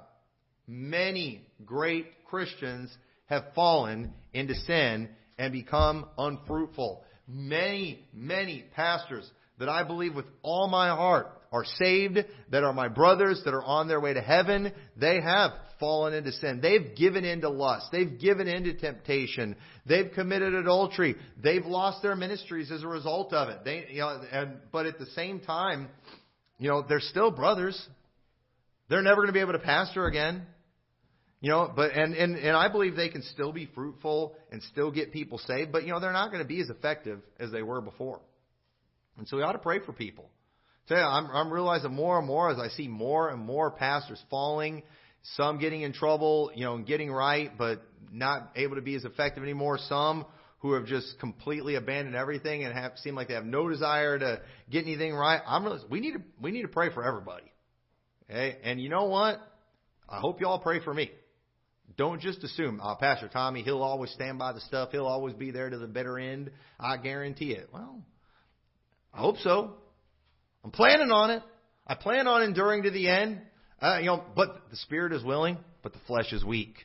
Many 0.65 1.45
great 1.63 2.25
Christians 2.25 2.91
have 3.28 3.54
fallen 3.54 4.12
into 4.34 4.56
sin 4.56 5.10
and 5.38 5.54
become 5.54 6.08
unfruitful. 6.17 7.06
Many, 7.28 8.10
many 8.12 8.63
pastors 8.75 9.32
that 9.60 9.69
I 9.69 9.84
believe 9.84 10.15
with 10.15 10.25
all 10.41 10.67
my 10.67 10.89
heart 10.89 11.28
are 11.51 11.65
saved, 11.65 12.19
that 12.51 12.63
are 12.63 12.73
my 12.73 12.88
brothers, 12.88 13.41
that 13.45 13.53
are 13.53 13.63
on 13.63 13.88
their 13.88 13.99
way 13.99 14.13
to 14.13 14.21
heaven, 14.21 14.71
they 14.97 15.21
have 15.21 15.51
fallen 15.79 16.13
into 16.13 16.31
sin. 16.31 16.60
They've 16.62 16.95
given 16.95 17.25
in 17.25 17.41
to 17.41 17.49
lust. 17.49 17.88
They've 17.91 18.19
given 18.19 18.47
in 18.47 18.63
to 18.63 18.73
temptation. 18.73 19.55
They've 19.86 20.12
committed 20.13 20.53
adultery. 20.53 21.15
They've 21.41 21.65
lost 21.65 22.01
their 22.01 22.15
ministries 22.15 22.71
as 22.71 22.84
a 22.84 22.88
result 22.88 23.34
of 23.34 23.49
it. 23.49 23.63
They, 23.63 23.86
you 23.91 23.99
know, 23.99 24.21
and, 24.31 24.58
but 24.71 24.86
at 24.86 24.99
the 24.99 25.08
same 25.08 25.39
time, 25.41 25.89
you 26.58 26.69
know, 26.69 26.86
they're 26.88 26.99
still 26.99 27.31
brothers. 27.31 27.79
They're 28.89 29.01
never 29.01 29.17
going 29.17 29.27
to 29.27 29.34
be 29.34 29.41
able 29.41 29.53
to 29.53 29.60
pastor 29.60 30.05
again. 30.05 30.43
You 31.41 31.51
know, 31.51 31.71
but 31.75 31.91
and, 31.91 32.15
and 32.15 32.38
and 32.38 32.55
I 32.58 32.69
believe 32.69 32.95
they 32.95 33.10
can 33.10 33.21
still 33.21 33.51
be 33.51 33.67
fruitful 33.67 34.36
and 34.51 34.63
still 34.63 34.89
get 34.89 35.12
people 35.12 35.38
saved, 35.38 35.71
but 35.71 35.84
you 35.84 35.91
know, 35.91 35.99
they're 35.99 36.13
not 36.13 36.31
going 36.31 36.41
to 36.41 36.47
be 36.47 36.60
as 36.60 36.69
effective 36.69 37.19
as 37.39 37.51
they 37.51 37.62
were 37.62 37.81
before. 37.81 38.19
And 39.17 39.27
so 39.27 39.38
we 39.38 39.43
ought 39.43 39.51
to 39.51 39.60
pray 39.60 39.79
for 39.79 39.93
people. 39.93 40.29
You, 40.89 40.95
I'm, 40.95 41.28
I'm 41.32 41.52
realizing 41.52 41.93
more 41.93 42.17
and 42.17 42.28
more 42.28 42.52
as 42.52 42.60
I 42.60 42.69
see 42.69 42.88
more 42.88 43.30
and 43.30 43.41
more 43.41 43.71
pastors 43.71 44.21
falling, 44.30 44.84
some 45.36 45.60
getting 45.60 45.82
in 45.82 45.93
trouble, 45.93 46.52
you 46.54 46.65
know, 46.65 46.76
and 46.76 46.86
getting 46.86 47.12
right, 47.12 47.52
but 47.58 47.82
not 48.12 48.52
able 48.56 48.76
to 48.76 48.82
be 48.82 48.95
as 48.95 49.04
effective 49.04 49.43
anymore. 49.43 49.80
Some 49.89 50.26
who 50.60 50.74
have 50.74 50.86
just 50.86 51.19
completely 51.19 51.76
abandoned 51.76 52.15
everything 52.15 52.63
and 52.63 52.74
have 52.74 52.93
seem 52.98 53.15
like 53.15 53.28
they 53.28 53.34
have 53.34 53.45
no 53.45 53.69
desire 53.69 54.17
to 54.17 54.41
get 54.69 54.84
anything 54.84 55.13
right. 55.13 55.41
I'm 55.45 55.63
really, 55.63 55.80
we 55.89 56.00
need 56.00 56.13
to 56.13 56.21
we 56.41 56.52
need 56.52 56.63
to 56.63 56.67
pray 56.67 56.93
for 56.93 57.04
everybody. 57.04 57.52
Okay, 58.30 58.58
and 58.63 58.82
you 58.82 58.89
know 58.89 59.06
what? 59.06 59.39
I 60.08 60.19
hope 60.19 60.39
you 60.39 60.48
all 60.48 60.60
pray 60.60 60.84
for 60.84 60.93
me. 60.93 61.12
Don't 61.98 62.19
just 62.19 62.43
assume, 62.43 62.82
uh, 62.82 62.95
Pastor 62.95 63.30
Tommy, 63.32 63.62
he'll 63.62 63.84
always 63.84 64.12
stand 64.12 64.39
by 64.39 64.54
the 64.54 64.62
stuff. 64.62 64.89
He'll 64.91 65.06
always 65.06 65.34
be 65.36 65.52
there 65.52 65.69
to 65.69 65.78
the 65.78 65.88
bitter 65.88 66.17
end. 66.17 66.52
I 66.80 66.98
guarantee 66.98 67.52
it. 67.52 67.69
Well, 67.71 68.02
I 69.13 69.19
hope 69.19 69.38
so. 69.38 69.76
I'm 70.65 70.71
planning 70.71 71.12
on 71.12 71.30
it. 71.30 71.43
I 71.86 71.93
plan 71.93 72.28
on 72.28 72.41
enduring 72.41 72.84
to 72.84 72.91
the 72.91 73.08
end. 73.08 73.39
Uh, 73.80 73.99
you 73.99 74.08
know, 74.08 74.23
but 74.36 74.63
the 74.71 74.78
spirit 74.78 75.13
is 75.13 75.23
willing, 75.23 75.60
but 75.84 75.93
the 75.93 75.99
flesh 76.08 76.34
is 76.34 76.43
weak. 76.43 76.75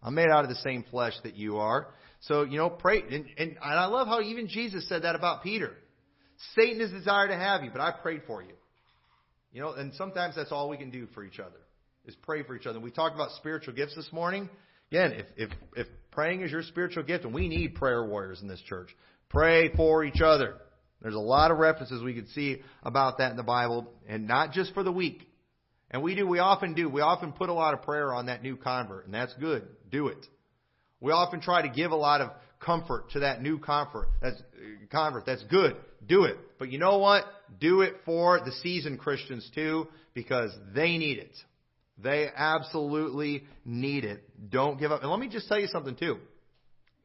I'm 0.00 0.14
made 0.14 0.28
out 0.28 0.44
of 0.44 0.50
the 0.50 0.56
same 0.56 0.84
flesh 0.88 1.14
that 1.24 1.34
you 1.34 1.56
are. 1.56 1.88
So, 2.20 2.44
you 2.44 2.58
know, 2.58 2.70
pray. 2.70 3.02
And, 3.02 3.12
and, 3.12 3.26
and 3.36 3.58
I 3.60 3.86
love 3.86 4.06
how 4.06 4.20
even 4.20 4.46
Jesus 4.46 4.88
said 4.88 5.02
that 5.02 5.16
about 5.16 5.42
Peter. 5.42 5.72
Satan 6.56 6.78
has 6.78 6.92
desired 6.92 7.28
to 7.28 7.36
have 7.36 7.64
you, 7.64 7.70
but 7.72 7.80
I 7.80 7.90
prayed 7.90 8.22
for 8.28 8.40
you. 8.40 8.54
You 9.52 9.62
know, 9.62 9.72
and 9.72 9.92
sometimes 9.94 10.36
that's 10.36 10.52
all 10.52 10.68
we 10.68 10.76
can 10.76 10.90
do 10.90 11.08
for 11.12 11.24
each 11.24 11.40
other 11.40 11.58
is 12.06 12.14
pray 12.22 12.44
for 12.44 12.54
each 12.54 12.66
other. 12.66 12.78
We 12.78 12.92
talked 12.92 13.16
about 13.16 13.32
spiritual 13.32 13.74
gifts 13.74 13.96
this 13.96 14.12
morning. 14.12 14.48
Again, 14.92 15.12
if, 15.12 15.26
if, 15.36 15.50
if 15.74 15.86
praying 16.12 16.42
is 16.42 16.52
your 16.52 16.62
spiritual 16.62 17.02
gift, 17.02 17.24
and 17.24 17.34
we 17.34 17.48
need 17.48 17.74
prayer 17.74 18.04
warriors 18.04 18.40
in 18.42 18.48
this 18.48 18.60
church, 18.60 18.94
pray 19.28 19.74
for 19.74 20.04
each 20.04 20.20
other. 20.24 20.54
There's 21.00 21.14
a 21.14 21.20
lot 21.20 21.50
of 21.50 21.58
references 21.58 22.02
we 22.02 22.14
could 22.14 22.28
see 22.30 22.62
about 22.82 23.18
that 23.18 23.30
in 23.30 23.36
the 23.36 23.42
Bible, 23.42 23.86
and 24.08 24.26
not 24.26 24.52
just 24.52 24.74
for 24.74 24.82
the 24.82 24.92
weak. 24.92 25.28
And 25.90 26.02
we 26.02 26.14
do, 26.14 26.26
we 26.26 26.38
often 26.38 26.74
do. 26.74 26.88
We 26.88 27.00
often 27.00 27.32
put 27.32 27.48
a 27.48 27.52
lot 27.52 27.72
of 27.72 27.82
prayer 27.82 28.12
on 28.12 28.26
that 28.26 28.42
new 28.42 28.56
convert, 28.56 29.06
and 29.06 29.14
that's 29.14 29.32
good. 29.34 29.66
Do 29.90 30.08
it. 30.08 30.26
We 31.00 31.12
often 31.12 31.40
try 31.40 31.62
to 31.62 31.68
give 31.68 31.92
a 31.92 31.96
lot 31.96 32.20
of 32.20 32.30
comfort 32.60 33.10
to 33.12 33.20
that 33.20 33.40
new 33.40 33.58
convert. 33.58 34.08
That's 34.20 34.42
convert. 34.90 35.24
That's 35.24 35.44
good. 35.44 35.76
Do 36.06 36.24
it. 36.24 36.36
But 36.58 36.70
you 36.70 36.78
know 36.78 36.98
what? 36.98 37.24
Do 37.60 37.82
it 37.82 37.94
for 38.04 38.40
the 38.40 38.52
seasoned 38.52 38.98
Christians 38.98 39.48
too, 39.54 39.86
because 40.14 40.50
they 40.74 40.98
need 40.98 41.18
it. 41.18 41.36
They 41.96 42.28
absolutely 42.34 43.44
need 43.64 44.04
it. 44.04 44.22
Don't 44.50 44.78
give 44.78 44.92
up. 44.92 45.02
And 45.02 45.10
let 45.10 45.20
me 45.20 45.28
just 45.28 45.48
tell 45.48 45.58
you 45.58 45.68
something 45.68 45.96
too. 45.96 46.18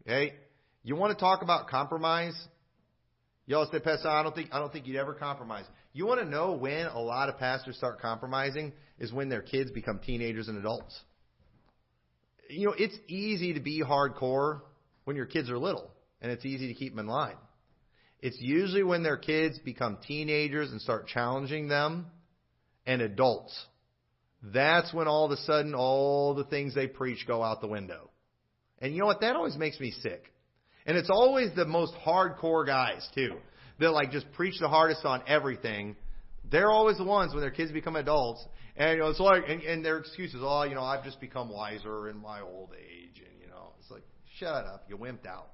Okay? 0.02 0.34
You 0.84 0.96
want 0.96 1.18
to 1.18 1.20
talk 1.20 1.42
about 1.42 1.68
compromise? 1.68 2.36
Y'all 3.46 3.68
say, 3.72 3.80
Pastor, 3.80 4.08
I 4.08 4.24
don't 4.24 4.34
think 4.34 4.50
I 4.52 4.60
don't 4.60 4.72
think 4.72 4.88
you'd 4.88 4.98
ever 4.98 5.14
compromise. 5.14 5.66
You 5.92 6.06
want 6.06 6.22
to 6.22 6.26
know 6.26 6.54
when 6.54 6.88
a 6.88 7.00
lot 7.00 7.30
of 7.30 7.38
pastors 7.38 7.76
start 7.78 8.00
compromising 8.00 8.74
is 9.00 9.12
when 9.12 9.30
their 9.30 9.42
kids 9.42 9.72
become 9.72 10.00
teenagers 10.00 10.48
and 10.48 10.58
adults. 10.58 10.98
You 12.50 12.68
know, 12.68 12.76
it's 12.78 12.98
easy 13.08 13.54
to 13.54 13.60
be 13.60 13.84
hardcore 13.84 14.62
when 15.04 15.16
your 15.16 15.26
kids 15.26 15.50
are 15.50 15.58
little, 15.58 15.92
and 16.22 16.32
it's 16.32 16.46
easy 16.46 16.68
to 16.68 16.74
keep 16.74 16.94
them 16.94 17.00
in 17.00 17.08
line. 17.08 17.36
It's 18.22 18.38
usually 18.40 18.84
when 18.84 19.04
their 19.04 19.18
kids 19.18 19.60
become 19.60 19.98
teenagers 20.08 20.72
and 20.72 20.80
start 20.80 21.08
challenging 21.08 21.68
them 21.68 22.06
and 22.86 23.02
adults 23.02 23.54
that's 24.44 24.94
when 24.94 25.08
all 25.08 25.26
of 25.26 25.32
a 25.32 25.38
sudden 25.38 25.74
all 25.74 26.34
the 26.34 26.44
things 26.44 26.76
they 26.76 26.88
preach 26.88 27.26
go 27.26 27.42
out 27.42 27.62
the 27.62 27.68
window. 27.68 28.10
And 28.80 28.94
you 28.94 29.00
know 29.00 29.06
what? 29.06 29.22
That 29.22 29.38
always 29.38 29.56
makes 29.56 29.80
me 29.80 29.92
sick. 29.92 30.33
And 30.86 30.98
it's 30.98 31.10
always 31.10 31.50
the 31.56 31.66
most 31.66 31.94
hardcore 32.06 32.66
guys 32.66 33.08
too 33.16 33.38
that 33.80 33.92
like 33.92 34.12
just 34.12 34.32
preach 34.34 34.56
the 34.60 34.68
hardest 34.68 35.06
on 35.06 35.22
everything. 35.28 35.96
They're 36.50 36.72
always 36.72 36.98
the 36.98 37.04
ones 37.04 37.34
when 37.34 37.42
their 37.42 37.52
kids 37.52 37.72
become 37.72 37.96
adults, 37.96 38.46
and 38.76 38.92
you 38.92 39.00
know 39.00 39.10
it's 39.10 39.20
like, 39.20 39.44
and, 39.48 39.62
and 39.62 39.84
their 39.84 39.98
excuses, 39.98 40.42
oh, 40.44 40.64
you 40.64 40.76
know, 40.76 40.84
I've 40.84 41.04
just 41.04 41.20
become 41.20 41.50
wiser 41.50 42.10
in 42.10 42.18
my 42.18 42.42
old 42.42 42.72
age, 42.78 43.22
and 43.26 43.42
you 43.42 43.48
know, 43.48 43.74
it's 43.80 43.90
like, 43.90 44.04
shut 44.40 44.66
up, 44.66 44.86
you 44.88 44.98
wimped 44.98 45.26
out. 45.26 45.50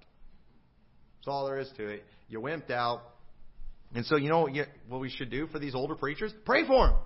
That's 1.19 1.27
all 1.27 1.45
there 1.45 1.59
is 1.59 1.69
to 1.77 1.87
it. 1.87 2.03
You 2.27 2.39
wimped 2.39 2.71
out. 2.71 3.01
And 3.93 4.05
so, 4.05 4.17
you 4.17 4.29
know 4.29 4.41
what, 4.41 4.55
you, 4.55 4.65
what 4.87 5.01
we 5.01 5.09
should 5.09 5.31
do 5.31 5.47
for 5.47 5.59
these 5.59 5.73
older 5.73 5.95
preachers? 5.95 6.31
Pray 6.45 6.65
for 6.65 6.87
them. 6.87 6.97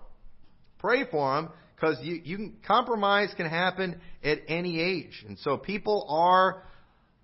Pray 0.80 1.06
for 1.10 1.36
them 1.36 1.50
because 1.76 1.98
you, 2.02 2.20
you 2.24 2.38
can, 2.38 2.58
compromise 2.66 3.30
can 3.38 3.50
happen 3.50 4.00
at 4.24 4.40
any 4.48 4.80
age, 4.82 5.24
and 5.28 5.38
so 5.40 5.58
people 5.58 6.06
are 6.10 6.64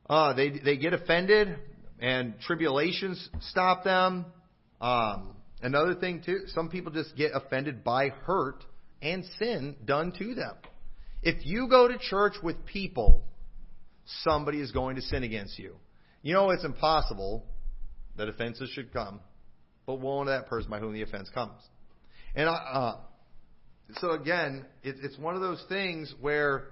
uh, 0.09 0.33
they 0.33 0.49
they 0.49 0.77
get 0.77 0.93
offended, 0.93 1.55
and 1.99 2.39
tribulations 2.41 3.29
stop 3.41 3.83
them. 3.83 4.25
Um, 4.81 5.35
another 5.61 5.95
thing 5.95 6.23
too, 6.25 6.41
some 6.47 6.69
people 6.69 6.91
just 6.91 7.15
get 7.15 7.31
offended 7.33 7.83
by 7.83 8.09
hurt 8.09 8.63
and 9.01 9.23
sin 9.37 9.75
done 9.85 10.11
to 10.17 10.33
them. 10.33 10.55
If 11.21 11.45
you 11.45 11.67
go 11.67 11.87
to 11.87 11.97
church 11.97 12.33
with 12.41 12.65
people, 12.65 13.23
somebody 14.23 14.59
is 14.61 14.71
going 14.71 14.95
to 14.95 15.01
sin 15.01 15.23
against 15.23 15.59
you. 15.59 15.75
You 16.21 16.33
know 16.33 16.49
it's 16.49 16.65
impossible 16.65 17.45
that 18.17 18.27
offenses 18.27 18.69
should 18.73 18.91
come, 18.91 19.19
but 19.85 19.99
woe 19.99 20.21
unto 20.21 20.31
that 20.31 20.47
person 20.47 20.69
by 20.69 20.79
whom 20.79 20.93
the 20.93 21.01
offense 21.01 21.29
comes. 21.33 21.61
And 22.35 22.49
uh, 22.49 22.95
so 23.95 24.11
again, 24.11 24.65
it, 24.83 24.95
it's 25.01 25.17
one 25.17 25.35
of 25.35 25.41
those 25.41 25.63
things 25.69 26.13
where 26.19 26.69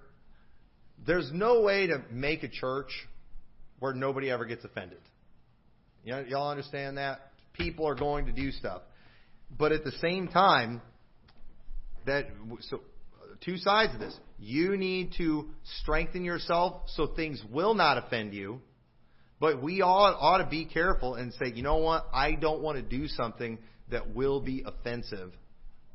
there's 1.06 1.30
no 1.34 1.62
way 1.62 1.88
to 1.88 2.04
make 2.12 2.44
a 2.44 2.50
church 2.50 2.90
where 3.80 3.94
nobody 3.94 4.30
ever 4.30 4.46
gets 4.46 4.64
offended. 4.64 5.00
You 6.04 6.14
know, 6.14 6.26
y'all 6.28 6.50
understand 6.50 6.98
that? 6.98 7.32
People 7.54 7.88
are 7.88 7.96
going 7.96 8.28
to 8.28 8.32
do 8.32 8.52
stuff. 8.52 8.82
But 9.58 9.72
at 9.72 9.84
the 9.84 9.92
same 9.94 10.28
time, 10.28 10.82
that 12.06 12.28
so 12.62 12.82
two 13.44 13.58
sides 13.58 13.94
of 13.94 14.00
this. 14.00 14.18
You 14.40 14.78
need 14.78 15.14
to 15.18 15.50
strengthen 15.82 16.24
yourself 16.24 16.84
so 16.88 17.08
things 17.08 17.42
will 17.52 17.74
not 17.74 17.98
offend 17.98 18.34
you. 18.34 18.62
But 19.40 19.62
we 19.62 19.82
all 19.82 20.16
ought 20.20 20.40
to 20.40 20.48
be 20.48 20.66
careful 20.66 21.16
and 21.16 21.32
say, 21.34 21.52
you 21.54 21.62
know 21.62 21.78
what? 21.78 22.08
I 22.12 22.34
don't 22.34 22.62
want 22.62 22.78
to 22.78 22.82
do 22.82 23.08
something 23.08 23.60
that 23.92 24.16
will 24.16 24.42
be 24.42 24.64
offensive 24.66 25.32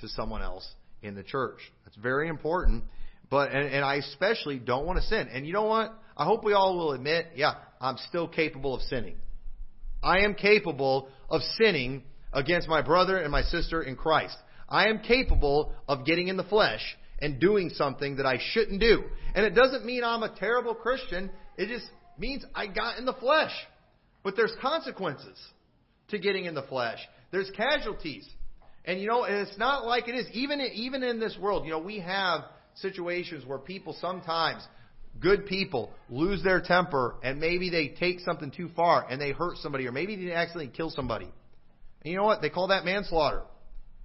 to 0.01 0.09
someone 0.09 0.43
else 0.43 0.69
in 1.03 1.15
the 1.15 1.25
church. 1.25 1.59
That's 1.85 1.97
very 1.97 2.29
important. 2.29 2.85
But 3.31 3.51
and, 3.51 3.67
and 3.69 3.85
I 3.85 3.97
especially 3.97 4.59
don't 4.59 4.87
want 4.87 5.01
to 5.01 5.05
sin. 5.07 5.29
And 5.33 5.47
you 5.47 5.53
know 5.53 5.65
what? 5.65 5.93
I 6.17 6.25
hope 6.25 6.45
we 6.45 6.53
all 6.53 6.77
will 6.77 6.93
admit, 6.93 7.29
yeah, 7.35 7.55
I'm 7.81 7.97
still 8.09 8.29
capable 8.29 8.75
of 8.75 8.83
sinning. 8.83 9.17
I 10.03 10.21
am 10.21 10.35
capable 10.35 11.09
of 11.29 11.43
sinning 11.59 12.03
against 12.33 12.69
my 12.69 12.83
brother 12.83 13.19
and 13.19 13.31
my 13.31 13.43
sister 13.43 13.83
in 13.83 13.97
Christ. 13.97 14.37
I 14.69 14.89
am 14.89 15.01
capable 15.01 15.75
of 15.87 16.05
getting 16.05 16.29
in 16.29 16.37
the 16.37 16.45
flesh 16.45 16.83
and 17.21 17.39
doing 17.39 17.71
something 17.71 18.17
that 18.17 18.27
I 18.27 18.39
shouldn't 18.41 18.81
do. 18.81 19.05
And 19.35 19.47
it 19.47 19.55
doesn't 19.55 19.85
mean 19.85 20.03
I'm 20.03 20.23
a 20.23 20.35
terrible 20.35 20.75
Christian. 20.75 21.31
It 21.57 21.69
just 21.69 21.89
means 22.19 22.45
I 22.55 22.67
got 22.67 22.99
in 22.99 23.05
the 23.05 23.13
flesh. 23.13 23.53
But 24.25 24.35
there's 24.37 24.55
consequences 24.61 25.39
to 26.09 26.19
getting 26.19 26.47
in 26.47 26.55
the 26.55 26.63
flesh. 26.63 26.99
There's 27.31 27.51
casualties. 27.51 28.29
And 28.85 29.01
you 29.01 29.07
know, 29.07 29.25
and 29.25 29.47
it's 29.47 29.59
not 29.59 29.87
like 29.87 30.09
it 30.09 30.15
is. 30.15 30.27
Even, 30.33 30.61
even 30.61 31.03
in 31.03 31.21
this 31.21 31.37
world, 31.41 31.65
you 31.65 31.71
know, 31.71 31.79
we 31.79 32.01
have 32.01 32.43
situations 32.77 33.45
where 33.47 33.59
people 33.59 33.97
sometimes, 34.01 34.63
good 35.21 35.47
people, 35.47 35.93
lose 36.09 36.43
their 36.43 36.61
temper 36.61 37.17
and 37.23 37.41
maybe 37.41 37.71
they 37.71 37.89
take 37.89 38.21
something 38.21 38.51
too 38.51 38.71
far 38.75 39.07
and 39.09 39.21
they 39.21 39.33
hurt 39.33 39.59
somebody 39.59 39.87
or 39.87 39.93
maybe 39.93 40.17
they 40.17 40.33
accidentally 40.33 40.73
kill 40.75 40.91
somebody. 40.91 41.27
And 42.03 42.11
you 42.11 42.17
know 42.17 42.25
what? 42.25 42.43
They 42.43 42.51
call 42.51 42.69
that 42.69 42.85
manslaughter. 42.85 43.43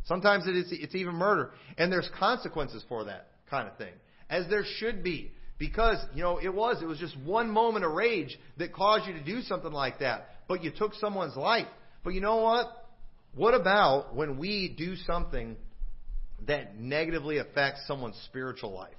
Sometimes 0.05 0.47
it 0.47 0.55
is, 0.55 0.67
it's 0.71 0.95
even 0.95 1.15
murder. 1.15 1.51
And 1.77 1.91
there's 1.91 2.09
consequences 2.17 2.83
for 2.87 3.05
that 3.05 3.27
kind 3.49 3.67
of 3.67 3.77
thing. 3.77 3.93
As 4.29 4.47
there 4.49 4.63
should 4.77 5.03
be. 5.03 5.31
Because, 5.59 5.97
you 6.13 6.21
know, 6.21 6.37
it 6.37 6.53
was. 6.53 6.81
It 6.83 6.85
was 6.85 6.99
just 6.99 7.17
one 7.17 7.49
moment 7.49 7.83
of 7.83 7.91
rage 7.91 8.37
that 8.57 8.73
caused 8.73 9.07
you 9.07 9.13
to 9.13 9.23
do 9.23 9.41
something 9.41 9.71
like 9.71 9.99
that. 9.99 10.29
But 10.47 10.63
you 10.63 10.71
took 10.71 10.93
someone's 10.95 11.35
life. 11.35 11.67
But 12.03 12.13
you 12.13 12.21
know 12.21 12.37
what? 12.37 12.67
What 13.35 13.53
about 13.53 14.15
when 14.15 14.37
we 14.37 14.73
do 14.77 14.95
something 14.95 15.57
that 16.45 16.79
negatively 16.79 17.39
affects 17.39 17.81
someone's 17.87 18.17
spiritual 18.25 18.71
life? 18.71 18.93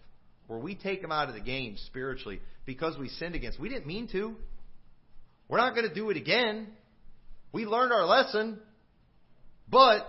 Where 0.48 0.58
we 0.58 0.74
take 0.74 1.00
them 1.02 1.12
out 1.12 1.28
of 1.28 1.34
the 1.34 1.40
game 1.40 1.76
spiritually 1.86 2.40
because 2.66 2.98
we 2.98 3.08
sinned 3.08 3.34
against. 3.34 3.60
We 3.60 3.68
didn't 3.68 3.86
mean 3.86 4.08
to. 4.08 4.34
We're 5.48 5.58
not 5.58 5.74
going 5.74 5.88
to 5.88 5.94
do 5.94 6.10
it 6.10 6.16
again. 6.16 6.66
We 7.52 7.64
learned 7.64 7.92
our 7.92 8.04
lesson. 8.04 8.58
But 9.70 10.06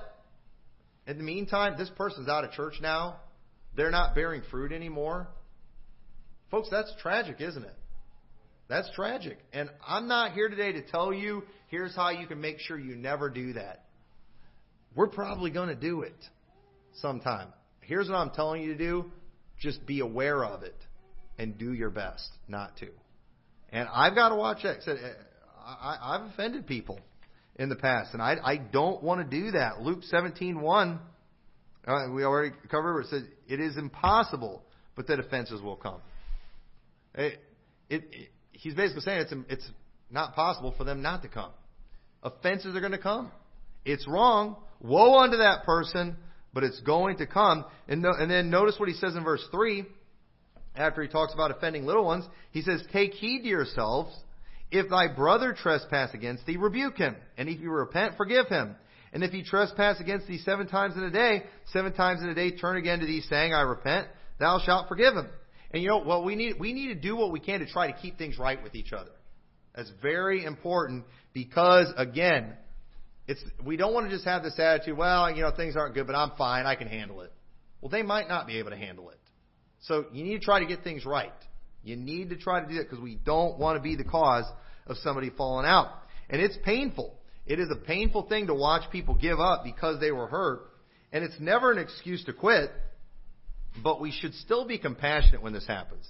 in 1.07 1.17
the 1.17 1.23
meantime, 1.23 1.75
this 1.77 1.89
person's 1.95 2.27
out 2.27 2.43
of 2.43 2.51
church 2.51 2.75
now. 2.81 3.17
They're 3.75 3.91
not 3.91 4.15
bearing 4.15 4.41
fruit 4.49 4.71
anymore. 4.71 5.27
Folks, 6.51 6.69
that's 6.69 6.91
tragic, 7.01 7.39
isn't 7.39 7.63
it? 7.63 7.75
That's 8.67 8.89
tragic. 8.95 9.37
And 9.51 9.69
I'm 9.85 10.07
not 10.07 10.33
here 10.33 10.49
today 10.49 10.71
to 10.73 10.81
tell 10.83 11.13
you 11.13 11.43
here's 11.67 11.95
how 11.95 12.09
you 12.09 12.27
can 12.27 12.39
make 12.39 12.59
sure 12.59 12.77
you 12.77 12.95
never 12.95 13.29
do 13.29 13.53
that. 13.53 13.85
We're 14.95 15.07
probably 15.07 15.51
going 15.51 15.69
to 15.69 15.75
do 15.75 16.01
it 16.01 16.15
sometime. 17.01 17.49
Here's 17.81 18.09
what 18.09 18.15
I'm 18.15 18.31
telling 18.31 18.61
you 18.61 18.73
to 18.73 18.77
do 18.77 19.11
just 19.59 19.85
be 19.85 19.99
aware 19.99 20.43
of 20.43 20.63
it 20.63 20.75
and 21.37 21.57
do 21.57 21.73
your 21.73 21.89
best 21.89 22.29
not 22.47 22.77
to. 22.77 22.87
And 23.71 23.87
I've 23.91 24.15
got 24.15 24.29
to 24.29 24.35
watch 24.35 24.63
that. 24.63 24.77
I, 25.65 26.17
have 26.19 26.31
offended 26.31 26.65
people 26.65 26.99
in 27.55 27.69
the 27.69 27.75
past, 27.75 28.13
and 28.13 28.21
I, 28.21 28.35
I 28.43 28.57
don't 28.57 29.03
want 29.03 29.29
to 29.29 29.41
do 29.41 29.51
that. 29.51 29.81
Luke 29.81 30.01
17:1, 30.11 30.99
uh, 31.87 32.07
we 32.13 32.23
already 32.23 32.55
covered. 32.69 33.01
It 33.01 33.07
says 33.09 33.23
it 33.47 33.59
is 33.59 33.77
impossible, 33.77 34.63
but 34.95 35.07
that 35.07 35.19
offenses 35.19 35.61
will 35.61 35.75
come. 35.75 36.01
It, 37.13 37.39
it, 37.89 38.03
it, 38.11 38.29
he's 38.51 38.73
basically 38.73 39.01
saying 39.01 39.21
it's 39.21 39.33
it's 39.49 39.69
not 40.09 40.35
possible 40.35 40.73
for 40.77 40.83
them 40.83 41.01
not 41.01 41.21
to 41.21 41.27
come. 41.27 41.51
Offenses 42.23 42.75
are 42.75 42.79
going 42.79 42.91
to 42.91 42.97
come. 42.97 43.31
It's 43.85 44.07
wrong. 44.07 44.57
Woe 44.81 45.19
unto 45.19 45.37
that 45.37 45.63
person, 45.63 46.17
but 46.53 46.63
it's 46.63 46.79
going 46.81 47.17
to 47.17 47.27
come. 47.27 47.65
And, 47.87 48.01
no, 48.01 48.11
and 48.17 48.29
then 48.29 48.49
notice 48.49 48.75
what 48.77 48.89
he 48.89 48.95
says 48.95 49.15
in 49.15 49.23
verse 49.23 49.45
3, 49.51 49.85
after 50.75 51.01
he 51.01 51.07
talks 51.07 51.33
about 51.33 51.51
offending 51.51 51.85
little 51.85 52.05
ones. 52.05 52.25
He 52.51 52.61
says, 52.61 52.81
Take 52.91 53.13
heed 53.13 53.43
to 53.43 53.47
yourselves. 53.47 54.15
If 54.71 54.89
thy 54.89 55.07
brother 55.07 55.55
trespass 55.59 56.13
against 56.13 56.45
thee, 56.45 56.57
rebuke 56.57 56.97
him. 56.97 57.15
And 57.37 57.49
if 57.49 57.59
you 57.59 57.71
repent, 57.71 58.15
forgive 58.17 58.47
him. 58.47 58.75
And 59.11 59.23
if 59.23 59.31
he 59.31 59.43
trespass 59.43 59.99
against 59.99 60.27
thee 60.27 60.37
seven 60.37 60.67
times 60.67 60.95
in 60.95 61.03
a 61.03 61.09
day, 61.09 61.43
seven 61.73 61.93
times 61.93 62.21
in 62.21 62.29
a 62.29 62.35
day 62.35 62.51
turn 62.51 62.77
again 62.77 62.99
to 62.99 63.05
thee, 63.05 63.21
saying, 63.27 63.53
I 63.53 63.61
repent, 63.61 64.07
thou 64.39 64.59
shalt 64.63 64.87
forgive 64.87 65.15
him. 65.15 65.27
And 65.71 65.81
you 65.81 65.89
know, 65.89 66.03
well, 66.05 66.23
we 66.23 66.35
need, 66.35 66.59
we 66.59 66.73
need 66.73 66.87
to 66.87 66.95
do 66.95 67.15
what 67.15 67.31
we 67.31 67.39
can 67.39 67.61
to 67.61 67.65
try 67.65 67.91
to 67.91 67.97
keep 67.97 68.17
things 68.17 68.37
right 68.37 68.61
with 68.61 68.75
each 68.75 68.93
other. 68.93 69.09
That's 69.75 69.91
very 70.01 70.45
important 70.45 71.05
because, 71.33 71.87
again, 71.97 72.53
it's, 73.29 73.43
we 73.63 73.77
don't 73.77 73.93
want 73.93 74.09
to 74.09 74.11
just 74.11 74.25
have 74.25 74.41
this 74.41 74.57
attitude, 74.57 74.97
well, 74.97 75.29
you 75.29 75.43
know, 75.43 75.51
things 75.55 75.77
aren't 75.77 75.93
good, 75.93 76.07
but 76.07 76.15
I'm 76.15 76.31
fine, 76.35 76.65
I 76.65 76.73
can 76.73 76.87
handle 76.87 77.21
it. 77.21 77.31
Well, 77.79 77.89
they 77.89 78.01
might 78.01 78.27
not 78.27 78.47
be 78.47 78.57
able 78.57 78.71
to 78.71 78.75
handle 78.75 79.11
it. 79.11 79.19
So 79.81 80.05
you 80.11 80.23
need 80.23 80.39
to 80.39 80.43
try 80.43 80.59
to 80.59 80.65
get 80.65 80.83
things 80.83 81.05
right. 81.05 81.31
You 81.83 81.95
need 81.95 82.31
to 82.31 82.37
try 82.37 82.59
to 82.59 82.67
do 82.67 82.75
that 82.77 82.89
because 82.89 82.99
we 82.99 83.19
don't 83.23 83.59
want 83.59 83.77
to 83.77 83.83
be 83.83 83.95
the 83.95 84.03
cause 84.03 84.45
of 84.87 84.97
somebody 84.97 85.29
falling 85.29 85.67
out. 85.67 85.91
And 86.27 86.41
it's 86.41 86.57
painful. 86.65 87.19
It 87.45 87.59
is 87.59 87.69
a 87.71 87.75
painful 87.75 88.23
thing 88.23 88.47
to 88.47 88.55
watch 88.55 88.89
people 88.91 89.13
give 89.13 89.39
up 89.39 89.63
because 89.63 89.99
they 89.99 90.11
were 90.11 90.25
hurt. 90.25 90.61
And 91.13 91.23
it's 91.23 91.39
never 91.39 91.71
an 91.71 91.77
excuse 91.77 92.25
to 92.25 92.33
quit, 92.33 92.71
but 93.83 94.01
we 94.01 94.11
should 94.11 94.33
still 94.33 94.67
be 94.67 94.79
compassionate 94.79 95.43
when 95.43 95.53
this 95.53 95.67
happens. 95.67 96.09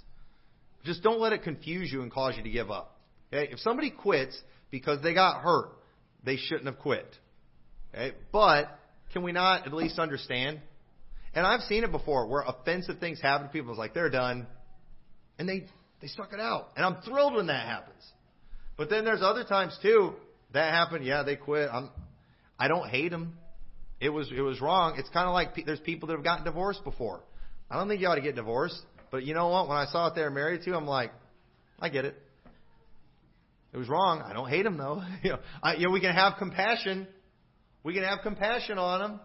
Just 0.86 1.04
don't 1.04 1.20
let 1.20 1.34
it 1.34 1.44
confuse 1.44 1.92
you 1.92 2.02
and 2.02 2.12
cause 2.12 2.38
you 2.38 2.44
to 2.44 2.50
give 2.50 2.72
up. 2.72 2.98
Okay? 3.34 3.52
If 3.52 3.60
somebody 3.60 3.92
quits 3.92 4.42
because 4.72 5.04
they 5.04 5.14
got 5.14 5.42
hurt, 5.42 5.72
they 6.24 6.38
shouldn't 6.38 6.66
have 6.66 6.80
quit. 6.80 7.08
Okay? 7.94 8.16
But 8.32 8.68
can 9.14 9.24
we 9.24 9.32
not 9.32 9.66
at 9.66 9.74
least 9.74 10.00
understand? 10.00 10.60
And 11.34 11.46
I've 11.46 11.62
seen 11.62 11.84
it 11.84 11.92
before 11.92 12.28
where 12.28 12.42
offensive 12.42 13.00
things 13.00 13.22
happen 13.22 13.48
to 13.48 13.54
people. 13.54 13.72
It's 13.72 13.80
like 13.80 13.94
they're 13.94 14.10
done 14.10 14.48
and 15.38 15.48
they 15.48 15.66
they 16.02 16.08
stuck 16.08 16.32
it 16.34 16.40
out, 16.40 16.70
and 16.76 16.86
I'm 16.86 17.02
thrilled 17.02 17.34
when 17.34 17.48
that 17.48 17.66
happens. 17.66 18.04
But 18.78 18.90
then 18.90 19.04
there's 19.04 19.22
other 19.22 19.44
times 19.44 19.78
too 19.82 20.14
that 20.54 20.74
happened. 20.74 21.06
Yeah, 21.06 21.24
they 21.24 21.36
quit. 21.36 21.70
I'm 21.72 21.90
I 22.58 22.68
don't 22.68 22.90
hate 22.90 23.10
them. 23.10 23.38
It 24.00 24.10
was 24.10 24.32
it 24.32 24.42
was 24.42 24.62
wrong. 24.62 24.96
It's 24.98 25.10
kind 25.10 25.28
of 25.28 25.34
like 25.34 25.56
pe- 25.56 25.64
there's 25.64 25.80
people 25.80 26.08
that 26.08 26.16
have 26.16 26.24
gotten 26.24 26.46
divorced 26.46 26.84
before. 26.84 27.22
I 27.70 27.78
don't 27.78 27.88
think 27.88 28.02
you 28.02 28.08
ought 28.08 28.16
to 28.16 28.22
get 28.22 28.36
divorced. 28.36 28.82
But 29.12 29.24
you 29.24 29.34
know 29.34 29.48
what? 29.48 29.68
When 29.68 29.78
I 29.78 29.86
saw 29.86 30.08
it 30.08 30.16
they 30.16 30.22
were 30.22 30.30
married 30.30 30.62
to, 30.64 30.76
I'm 30.76 30.86
like, 30.86 31.12
I 31.80 31.90
get 31.90 32.06
it. 32.06 32.16
It 33.72 33.78
was 33.78 33.88
wrong. 33.88 34.22
I 34.22 34.34
don't 34.34 34.50
hate 34.50 34.64
them 34.64 34.78
though. 34.78 35.04
you 35.24 35.32
know, 35.32 35.40
I, 35.62 35.76
you 35.76 35.88
know, 35.88 35.92
we 35.92 36.02
can 36.02 36.14
have 36.14 36.34
compassion. 36.38 37.08
We 37.84 37.94
can 37.94 38.04
have 38.04 38.20
compassion 38.24 38.78
on 38.78 39.00
them. 39.00 39.20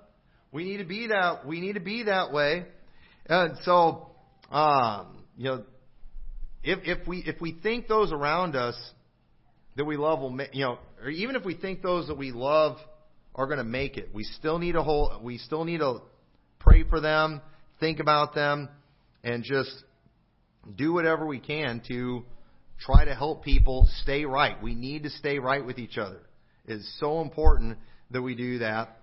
We 0.53 0.65
need 0.65 0.77
to 0.79 0.85
be 0.85 1.09
that. 1.09 1.47
We 1.47 1.61
need 1.61 1.75
to 1.75 1.81
be 1.81 2.05
that 2.05 2.33
way. 2.33 2.67
And 3.27 3.57
so, 3.65 4.11
um, 4.51 5.25
you 5.37 5.45
know, 5.45 5.65
if, 6.63 6.79
if 6.85 7.09
we 7.09 7.19
if 7.27 7.41
we 7.41 7.59
think 7.63 7.89
those 7.89 8.13
around 8.13 8.55
us 8.55 8.77
that 9.77 9.85
we 9.85 9.97
love 9.97 10.21
will, 10.21 10.39
you 10.53 10.65
know, 10.65 10.79
or 11.03 11.11
even 11.11 11.37
if 11.37 11.45
we 11.45 11.57
think 11.57 11.83
those 11.83 12.07
that 12.09 12.17
we 12.17 12.31
love 12.31 12.79
are 13.35 13.47
going 13.47 13.59
to 13.59 13.65
make 13.65 13.97
it, 13.97 14.11
we 14.15 14.25
still 14.25 14.59
need 14.59 14.77
a 14.77 14.83
whole. 14.83 15.21
We 15.23 15.39
still 15.39 15.65
need 15.65 15.79
to 15.79 16.03
pray 16.61 16.85
for 16.85 17.01
them, 17.01 17.41
think 17.81 17.99
about 17.99 18.35
them, 18.35 18.69
and 19.23 19.43
just 19.43 19.73
do 20.77 20.93
whatever 20.93 21.27
we 21.27 21.41
can 21.41 21.83
to 21.89 22.25
try 22.85 23.05
to 23.05 23.15
help 23.15 23.45
people 23.45 23.89
stay 24.03 24.25
right. 24.25 24.63
We 24.63 24.75
need 24.75 25.05
to 25.05 25.11
stay 25.11 25.39
right 25.39 25.65
with 25.65 25.79
each 25.79 25.99
other. 25.99 26.21
It's 26.67 26.97
so 27.01 27.21
important 27.21 27.79
that 28.11 28.23
we 28.23 28.35
do 28.35 28.59
that. 28.59 29.01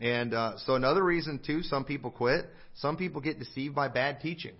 And 0.00 0.32
uh, 0.32 0.54
so 0.64 0.74
another 0.74 1.04
reason 1.04 1.40
too, 1.44 1.62
some 1.62 1.84
people 1.84 2.10
quit. 2.10 2.46
Some 2.76 2.96
people 2.96 3.20
get 3.20 3.38
deceived 3.38 3.74
by 3.74 3.88
bad 3.88 4.20
teaching. 4.20 4.54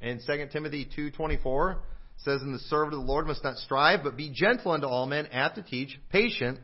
In 0.00 0.20
2 0.26 0.46
Timothy 0.52 0.88
2.24 0.96 1.76
says, 2.18 2.42
And 2.42 2.54
the 2.54 2.58
servant 2.58 2.94
of 2.94 3.00
the 3.00 3.06
Lord 3.06 3.26
must 3.26 3.44
not 3.44 3.56
strive, 3.56 4.00
but 4.02 4.16
be 4.16 4.30
gentle 4.34 4.72
unto 4.72 4.86
all 4.86 5.06
men, 5.06 5.28
apt 5.32 5.56
to 5.56 5.62
teach, 5.62 5.98
patient, 6.10 6.58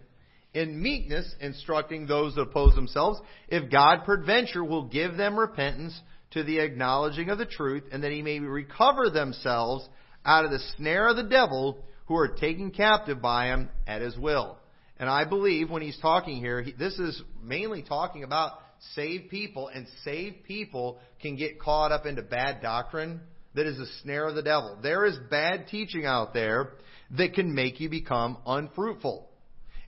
in 0.54 0.82
meekness 0.82 1.32
instructing 1.40 2.06
those 2.06 2.34
that 2.34 2.42
oppose 2.42 2.74
themselves, 2.74 3.20
if 3.48 3.70
God 3.70 4.04
peradventure 4.04 4.64
will 4.64 4.84
give 4.84 5.16
them 5.16 5.38
repentance 5.38 5.98
to 6.32 6.42
the 6.42 6.58
acknowledging 6.58 7.30
of 7.30 7.38
the 7.38 7.46
truth, 7.46 7.84
and 7.92 8.02
that 8.02 8.10
he 8.10 8.22
may 8.22 8.40
recover 8.40 9.08
themselves 9.08 9.88
out 10.28 10.44
of 10.44 10.50
the 10.50 10.60
snare 10.76 11.08
of 11.08 11.16
the 11.16 11.22
devil 11.22 11.78
who 12.06 12.14
are 12.14 12.28
taken 12.28 12.70
captive 12.70 13.22
by 13.22 13.46
him 13.46 13.70
at 13.86 14.02
his 14.02 14.16
will. 14.18 14.58
And 14.98 15.08
I 15.08 15.24
believe 15.24 15.70
when 15.70 15.80
he's 15.80 15.98
talking 15.98 16.36
here, 16.36 16.60
he, 16.60 16.72
this 16.72 16.98
is 16.98 17.22
mainly 17.42 17.82
talking 17.82 18.24
about 18.24 18.52
saved 18.94 19.30
people, 19.30 19.68
and 19.68 19.86
saved 20.04 20.44
people 20.44 20.98
can 21.22 21.36
get 21.36 21.58
caught 21.58 21.92
up 21.92 22.04
into 22.04 22.22
bad 22.22 22.60
doctrine 22.60 23.20
that 23.54 23.66
is 23.66 23.78
a 23.78 23.86
snare 24.02 24.28
of 24.28 24.34
the 24.34 24.42
devil. 24.42 24.78
There 24.82 25.06
is 25.06 25.16
bad 25.30 25.68
teaching 25.68 26.04
out 26.04 26.34
there 26.34 26.72
that 27.16 27.32
can 27.32 27.54
make 27.54 27.80
you 27.80 27.88
become 27.88 28.36
unfruitful. 28.46 29.28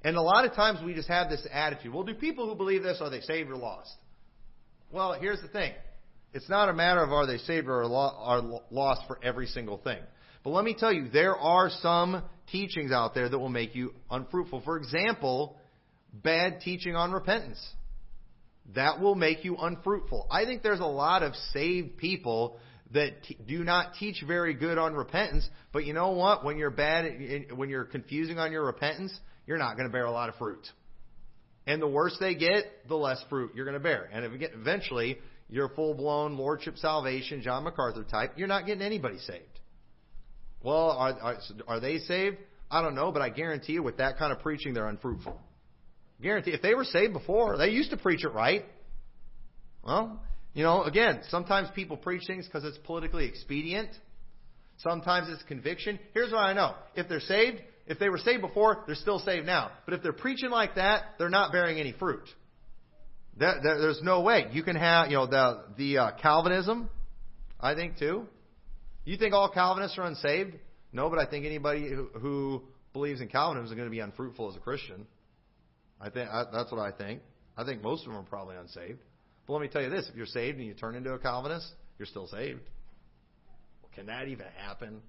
And 0.02 0.16
a 0.16 0.22
lot 0.22 0.46
of 0.46 0.54
times 0.54 0.80
we 0.82 0.94
just 0.94 1.08
have 1.08 1.28
this 1.28 1.46
attitude. 1.52 1.92
Well, 1.92 2.04
do 2.04 2.14
people 2.14 2.48
who 2.48 2.54
believe 2.54 2.82
this, 2.82 2.98
are 3.02 3.10
they 3.10 3.20
saved 3.20 3.50
or 3.50 3.56
lost? 3.56 3.92
Well, 4.90 5.12
here's 5.20 5.42
the 5.42 5.48
thing. 5.48 5.72
It's 6.32 6.48
not 6.48 6.70
a 6.70 6.72
matter 6.72 7.02
of 7.02 7.12
are 7.12 7.26
they 7.26 7.36
saved 7.38 7.68
or 7.68 7.82
are 7.82 8.60
lost 8.70 9.02
for 9.06 9.18
every 9.22 9.46
single 9.46 9.76
thing. 9.76 9.98
But 10.42 10.50
let 10.50 10.64
me 10.64 10.74
tell 10.78 10.92
you, 10.92 11.08
there 11.08 11.36
are 11.36 11.70
some 11.80 12.22
teachings 12.50 12.92
out 12.92 13.14
there 13.14 13.28
that 13.28 13.38
will 13.38 13.48
make 13.48 13.74
you 13.74 13.92
unfruitful. 14.10 14.62
For 14.62 14.76
example, 14.76 15.56
bad 16.12 16.60
teaching 16.60 16.96
on 16.96 17.12
repentance. 17.12 17.60
That 18.74 19.00
will 19.00 19.14
make 19.14 19.44
you 19.44 19.56
unfruitful. 19.56 20.26
I 20.30 20.44
think 20.44 20.62
there's 20.62 20.80
a 20.80 20.84
lot 20.84 21.22
of 21.22 21.34
saved 21.52 21.98
people 21.98 22.58
that 22.92 23.22
t- 23.24 23.36
do 23.46 23.64
not 23.64 23.94
teach 23.98 24.22
very 24.26 24.54
good 24.54 24.78
on 24.78 24.94
repentance, 24.94 25.48
but 25.72 25.84
you 25.84 25.92
know 25.92 26.10
what? 26.10 26.44
When 26.44 26.56
you're 26.56 26.70
bad, 26.70 27.52
when 27.54 27.68
you're 27.68 27.84
confusing 27.84 28.38
on 28.38 28.52
your 28.52 28.64
repentance, 28.64 29.16
you're 29.46 29.58
not 29.58 29.76
going 29.76 29.88
to 29.88 29.92
bear 29.92 30.04
a 30.04 30.10
lot 30.10 30.28
of 30.28 30.36
fruit. 30.36 30.66
And 31.66 31.80
the 31.80 31.88
worse 31.88 32.16
they 32.18 32.34
get, 32.34 32.64
the 32.88 32.96
less 32.96 33.22
fruit 33.28 33.52
you're 33.54 33.64
going 33.64 33.76
to 33.76 33.80
bear. 33.80 34.08
And 34.12 34.24
eventually, 34.24 35.18
you're 35.48 35.68
full 35.70 35.94
blown 35.94 36.36
lordship 36.36 36.78
salvation, 36.78 37.42
John 37.42 37.64
MacArthur 37.64 38.04
type, 38.04 38.32
you're 38.36 38.48
not 38.48 38.66
getting 38.66 38.82
anybody 38.82 39.18
saved. 39.18 39.49
Well, 40.62 40.90
are, 40.90 41.12
are, 41.20 41.36
are 41.66 41.80
they 41.80 41.98
saved? 41.98 42.36
I 42.70 42.82
don't 42.82 42.94
know, 42.94 43.10
but 43.10 43.22
I 43.22 43.30
guarantee 43.30 43.74
you, 43.74 43.82
with 43.82 43.96
that 43.96 44.18
kind 44.18 44.32
of 44.32 44.40
preaching, 44.40 44.74
they're 44.74 44.86
unfruitful. 44.86 45.38
Guarantee. 46.22 46.52
If 46.52 46.62
they 46.62 46.74
were 46.74 46.84
saved 46.84 47.12
before, 47.12 47.56
they 47.56 47.70
used 47.70 47.90
to 47.90 47.96
preach 47.96 48.24
it 48.24 48.32
right. 48.32 48.64
Well, 49.82 50.20
you 50.52 50.62
know, 50.62 50.82
again, 50.82 51.20
sometimes 51.28 51.68
people 51.74 51.96
preach 51.96 52.22
things 52.26 52.46
because 52.46 52.64
it's 52.64 52.78
politically 52.84 53.26
expedient. 53.26 53.90
Sometimes 54.78 55.28
it's 55.30 55.42
conviction. 55.44 55.98
Here's 56.14 56.32
what 56.32 56.40
I 56.40 56.52
know. 56.52 56.74
If 56.94 57.08
they're 57.08 57.20
saved, 57.20 57.60
if 57.86 57.98
they 57.98 58.08
were 58.08 58.18
saved 58.18 58.42
before, 58.42 58.84
they're 58.86 58.94
still 58.94 59.18
saved 59.18 59.46
now. 59.46 59.70
But 59.84 59.94
if 59.94 60.02
they're 60.02 60.12
preaching 60.12 60.50
like 60.50 60.76
that, 60.76 61.02
they're 61.18 61.28
not 61.28 61.52
bearing 61.52 61.78
any 61.78 61.92
fruit. 61.92 62.22
That, 63.38 63.62
that, 63.62 63.78
there's 63.80 64.00
no 64.02 64.20
way. 64.20 64.46
You 64.52 64.62
can 64.62 64.76
have, 64.76 65.10
you 65.10 65.16
know, 65.16 65.26
the, 65.26 65.64
the 65.76 65.98
uh, 65.98 66.10
Calvinism, 66.20 66.90
I 67.58 67.74
think 67.74 67.98
too. 67.98 68.26
You 69.04 69.16
think 69.16 69.34
all 69.34 69.48
Calvinists 69.50 69.98
are 69.98 70.02
unsaved? 70.02 70.54
No, 70.92 71.08
but 71.08 71.18
I 71.18 71.26
think 71.26 71.46
anybody 71.46 71.88
who, 71.88 72.08
who 72.18 72.62
believes 72.92 73.20
in 73.20 73.28
Calvinism 73.28 73.66
is 73.66 73.72
going 73.72 73.86
to 73.86 73.90
be 73.90 74.00
unfruitful 74.00 74.50
as 74.50 74.56
a 74.56 74.60
Christian. 74.60 75.06
I 76.00 76.10
think 76.10 76.28
I, 76.30 76.44
that's 76.52 76.72
what 76.72 76.80
I 76.80 76.92
think. 76.92 77.20
I 77.56 77.64
think 77.64 77.82
most 77.82 78.06
of 78.06 78.12
them 78.12 78.20
are 78.20 78.24
probably 78.24 78.56
unsaved. 78.56 79.00
But 79.46 79.52
let 79.54 79.62
me 79.62 79.68
tell 79.68 79.82
you 79.82 79.90
this: 79.90 80.08
if 80.08 80.16
you're 80.16 80.26
saved 80.26 80.58
and 80.58 80.66
you 80.66 80.74
turn 80.74 80.94
into 80.94 81.12
a 81.12 81.18
Calvinist, 81.18 81.68
you're 81.98 82.06
still 82.06 82.26
saved. 82.26 82.60
Can 83.94 84.06
that 84.06 84.28
even 84.28 84.46
happen? 84.56 85.00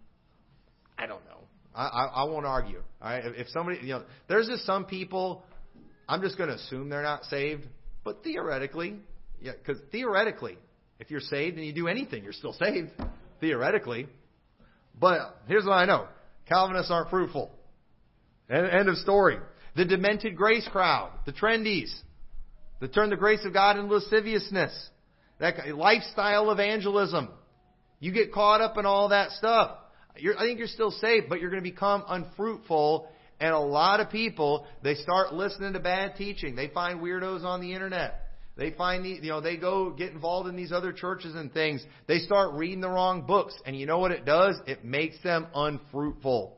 I 0.97 1.05
don't 1.05 1.23
know. 1.25 1.39
I, 1.73 1.85
I, 1.85 2.05
I 2.05 2.23
won't 2.25 2.45
argue. 2.45 2.81
All 3.01 3.09
right? 3.09 3.23
If 3.25 3.47
somebody, 3.49 3.79
you 3.81 3.93
know, 3.93 4.03
there's 4.27 4.47
just 4.47 4.65
some 4.65 4.85
people. 4.85 5.43
I'm 6.09 6.21
just 6.21 6.37
going 6.37 6.49
to 6.49 6.55
assume 6.55 6.89
they're 6.89 7.03
not 7.03 7.23
saved, 7.25 7.65
but 8.03 8.23
theoretically, 8.23 8.97
yeah, 9.41 9.53
because 9.53 9.81
theoretically, 9.91 10.57
if 10.99 11.09
you're 11.09 11.21
saved 11.21 11.55
and 11.55 11.65
you 11.65 11.73
do 11.73 11.87
anything, 11.87 12.23
you're 12.23 12.33
still 12.33 12.53
saved. 12.53 12.89
Theoretically, 13.41 14.07
but 14.97 15.41
here's 15.47 15.65
what 15.65 15.73
I 15.73 15.85
know: 15.85 16.07
Calvinists 16.47 16.91
aren't 16.91 17.09
fruitful. 17.09 17.51
End 18.49 18.87
of 18.87 18.97
story. 18.97 19.37
The 19.75 19.85
demented 19.85 20.35
grace 20.35 20.67
crowd, 20.71 21.11
the 21.25 21.33
trendies, 21.33 21.93
that 22.81 22.93
turn 22.93 23.09
the 23.09 23.15
grace 23.15 23.43
of 23.45 23.53
God 23.53 23.77
into 23.77 23.93
lasciviousness, 23.93 24.89
that 25.39 25.75
lifestyle 25.75 26.51
evangelism. 26.51 27.29
You 27.99 28.11
get 28.11 28.33
caught 28.33 28.61
up 28.61 28.77
in 28.77 28.85
all 28.85 29.09
that 29.09 29.31
stuff. 29.31 29.77
You're, 30.17 30.37
I 30.37 30.41
think 30.41 30.59
you're 30.59 30.67
still 30.67 30.91
safe, 30.91 31.25
but 31.29 31.39
you're 31.39 31.51
going 31.51 31.63
to 31.63 31.69
become 31.69 32.03
unfruitful. 32.07 33.07
And 33.39 33.53
a 33.53 33.59
lot 33.59 34.01
of 34.01 34.09
people, 34.09 34.67
they 34.83 34.95
start 34.95 35.33
listening 35.33 35.73
to 35.73 35.79
bad 35.79 36.15
teaching. 36.15 36.55
They 36.55 36.67
find 36.67 36.99
weirdos 36.99 37.43
on 37.43 37.61
the 37.61 37.73
internet. 37.73 38.20
They 38.57 38.71
find 38.71 39.05
the, 39.05 39.09
you 39.09 39.29
know, 39.29 39.41
they 39.41 39.57
go 39.57 39.91
get 39.91 40.11
involved 40.11 40.49
in 40.49 40.55
these 40.55 40.71
other 40.71 40.91
churches 40.91 41.35
and 41.35 41.53
things. 41.53 41.83
They 42.07 42.19
start 42.19 42.53
reading 42.53 42.81
the 42.81 42.89
wrong 42.89 43.25
books. 43.25 43.53
And 43.65 43.77
you 43.79 43.85
know 43.85 43.99
what 43.99 44.11
it 44.11 44.25
does? 44.25 44.59
It 44.67 44.83
makes 44.83 45.21
them 45.23 45.47
unfruitful. 45.55 46.57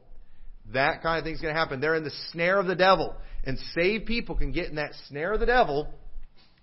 That 0.74 1.04
kind 1.04 1.20
of 1.20 1.24
thing's 1.24 1.42
going 1.42 1.54
to 1.54 1.60
happen. 1.60 1.82
They're 1.82 1.96
in 1.96 2.04
the 2.04 2.14
snare 2.32 2.60
of 2.60 2.66
the 2.66 2.76
devil. 2.76 3.16
And 3.44 3.60
saved 3.76 4.06
people 4.06 4.36
can 4.36 4.52
get 4.52 4.70
in 4.70 4.76
that 4.76 4.94
snare 5.08 5.34
of 5.34 5.40
the 5.40 5.46
devil. 5.46 5.94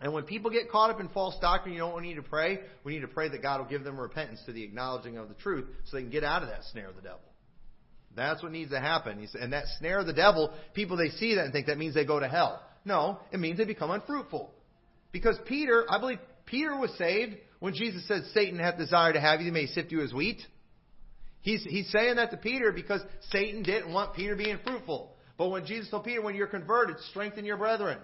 And 0.00 0.12
when 0.12 0.24
people 0.24 0.50
get 0.50 0.70
caught 0.70 0.90
up 0.90 0.98
in 0.98 1.08
false 1.10 1.36
doctrine, 1.40 1.74
you 1.74 1.80
know 1.80 1.88
what 1.88 1.96
we 1.96 2.08
need 2.08 2.14
to 2.14 2.22
pray? 2.22 2.58
We 2.84 2.94
need 2.94 3.02
to 3.02 3.08
pray 3.08 3.28
that 3.28 3.42
God 3.42 3.60
will 3.60 3.68
give 3.68 3.84
them 3.84 4.00
repentance 4.00 4.40
to 4.46 4.52
the 4.52 4.64
acknowledging 4.64 5.18
of 5.18 5.28
the 5.28 5.34
truth 5.34 5.66
so 5.84 5.96
they 5.96 6.02
can 6.02 6.10
get 6.10 6.24
out 6.24 6.42
of 6.42 6.48
that 6.48 6.64
snare 6.72 6.88
of 6.88 6.96
the 6.96 7.02
devil. 7.02 7.20
That's 8.16 8.42
what 8.42 8.50
needs 8.50 8.70
to 8.70 8.80
happen. 8.80 9.26
And 9.38 9.52
that 9.52 9.66
snare 9.78 10.00
of 10.00 10.06
the 10.06 10.12
devil, 10.12 10.52
people 10.74 10.96
they 10.96 11.10
see 11.10 11.36
that 11.36 11.44
and 11.44 11.52
think 11.52 11.66
that 11.66 11.78
means 11.78 11.94
they 11.94 12.06
go 12.06 12.18
to 12.18 12.28
hell. 12.28 12.62
No, 12.84 13.20
it 13.30 13.38
means 13.38 13.58
they 13.58 13.64
become 13.64 13.90
unfruitful. 13.90 14.52
Because 15.12 15.38
Peter, 15.46 15.84
I 15.88 15.98
believe 15.98 16.18
Peter 16.46 16.76
was 16.76 16.90
saved 16.96 17.36
when 17.58 17.74
Jesus 17.74 18.06
said, 18.08 18.22
Satan 18.32 18.58
hath 18.58 18.78
desire 18.78 19.12
to 19.12 19.20
have 19.20 19.40
you, 19.40 19.46
he 19.46 19.50
may 19.52 19.66
sift 19.66 19.92
you 19.92 20.02
as 20.02 20.12
wheat. 20.12 20.40
He's, 21.42 21.64
he's 21.64 21.90
saying 21.90 22.16
that 22.16 22.30
to 22.32 22.36
Peter 22.36 22.72
because 22.72 23.00
Satan 23.30 23.62
didn't 23.62 23.92
want 23.92 24.14
Peter 24.14 24.36
being 24.36 24.58
fruitful. 24.64 25.14
But 25.38 25.48
when 25.48 25.64
Jesus 25.64 25.90
told 25.90 26.04
Peter, 26.04 26.20
when 26.20 26.34
you're 26.34 26.46
converted, 26.46 26.96
strengthen 27.10 27.44
your 27.44 27.56
brethren. 27.56 27.98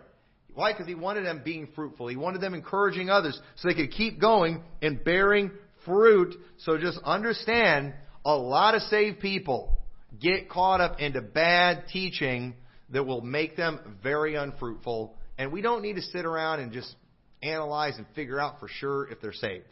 Why? 0.54 0.72
Because 0.72 0.86
he 0.86 0.94
wanted 0.94 1.26
them 1.26 1.42
being 1.44 1.68
fruitful. 1.74 2.08
He 2.08 2.16
wanted 2.16 2.40
them 2.40 2.54
encouraging 2.54 3.10
others 3.10 3.38
so 3.56 3.68
they 3.68 3.74
could 3.74 3.92
keep 3.92 4.18
going 4.18 4.62
and 4.80 5.04
bearing 5.04 5.50
fruit. 5.84 6.34
So 6.58 6.78
just 6.78 6.98
understand 7.04 7.92
a 8.24 8.34
lot 8.34 8.74
of 8.74 8.80
saved 8.82 9.20
people 9.20 9.76
get 10.18 10.48
caught 10.48 10.80
up 10.80 10.98
into 10.98 11.20
bad 11.20 11.84
teaching 11.92 12.54
that 12.90 13.04
will 13.04 13.20
make 13.20 13.56
them 13.56 13.98
very 14.02 14.36
unfruitful. 14.36 15.15
And 15.38 15.52
we 15.52 15.60
don't 15.60 15.82
need 15.82 15.96
to 15.96 16.02
sit 16.02 16.24
around 16.24 16.60
and 16.60 16.72
just 16.72 16.94
analyze 17.42 17.96
and 17.96 18.06
figure 18.14 18.40
out 18.40 18.60
for 18.60 18.68
sure 18.68 19.08
if 19.08 19.20
they're 19.20 19.32
saved. 19.32 19.66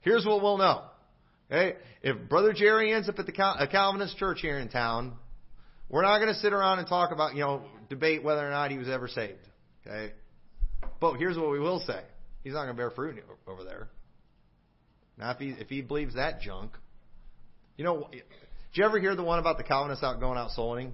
Here's 0.00 0.24
what 0.26 0.42
we'll 0.42 0.58
know. 0.58 0.84
Okay? 1.50 1.76
If 2.02 2.28
Brother 2.28 2.52
Jerry 2.52 2.92
ends 2.92 3.08
up 3.08 3.18
at 3.18 3.26
the 3.26 3.32
Cal- 3.32 3.56
a 3.58 3.66
Calvinist 3.66 4.16
church 4.16 4.38
here 4.40 4.58
in 4.58 4.68
town, 4.68 5.14
we're 5.88 6.02
not 6.02 6.18
going 6.18 6.32
to 6.32 6.38
sit 6.38 6.52
around 6.52 6.78
and 6.78 6.88
talk 6.88 7.12
about, 7.12 7.34
you 7.34 7.40
know, 7.40 7.62
debate 7.88 8.22
whether 8.22 8.46
or 8.46 8.50
not 8.50 8.70
he 8.70 8.78
was 8.78 8.88
ever 8.88 9.08
saved. 9.08 9.38
Okay? 9.86 10.12
But 11.00 11.16
here's 11.16 11.36
what 11.36 11.50
we 11.50 11.58
will 11.58 11.80
say. 11.80 12.00
He's 12.44 12.52
not 12.52 12.64
going 12.64 12.74
to 12.74 12.76
bear 12.76 12.90
fruit 12.90 13.22
over 13.46 13.64
there. 13.64 13.88
Now, 15.16 15.30
if 15.30 15.38
he, 15.38 15.48
if 15.50 15.68
he 15.68 15.80
believes 15.80 16.14
that 16.14 16.40
junk, 16.40 16.72
you 17.76 17.84
know, 17.84 18.08
did 18.10 18.22
you 18.74 18.84
ever 18.84 19.00
hear 19.00 19.16
the 19.16 19.24
one 19.24 19.38
about 19.38 19.56
the 19.56 19.64
Calvinists 19.64 20.04
out 20.04 20.20
going 20.20 20.38
out 20.38 20.50
soul 20.50 20.70
winning? 20.70 20.92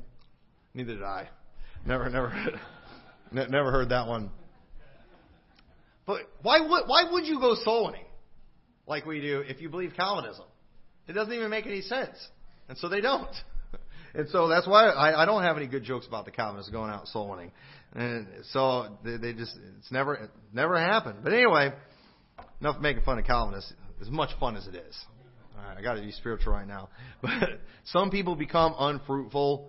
Neither 0.73 0.95
did 0.95 1.03
I. 1.03 1.29
Never, 1.87 2.09
never, 2.09 2.61
never 3.35 3.71
heard 3.71 3.91
that 3.91 4.07
one. 4.07 4.31
But 6.07 6.21
why 6.43 6.61
would 6.61 6.85
why 6.87 7.11
would 7.11 7.27
you 7.27 7.41
go 7.41 7.55
soul 7.55 7.87
winning? 7.87 8.05
like 8.87 9.07
we 9.07 9.21
do 9.21 9.43
if 9.47 9.61
you 9.61 9.69
believe 9.69 9.93
Calvinism. 9.97 10.45
It 11.07 11.13
doesn't 11.13 11.33
even 11.33 11.51
make 11.51 11.67
any 11.67 11.83
sense. 11.83 12.17
And 12.69 12.79
so 12.79 12.89
they 12.89 13.01
don't. 13.01 13.29
And 14.17 14.29
so 14.29 14.47
that's 14.47 14.65
why 14.65 14.91
I, 14.91 15.25
I 15.25 15.27
don't 15.27 15.43
have 15.43 15.57
any 15.57 15.67
good 15.67 15.83
jokes 15.83 16.07
about 16.07 16.25
the 16.25 16.31
Calvinists 16.31 16.71
going 16.71 16.89
out 16.89 17.09
soul 17.09 17.31
winning. 17.31 17.51
And 17.97 18.29
so 18.53 18.97
they, 19.03 19.17
they 19.17 19.33
just, 19.33 19.59
it's 19.81 19.91
never, 19.91 20.15
it 20.15 20.31
never 20.53 20.79
happened. 20.79 21.19
But 21.25 21.33
anyway, 21.33 21.73
enough 22.61 22.81
making 22.81 23.03
fun 23.03 23.19
of 23.19 23.25
Calvinists. 23.25 23.73
As 24.01 24.09
much 24.09 24.31
fun 24.39 24.57
as 24.57 24.69
it 24.69 24.77
is. 24.77 25.05
All 25.59 25.65
right, 25.65 25.77
I 25.77 25.83
got 25.83 25.95
to 25.95 26.01
be 26.01 26.13
spiritual 26.13 26.53
right 26.53 26.69
now. 26.69 26.91
But 27.23 27.59
some 27.87 28.13
people 28.13 28.37
become 28.37 28.77
unfruitful, 28.79 29.69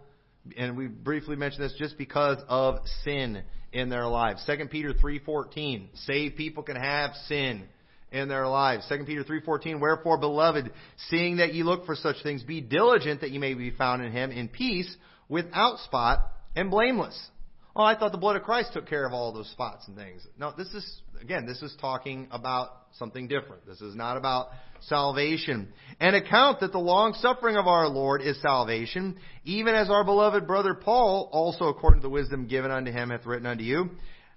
and 0.57 0.77
we 0.77 0.87
briefly 0.87 1.35
mentioned 1.35 1.63
this 1.63 1.75
just 1.77 1.97
because 1.97 2.37
of 2.47 2.79
sin 3.03 3.43
in 3.71 3.89
their 3.89 4.07
lives. 4.07 4.43
2 4.45 4.67
Peter 4.69 4.93
3:14. 4.93 5.89
Saved 6.05 6.35
people 6.35 6.63
can 6.63 6.75
have 6.75 7.13
sin 7.27 7.67
in 8.11 8.27
their 8.27 8.47
lives. 8.47 8.85
2 8.87 9.05
Peter 9.05 9.23
3:14 9.23 9.79
Wherefore 9.79 10.17
beloved 10.17 10.71
seeing 11.09 11.37
that 11.37 11.53
ye 11.53 11.63
look 11.63 11.85
for 11.85 11.95
such 11.95 12.21
things 12.23 12.43
be 12.43 12.61
diligent 12.61 13.21
that 13.21 13.31
ye 13.31 13.37
may 13.37 13.53
be 13.53 13.71
found 13.71 14.03
in 14.03 14.11
him 14.11 14.31
in 14.31 14.47
peace 14.47 14.95
without 15.27 15.79
spot 15.79 16.31
and 16.55 16.71
blameless. 16.71 17.29
Oh, 17.75 17.83
I 17.83 17.95
thought 17.95 18.13
the 18.13 18.17
blood 18.17 18.37
of 18.37 18.43
Christ 18.43 18.71
took 18.73 18.87
care 18.87 19.05
of 19.05 19.13
all 19.13 19.33
those 19.33 19.49
spots 19.49 19.87
and 19.87 19.97
things. 19.97 20.25
No, 20.39 20.53
this 20.57 20.73
is 20.73 21.01
again, 21.21 21.45
this 21.45 21.61
is 21.61 21.75
talking 21.79 22.27
about 22.31 22.69
something 22.97 23.27
different. 23.27 23.65
This 23.65 23.81
is 23.81 23.95
not 23.95 24.17
about 24.17 24.47
salvation. 24.81 25.71
And 25.99 26.15
account 26.15 26.59
that 26.59 26.71
the 26.71 26.79
long 26.79 27.13
suffering 27.13 27.55
of 27.55 27.67
our 27.67 27.87
Lord 27.87 28.21
is 28.21 28.41
salvation, 28.41 29.17
even 29.43 29.75
as 29.75 29.89
our 29.89 30.03
beloved 30.03 30.47
brother 30.47 30.73
Paul, 30.73 31.29
also 31.31 31.65
according 31.65 32.01
to 32.01 32.07
the 32.07 32.09
wisdom 32.09 32.47
given 32.47 32.71
unto 32.71 32.91
him, 32.91 33.09
hath 33.09 33.25
written 33.25 33.47
unto 33.47 33.63
you, 33.63 33.91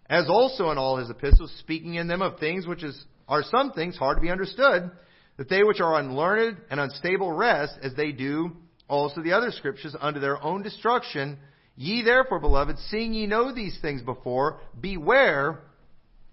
as 0.08 0.28
also 0.28 0.70
in 0.70 0.78
all 0.78 0.96
his 0.96 1.10
epistles, 1.10 1.52
speaking 1.58 1.94
in 1.94 2.08
them 2.08 2.22
of 2.22 2.38
things 2.38 2.66
which 2.66 2.82
is 2.82 3.04
are 3.28 3.42
some 3.42 3.72
things 3.72 3.96
hard 3.96 4.16
to 4.16 4.22
be 4.22 4.30
understood, 4.30 4.90
that 5.36 5.48
they 5.48 5.62
which 5.62 5.80
are 5.80 6.00
unlearned 6.00 6.56
and 6.70 6.80
unstable 6.80 7.30
rest, 7.30 7.74
as 7.82 7.94
they 7.94 8.10
do 8.10 8.56
also 8.88 9.22
the 9.22 9.32
other 9.32 9.50
scriptures, 9.50 9.94
unto 10.00 10.18
their 10.18 10.42
own 10.42 10.62
destruction. 10.62 11.38
Ye 11.76 12.02
therefore, 12.02 12.40
beloved, 12.40 12.78
seeing 12.90 13.12
ye 13.12 13.26
know 13.26 13.54
these 13.54 13.78
things 13.80 14.02
before, 14.02 14.60
beware 14.80 15.60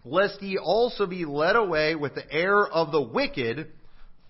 lest 0.05 0.41
ye 0.41 0.57
also 0.57 1.05
be 1.05 1.25
led 1.25 1.55
away 1.55 1.95
with 1.95 2.15
the 2.15 2.31
error 2.31 2.67
of 2.67 2.91
the 2.91 3.01
wicked, 3.01 3.67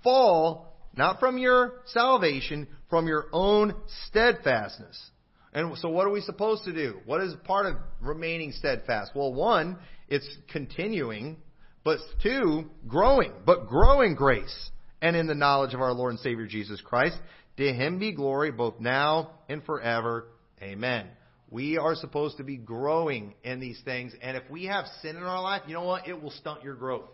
fall 0.04 0.74
not 0.96 1.20
from 1.20 1.38
your 1.38 1.74
salvation, 1.86 2.68
from 2.90 3.08
your 3.08 3.26
own 3.34 3.76
steadfastness. 4.08 5.12
And 5.54 5.78
so 5.78 5.90
what 5.90 6.08
are 6.08 6.12
we 6.12 6.22
supposed 6.22 6.64
to 6.66 6.74
do? 6.74 7.00
What 7.06 7.22
is 7.22 7.34
part 7.44 7.66
of 7.66 7.76
remaining 8.02 8.52
steadfast? 8.52 9.12
Well, 9.16 9.34
one, 9.34 9.78
it's 10.08 10.28
continuing, 10.52 11.38
but 11.84 12.00
two, 12.22 12.70
growing, 12.88 13.32
but 13.46 13.68
growing 13.68 14.16
grace 14.16 14.70
and 15.02 15.16
in 15.16 15.28
the 15.28 15.36
knowledge 15.36 15.74
of 15.74 15.82
our 15.82 15.94
Lord 15.94 16.12
and 16.12 16.20
Savior 16.20 16.46
Jesus 16.46 16.82
Christ. 16.82 17.18
To 17.58 17.74
him 17.74 18.00
be 18.00 18.12
glory 18.12 18.52
both 18.52 18.80
now 18.80 19.32
and 19.48 19.64
forever. 19.64 20.28
Amen. 20.62 21.08
We 21.50 21.78
are 21.78 21.96
supposed 21.96 22.38
to 22.38 22.44
be 22.44 22.58
growing 22.58 23.36
in 23.44 23.60
these 23.60 23.80
things, 23.86 24.14
and 24.22 24.36
if 24.36 24.44
we 24.50 24.66
have 24.66 24.86
sin 25.02 25.16
in 25.16 25.24
our 25.24 25.42
life, 25.42 25.62
you 25.68 25.74
know 25.74 25.84
what? 25.84 26.08
It 26.08 26.22
will 26.22 26.32
stunt 26.32 26.64
your 26.64 26.76
growth. 26.76 27.10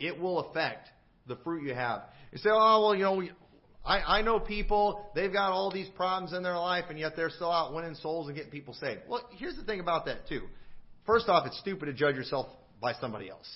It 0.00 0.20
will 0.20 0.50
affect 0.50 0.88
the 1.26 1.36
fruit 1.36 1.62
you 1.66 1.74
have. 1.74 2.02
You 2.32 2.38
say, 2.38 2.50
oh, 2.52 2.82
well, 2.82 2.94
you 2.94 3.02
know, 3.02 3.16
we, 3.16 3.30
I, 3.84 4.18
I 4.18 4.22
know 4.22 4.40
people, 4.40 5.10
they've 5.14 5.32
got 5.32 5.52
all 5.52 5.70
these 5.70 5.88
problems 5.90 6.32
in 6.32 6.42
their 6.42 6.58
life, 6.58 6.86
and 6.90 6.98
yet 6.98 7.14
they're 7.14 7.30
still 7.30 7.52
out 7.52 7.72
winning 7.72 7.94
souls 7.94 8.26
and 8.26 8.36
getting 8.36 8.50
people 8.50 8.74
saved. 8.74 9.02
Well, 9.08 9.22
here's 9.36 9.56
the 9.56 9.64
thing 9.64 9.80
about 9.80 10.06
that, 10.06 10.28
too. 10.28 10.42
First 11.06 11.28
off, 11.28 11.46
it's 11.46 11.58
stupid 11.60 11.86
to 11.86 11.92
judge 11.92 12.16
yourself 12.16 12.48
by 12.80 12.94
somebody 12.94 13.30
else. 13.30 13.48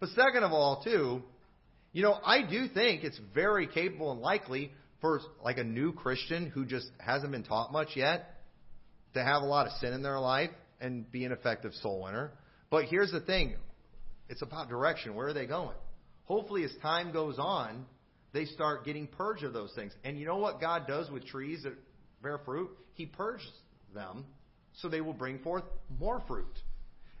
But 0.00 0.10
second 0.10 0.44
of 0.44 0.52
all, 0.52 0.82
too, 0.84 1.22
you 1.92 2.02
know, 2.02 2.18
I 2.24 2.42
do 2.42 2.68
think 2.68 3.04
it's 3.04 3.18
very 3.34 3.66
capable 3.66 4.12
and 4.12 4.20
likely 4.20 4.70
for 5.00 5.20
like 5.42 5.56
a 5.56 5.64
new 5.64 5.92
Christian 5.92 6.50
who 6.50 6.66
just 6.66 6.90
hasn't 6.98 7.32
been 7.32 7.42
taught 7.42 7.72
much 7.72 7.88
yet 7.96 8.36
to 9.14 9.22
have 9.22 9.42
a 9.42 9.46
lot 9.46 9.66
of 9.66 9.72
sin 9.74 9.92
in 9.92 10.02
their 10.02 10.18
life 10.20 10.50
and 10.80 11.10
be 11.10 11.24
an 11.24 11.32
effective 11.32 11.72
soul 11.82 12.02
winner. 12.02 12.32
But 12.70 12.84
here's 12.84 13.12
the 13.12 13.20
thing 13.20 13.54
it's 14.28 14.42
about 14.42 14.68
direction. 14.68 15.14
Where 15.14 15.28
are 15.28 15.32
they 15.32 15.46
going? 15.46 15.76
Hopefully, 16.24 16.64
as 16.64 16.70
time 16.80 17.12
goes 17.12 17.36
on, 17.38 17.84
they 18.32 18.44
start 18.44 18.84
getting 18.84 19.08
purged 19.08 19.42
of 19.42 19.52
those 19.52 19.72
things. 19.74 19.92
And 20.04 20.18
you 20.18 20.26
know 20.26 20.38
what 20.38 20.60
God 20.60 20.86
does 20.86 21.10
with 21.10 21.26
trees 21.26 21.64
that 21.64 21.74
bear 22.22 22.38
fruit? 22.44 22.70
He 22.94 23.06
purges 23.06 23.50
them 23.94 24.24
so 24.74 24.88
they 24.88 25.00
will 25.00 25.12
bring 25.12 25.40
forth 25.40 25.64
more 25.98 26.22
fruit. 26.28 26.46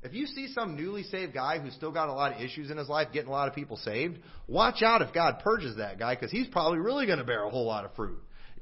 If 0.02 0.14
you 0.14 0.26
see 0.26 0.48
some 0.54 0.76
newly 0.76 1.02
saved 1.02 1.34
guy 1.34 1.58
who's 1.58 1.74
still 1.74 1.92
got 1.92 2.08
a 2.08 2.12
lot 2.12 2.32
of 2.32 2.40
issues 2.40 2.70
in 2.70 2.78
his 2.78 2.88
life, 2.88 3.08
getting 3.12 3.28
a 3.28 3.32
lot 3.32 3.48
of 3.48 3.54
people 3.54 3.76
saved, 3.76 4.18
watch 4.48 4.82
out 4.82 5.02
if 5.02 5.12
God 5.12 5.40
purges 5.44 5.76
that 5.76 5.98
guy 5.98 6.14
because 6.14 6.30
he's 6.30 6.46
probably 6.48 6.78
really 6.78 7.06
going 7.06 7.18
to 7.18 7.24
bear 7.24 7.44
a 7.44 7.50
whole 7.50 7.66
lot 7.66 7.84
of 7.84 7.94
fruit. 7.94 8.18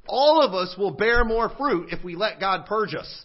All 0.09 0.43
of 0.43 0.55
us 0.55 0.75
will 0.79 0.93
bear 0.93 1.25
more 1.25 1.51
fruit 1.57 1.91
if 1.93 2.03
we 2.03 2.17
let 2.17 2.41
God 2.41 2.67
purge 2.67 2.95
us. 2.95 3.25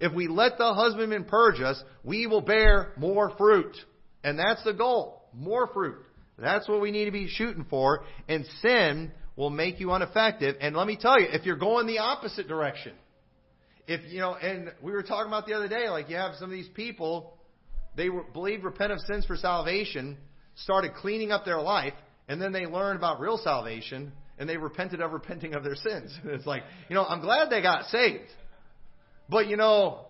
If 0.00 0.12
we 0.14 0.28
let 0.28 0.56
the 0.56 0.72
husbandman 0.72 1.24
purge 1.24 1.60
us, 1.60 1.82
we 2.04 2.26
will 2.26 2.40
bear 2.40 2.92
more 2.96 3.34
fruit. 3.36 3.76
And 4.22 4.38
that's 4.38 4.62
the 4.64 4.72
goal. 4.72 5.24
More 5.34 5.66
fruit. 5.68 5.98
That's 6.38 6.68
what 6.68 6.80
we 6.80 6.90
need 6.90 7.04
to 7.06 7.10
be 7.10 7.28
shooting 7.28 7.66
for. 7.68 8.04
And 8.28 8.46
sin 8.62 9.12
will 9.36 9.50
make 9.50 9.80
you 9.80 9.94
ineffective. 9.94 10.56
And 10.60 10.76
let 10.76 10.86
me 10.86 10.96
tell 10.96 11.20
you, 11.20 11.26
if 11.30 11.44
you're 11.44 11.56
going 11.56 11.86
the 11.86 11.98
opposite 11.98 12.48
direction, 12.48 12.92
if, 13.86 14.00
you 14.10 14.20
know, 14.20 14.34
and 14.34 14.72
we 14.82 14.92
were 14.92 15.02
talking 15.02 15.28
about 15.28 15.46
the 15.46 15.54
other 15.54 15.68
day, 15.68 15.88
like 15.88 16.08
you 16.08 16.16
have 16.16 16.34
some 16.36 16.44
of 16.44 16.52
these 16.52 16.68
people, 16.74 17.36
they 17.96 18.08
believed 18.32 18.62
repent 18.62 18.92
of 18.92 19.00
sins 19.00 19.26
for 19.26 19.36
salvation, 19.36 20.16
started 20.54 20.94
cleaning 20.94 21.32
up 21.32 21.44
their 21.44 21.60
life, 21.60 21.94
and 22.28 22.40
then 22.40 22.52
they 22.52 22.66
learned 22.66 22.98
about 22.98 23.18
real 23.20 23.38
salvation, 23.38 24.12
and 24.40 24.48
they 24.48 24.56
repented 24.56 25.02
of 25.02 25.12
repenting 25.12 25.54
of 25.54 25.62
their 25.62 25.76
sins. 25.76 26.18
It's 26.24 26.46
like, 26.46 26.62
you 26.88 26.94
know, 26.96 27.04
I'm 27.04 27.20
glad 27.20 27.50
they 27.50 27.60
got 27.60 27.84
saved. 27.90 28.30
But, 29.28 29.46
you 29.48 29.56
know, 29.56 30.06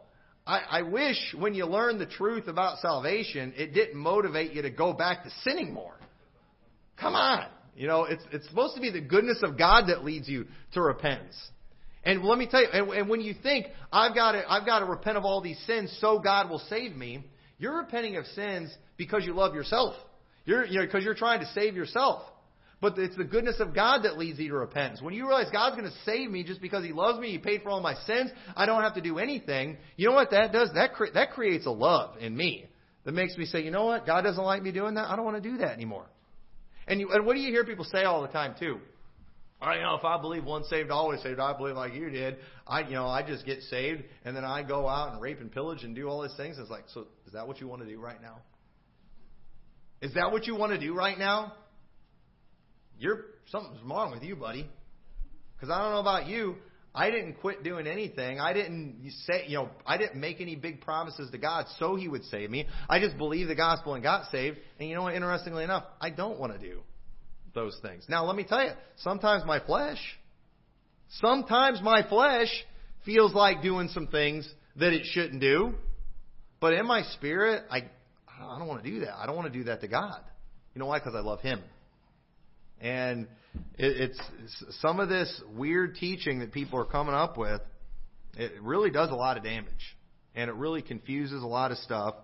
I, 0.47 0.61
I 0.71 0.83
wish 0.83 1.35
when 1.37 1.53
you 1.53 1.67
learned 1.67 2.01
the 2.01 2.07
truth 2.07 2.47
about 2.47 2.79
salvation, 2.79 3.53
it 3.57 3.75
didn't 3.75 3.99
motivate 3.99 4.53
you 4.53 4.63
to 4.63 4.71
go 4.71 4.93
back 4.93 5.25
to 5.25 5.31
sinning 5.43 5.75
more. 5.75 5.95
Come 6.99 7.15
on. 7.15 7.47
You 7.75 7.89
know, 7.89 8.05
it's, 8.05 8.23
it's 8.33 8.49
supposed 8.49 8.77
to 8.77 8.81
be 8.81 8.91
the 8.91 9.01
goodness 9.01 9.41
of 9.43 9.59
God 9.59 9.89
that 9.89 10.05
leads 10.05 10.29
you 10.29 10.47
to 10.75 10.81
repentance. 10.81 11.37
And 12.05 12.23
let 12.23 12.39
me 12.39 12.47
tell 12.47 12.63
you, 12.63 12.69
and, 12.73 12.89
and 12.91 13.09
when 13.09 13.21
you 13.21 13.35
think, 13.43 13.67
I've 13.93 14.15
got 14.15 14.33
to, 14.33 14.51
I've 14.51 14.65
got 14.65 14.79
to 14.79 14.85
repent 14.85 15.17
of 15.17 15.25
all 15.25 15.41
these 15.41 15.61
sins 15.67 15.95
so 16.01 16.21
God 16.21 16.49
will 16.49 16.63
save 16.71 16.95
me, 16.95 17.25
you're 17.59 17.79
repenting 17.79 18.17
of 18.17 18.27
sins 18.27 18.73
because 18.97 19.25
you 19.27 19.35
love 19.35 19.55
yourself. 19.55 19.95
You're, 20.45 20.65
you 20.65 20.79
know, 20.79 20.87
because 20.87 21.05
you're 21.05 21.15
trying 21.15 21.41
to 21.41 21.47
save 21.47 21.75
yourself. 21.75 22.23
But 22.81 22.99
it's 22.99 23.17
the 23.17 23.25
goodness 23.25 23.61
of 23.61 23.75
God 23.75 24.05
that 24.05 24.17
leads 24.17 24.39
you 24.39 24.49
to 24.49 24.55
repentance. 24.55 25.03
When 25.03 25.13
you 25.13 25.27
realize 25.27 25.49
God's 25.53 25.77
going 25.77 25.91
to 25.91 25.97
save 26.05 26.31
me 26.31 26.45
just 26.45 26.63
because 26.63 26.85
He 26.85 26.93
loves 26.93 27.19
me, 27.19 27.31
He 27.31 27.39
paid 27.39 27.63
for 27.63 27.69
all 27.71 27.81
my 27.81 27.95
sins, 28.07 28.31
I 28.57 28.65
don't 28.65 28.83
have 28.83 28.95
to 28.95 29.03
do 29.03 29.19
anything. 29.19 29.77
You 29.97 30.09
know 30.09 30.15
what 30.15 30.31
that 30.31 30.53
does? 30.53 30.71
That 30.75 30.95
cre- 30.95 31.13
that 31.13 31.33
creates 31.33 31.67
a 31.67 31.71
love 31.71 32.17
in 32.19 32.35
me 32.35 32.67
that 33.05 33.13
makes 33.13 33.37
me 33.37 33.45
say, 33.45 33.63
you 33.63 33.71
know 33.71 33.85
what? 33.85 34.07
God 34.07 34.23
doesn't 34.23 34.43
like 34.43 34.63
me 34.63 34.73
doing 34.73 34.95
that. 34.95 35.11
I 35.11 35.17
don't 35.17 35.25
want 35.25 35.43
to 35.43 35.49
do 35.51 35.59
that 35.59 35.73
anymore. 35.73 36.07
And, 36.87 37.01
you, 37.01 37.11
and 37.13 37.25
what 37.25 37.35
do 37.35 37.41
you 37.41 37.51
hear 37.51 37.65
people 37.65 37.85
say 37.85 38.05
all 38.05 38.23
the 38.23 38.29
time 38.29 38.55
too? 38.59 38.79
I 39.63 39.75
you 39.75 39.83
know 39.83 39.95
if 39.95 40.05
I 40.05 40.19
believe 40.19 40.45
once 40.45 40.69
saved 40.71 40.91
always 40.91 41.23
saved, 41.23 41.39
I 41.39 41.55
believe 41.55 41.77
like 41.77 41.93
you 41.93 42.09
did. 42.09 42.37
I 42.67 42.81
you 42.81 42.93
know 42.93 43.07
I 43.07 43.23
just 43.23 43.45
get 43.45 43.61
saved 43.65 44.05
and 44.25 44.35
then 44.35 44.45
I 44.45 44.63
go 44.63 44.89
out 44.89 45.13
and 45.13 45.21
rape 45.21 45.39
and 45.41 45.53
pillage 45.53 45.85
and 45.85 45.95
do 45.95 46.09
all 46.09 46.23
these 46.23 46.37
things. 46.37 46.57
It's 46.59 46.71
like 46.71 46.85
so 46.89 47.09
is 47.27 47.35
that 47.35 47.47
what 47.47 47.61
you 47.61 47.69
want 47.69 47.83
to 47.83 47.89
do 47.89 48.01
right 48.01 48.21
now? 48.23 48.39
Is 50.01 50.15
that 50.15 50.33
what 50.33 50.47
you 50.47 50.57
want 50.57 50.73
to 50.73 50.79
do 50.79 50.95
right 50.95 51.19
now? 51.19 51.53
You're 53.01 53.25
something's 53.47 53.83
wrong 53.83 54.13
with 54.13 54.23
you, 54.23 54.37
buddy. 54.37 54.69
Because 55.57 55.75
I 55.75 55.83
don't 55.83 55.93
know 55.93 56.01
about 56.01 56.27
you, 56.27 56.57
I 56.95 57.11
didn't 57.11 57.35
quit 57.35 57.63
doing 57.63 57.87
anything. 57.87 58.41
I 58.41 58.53
didn't 58.53 59.11
say, 59.27 59.45
you 59.47 59.57
know, 59.57 59.71
I 59.87 59.97
didn't 59.97 60.21
make 60.21 60.41
any 60.41 60.55
big 60.55 60.81
promises 60.81 61.31
to 61.31 61.39
God 61.39 61.67
so 61.79 61.97
He 61.97 62.09
would 62.09 62.25
save 62.25 62.51
me. 62.51 62.67
I 62.89 63.01
just 63.01 63.17
believed 63.17 63.49
the 63.51 63.55
gospel 63.55 63.95
and 63.95 64.03
got 64.03 64.31
saved. 64.31 64.59
And 64.79 64.89
you 64.89 64.95
know 64.95 65.03
what? 65.03 65.15
Interestingly 65.15 65.65
enough, 65.65 65.85
I 66.01 66.11
don't 66.11 66.39
want 66.39 66.53
to 66.53 66.59
do 66.59 66.81
those 67.55 67.79
things. 67.83 68.05
Now, 68.09 68.25
let 68.27 68.37
me 68.37 68.45
tell 68.45 68.63
you, 68.63 68.73
sometimes 68.97 69.45
my 69.47 69.61
flesh, 69.61 69.99
sometimes 71.21 71.81
my 71.83 72.07
flesh 72.09 72.49
feels 73.05 73.35
like 73.35 73.63
doing 73.63 73.89
some 73.89 74.09
things 74.09 74.49
that 74.77 74.93
it 74.93 75.03
shouldn't 75.07 75.41
do. 75.41 75.75
But 76.61 76.75
in 76.75 76.87
my 76.87 77.03
spirit, 77.15 77.65
I, 77.71 77.85
I 78.29 78.59
don't 78.59 78.69
want 78.69 78.85
to 78.85 78.91
do 78.91 79.01
that. 79.01 79.17
I 79.17 79.27
don't 79.27 79.37
want 79.37 79.53
to 79.53 79.59
do 79.59 79.65
that 79.65 79.81
to 79.81 79.89
God. 79.89 80.21
You 80.75 80.81
know 80.81 80.87
why? 80.87 80.99
Because 80.99 81.15
I 81.15 81.21
love 81.21 81.41
Him. 81.41 81.63
And 82.81 83.27
it, 83.79 84.11
it's 84.11 84.75
some 84.81 85.01
of 85.01 85.09
this 85.09 85.41
weird 85.55 85.97
teaching 85.97 86.41
that 86.41 86.53
people 86.53 86.79
are 86.79 86.85
coming 86.85 87.15
up 87.15 87.37
with. 87.37 87.61
It 88.37 88.53
really 88.63 88.91
does 88.91 89.11
a 89.11 89.15
lot 89.15 89.37
of 89.37 89.45
damage, 89.45 89.97
and 90.35 90.49
it 90.49 90.55
really 90.55 90.83
confuses 90.83 91.43
a 91.43 91.47
lot 91.47 91.73
of 91.73 91.79
stuff. 91.79 92.15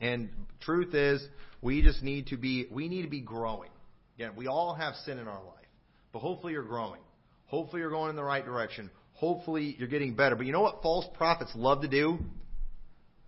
And 0.00 0.30
truth 0.60 0.94
is, 0.94 1.26
we 1.62 1.82
just 1.82 2.02
need 2.02 2.28
to 2.28 2.36
be 2.36 2.66
we 2.70 2.88
need 2.88 3.02
to 3.02 3.08
be 3.08 3.20
growing. 3.20 3.70
Again, 4.16 4.32
we 4.36 4.46
all 4.46 4.74
have 4.74 4.94
sin 5.06 5.18
in 5.18 5.26
our 5.26 5.42
life, 5.42 5.66
but 6.12 6.20
hopefully 6.20 6.52
you're 6.52 6.62
growing. 6.62 7.00
Hopefully 7.46 7.80
you're 7.80 7.90
going 7.90 8.10
in 8.10 8.16
the 8.16 8.22
right 8.22 8.44
direction. 8.44 8.90
Hopefully 9.14 9.74
you're 9.78 9.88
getting 9.88 10.14
better. 10.14 10.36
But 10.36 10.46
you 10.46 10.52
know 10.52 10.60
what 10.60 10.82
false 10.82 11.06
prophets 11.16 11.50
love 11.54 11.82
to 11.82 11.88
do? 11.88 12.18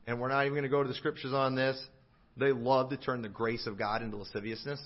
And 0.07 0.21
we're 0.21 0.29
not 0.29 0.43
even 0.43 0.55
going 0.55 0.63
to 0.65 0.69
go 0.69 0.83
to 0.83 0.89
the 0.89 0.95
scriptures 0.95 1.33
on 1.33 1.55
this. 1.55 1.83
They 2.37 2.53
love 2.53 2.91
to 2.91 2.97
turn 2.97 3.23
the 3.23 3.29
grace 3.29 3.67
of 3.67 3.79
God 3.79 4.03
into 4.03 4.17
lasciviousness. 4.17 4.81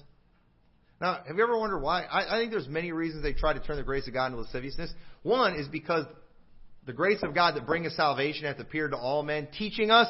Now, 1.00 1.20
have 1.26 1.36
you 1.36 1.42
ever 1.42 1.58
wondered 1.58 1.80
why? 1.80 2.02
I, 2.02 2.36
I 2.36 2.40
think 2.40 2.52
there's 2.52 2.68
many 2.68 2.92
reasons 2.92 3.22
they 3.22 3.34
try 3.34 3.52
to 3.52 3.60
turn 3.60 3.76
the 3.76 3.82
grace 3.82 4.06
of 4.08 4.14
God 4.14 4.26
into 4.26 4.38
lasciviousness. 4.38 4.92
One 5.22 5.56
is 5.56 5.68
because 5.68 6.06
the 6.86 6.92
grace 6.92 7.22
of 7.22 7.34
God 7.34 7.56
that 7.56 7.66
bringeth 7.66 7.92
salvation 7.92 8.46
hath 8.46 8.58
appeared 8.58 8.92
to 8.92 8.96
all 8.96 9.22
men, 9.22 9.48
teaching 9.58 9.90
us 9.90 10.08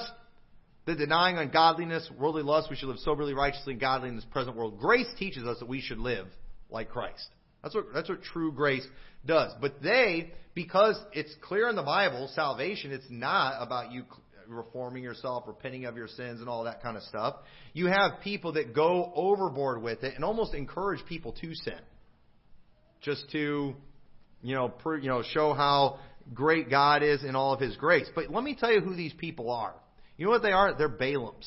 that 0.87 0.99
denying 0.99 1.37
ungodliness, 1.39 2.09
worldly 2.17 2.45
lust, 2.45 2.71
we 2.71 2.77
should 2.77 2.89
live 2.89 2.99
soberly, 3.01 3.35
righteously, 3.35 3.73
and 3.73 3.81
godly 3.81 4.09
in 4.09 4.17
this 4.17 4.25
present 4.27 4.57
world. 4.57 4.79
Grace 4.79 5.09
teaches 5.19 5.45
us 5.45 5.59
that 5.59 5.69
we 5.69 5.81
should 5.81 5.99
live 5.99 6.29
like 6.71 6.91
Christ. 6.91 7.27
That's 7.63 7.75
what 7.75 7.87
that's 7.93 8.09
what 8.09 8.23
true 8.23 8.53
grace 8.53 8.87
does. 9.25 9.53
But 9.61 9.83
they, 9.83 10.33
because 10.55 10.97
it's 11.13 11.35
clear 11.43 11.69
in 11.69 11.75
the 11.75 11.83
Bible, 11.83 12.31
salvation, 12.35 12.93
it's 12.93 13.11
not 13.11 13.61
about 13.61 13.91
you 13.91 14.05
reforming 14.49 15.03
yourself, 15.03 15.45
repenting 15.47 15.85
of 15.85 15.97
your 15.97 16.09
sins, 16.09 16.41
and 16.41 16.49
all 16.49 16.65
that 16.65 16.83
kind 16.83 16.97
of 16.97 17.03
stuff. 17.05 17.37
You 17.73 17.87
have 17.87 18.21
people 18.23 18.53
that 18.53 18.75
go 18.75 19.13
overboard 19.15 19.83
with 19.83 20.03
it 20.03 20.15
and 20.15 20.25
almost 20.25 20.55
encourage 20.55 21.05
people 21.07 21.33
to 21.33 21.55
sin, 21.55 21.81
just 23.01 23.31
to, 23.33 23.75
you 24.43 24.55
know, 24.55 24.69
per, 24.69 24.97
you 24.97 25.09
know, 25.09 25.23
show 25.23 25.53
how 25.55 25.99
great 26.35 26.71
God 26.71 27.03
is 27.03 27.25
in 27.25 27.37
all 27.37 27.53
of 27.53 27.61
His 27.61 27.77
grace. 27.77 28.07
But 28.15 28.31
let 28.31 28.43
me 28.43 28.57
tell 28.59 28.73
you 28.73 28.81
who 28.81 28.95
these 28.95 29.13
people 29.15 29.51
are. 29.51 29.75
You 30.17 30.27
know 30.27 30.31
what 30.33 30.43
they 30.43 30.53
are? 30.53 30.77
They're 30.77 30.89
Balaams. 30.89 31.47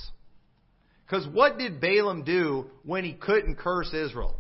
Because 1.06 1.28
what 1.28 1.58
did 1.58 1.82
Balaam 1.82 2.24
do 2.24 2.68
when 2.84 3.04
he 3.04 3.14
couldn't 3.14 3.58
curse 3.58 3.92
Israel? 3.94 4.36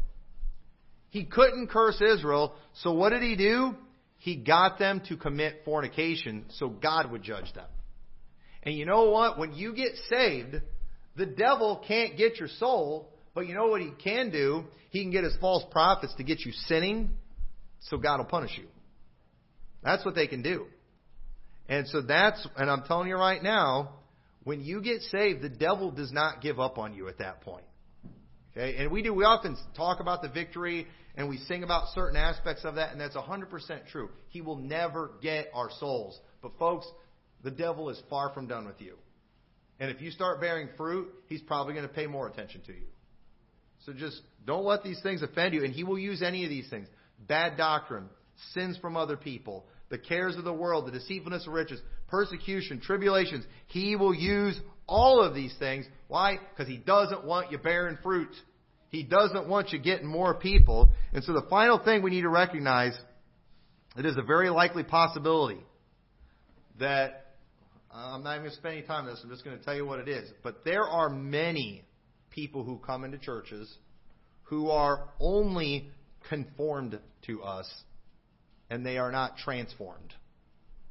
He 1.09 1.25
couldn't 1.25 1.69
curse 1.69 1.99
Israel, 1.99 2.53
so 2.83 2.93
what 2.93 3.09
did 3.09 3.23
he 3.23 3.35
do? 3.35 3.75
He 4.17 4.35
got 4.35 4.77
them 4.77 5.01
to 5.09 5.17
commit 5.17 5.61
fornication 5.65 6.45
so 6.49 6.69
God 6.69 7.11
would 7.11 7.23
judge 7.23 7.51
them. 7.53 7.65
And 8.63 8.75
you 8.75 8.85
know 8.85 9.09
what? 9.09 9.37
When 9.37 9.53
you 9.53 9.73
get 9.73 9.93
saved, 10.09 10.55
the 11.15 11.25
devil 11.25 11.83
can't 11.87 12.17
get 12.17 12.37
your 12.37 12.47
soul, 12.47 13.09
but 13.33 13.47
you 13.47 13.53
know 13.53 13.67
what 13.67 13.81
he 13.81 13.91
can 14.03 14.31
do? 14.31 14.65
He 14.89 15.01
can 15.01 15.11
get 15.11 15.23
his 15.23 15.35
false 15.39 15.63
prophets 15.71 16.13
to 16.17 16.23
get 16.23 16.41
you 16.41 16.51
sinning, 16.51 17.11
so 17.81 17.97
God 17.97 18.17
will 18.17 18.25
punish 18.25 18.57
you. 18.57 18.67
That's 19.83 20.03
what 20.03 20.15
they 20.15 20.27
can 20.27 20.41
do. 20.41 20.65
And 21.67 21.87
so 21.87 22.01
that's, 22.01 22.45
and 22.57 22.69
I'm 22.69 22.83
telling 22.83 23.07
you 23.07 23.15
right 23.15 23.41
now, 23.41 23.91
when 24.43 24.61
you 24.61 24.81
get 24.81 25.01
saved, 25.03 25.41
the 25.41 25.49
devil 25.49 25.91
does 25.91 26.11
not 26.11 26.41
give 26.41 26.59
up 26.59 26.77
on 26.77 26.93
you 26.93 27.07
at 27.07 27.19
that 27.19 27.41
point. 27.41 27.65
Okay? 28.51 28.77
And 28.77 28.91
we 28.91 29.03
do, 29.03 29.13
we 29.13 29.23
often 29.23 29.55
talk 29.77 29.99
about 29.99 30.21
the 30.21 30.29
victory 30.29 30.87
and 31.15 31.29
we 31.29 31.37
sing 31.37 31.63
about 31.63 31.89
certain 31.93 32.15
aspects 32.15 32.65
of 32.65 32.75
that, 32.75 32.91
and 32.91 33.01
that's 33.01 33.15
100% 33.15 33.47
true. 33.91 34.09
He 34.29 34.41
will 34.41 34.55
never 34.55 35.11
get 35.21 35.49
our 35.53 35.69
souls. 35.79 36.19
But 36.41 36.53
folks, 36.57 36.87
the 37.43 37.51
devil 37.51 37.89
is 37.89 38.01
far 38.09 38.31
from 38.33 38.47
done 38.47 38.65
with 38.65 38.79
you. 38.79 38.95
And 39.79 39.89
if 39.89 40.01
you 40.01 40.11
start 40.11 40.41
bearing 40.41 40.69
fruit, 40.75 41.07
he's 41.27 41.41
probably 41.41 41.73
going 41.73 41.87
to 41.87 41.93
pay 41.93 42.07
more 42.07 42.27
attention 42.27 42.61
to 42.67 42.73
you. 42.73 42.87
So 43.85 43.93
just 43.93 44.21
don't 44.45 44.65
let 44.65 44.83
these 44.83 45.01
things 45.01 45.21
offend 45.21 45.53
you. 45.53 45.63
And 45.63 45.73
he 45.73 45.83
will 45.83 45.99
use 45.99 46.21
any 46.21 46.43
of 46.43 46.49
these 46.49 46.69
things 46.69 46.87
bad 47.27 47.57
doctrine, 47.57 48.09
sins 48.53 48.77
from 48.77 48.95
other 48.97 49.17
people, 49.17 49.65
the 49.89 49.97
cares 49.97 50.37
of 50.37 50.43
the 50.43 50.53
world, 50.53 50.87
the 50.87 50.91
deceitfulness 50.91 51.47
of 51.47 51.53
riches, 51.53 51.81
persecution, 52.07 52.79
tribulations. 52.79 53.45
He 53.67 53.95
will 53.95 54.13
use 54.13 54.59
all 54.87 55.21
of 55.21 55.33
these 55.33 55.53
things. 55.59 55.85
Why? 56.07 56.37
Because 56.37 56.67
he 56.67 56.77
doesn't 56.77 57.25
want 57.25 57.51
you 57.51 57.57
bearing 57.57 57.97
fruit. 58.03 58.35
He 58.89 59.03
doesn't 59.03 59.47
want 59.47 59.71
you 59.71 59.79
getting 59.79 60.07
more 60.07 60.33
people. 60.33 60.89
And 61.13 61.23
so 61.23 61.33
the 61.33 61.45
final 61.49 61.79
thing 61.79 62.01
we 62.01 62.09
need 62.09 62.21
to 62.21 62.29
recognize, 62.29 62.97
it 63.95 64.05
is 64.05 64.17
a 64.17 64.23
very 64.23 64.49
likely 64.49 64.83
possibility 64.83 65.59
that 66.79 67.18
Uh, 67.91 68.15
I'm 68.15 68.23
not 68.23 68.33
even 68.33 68.43
going 68.43 68.51
to 68.51 68.57
spend 68.57 68.77
any 68.77 68.85
time 68.85 69.05
on 69.05 69.11
this. 69.11 69.19
I'm 69.23 69.29
just 69.29 69.43
going 69.43 69.57
to 69.57 69.63
tell 69.63 69.75
you 69.75 69.85
what 69.85 69.99
it 69.99 70.07
is. 70.07 70.29
But 70.43 70.63
there 70.63 70.83
are 70.83 71.09
many 71.09 71.85
people 72.29 72.63
who 72.63 72.77
come 72.77 73.03
into 73.03 73.17
churches 73.17 73.71
who 74.43 74.69
are 74.69 75.09
only 75.19 75.89
conformed 76.29 76.99
to 77.25 77.43
us 77.43 77.67
and 78.69 78.85
they 78.85 78.97
are 78.97 79.11
not 79.11 79.37
transformed 79.37 80.13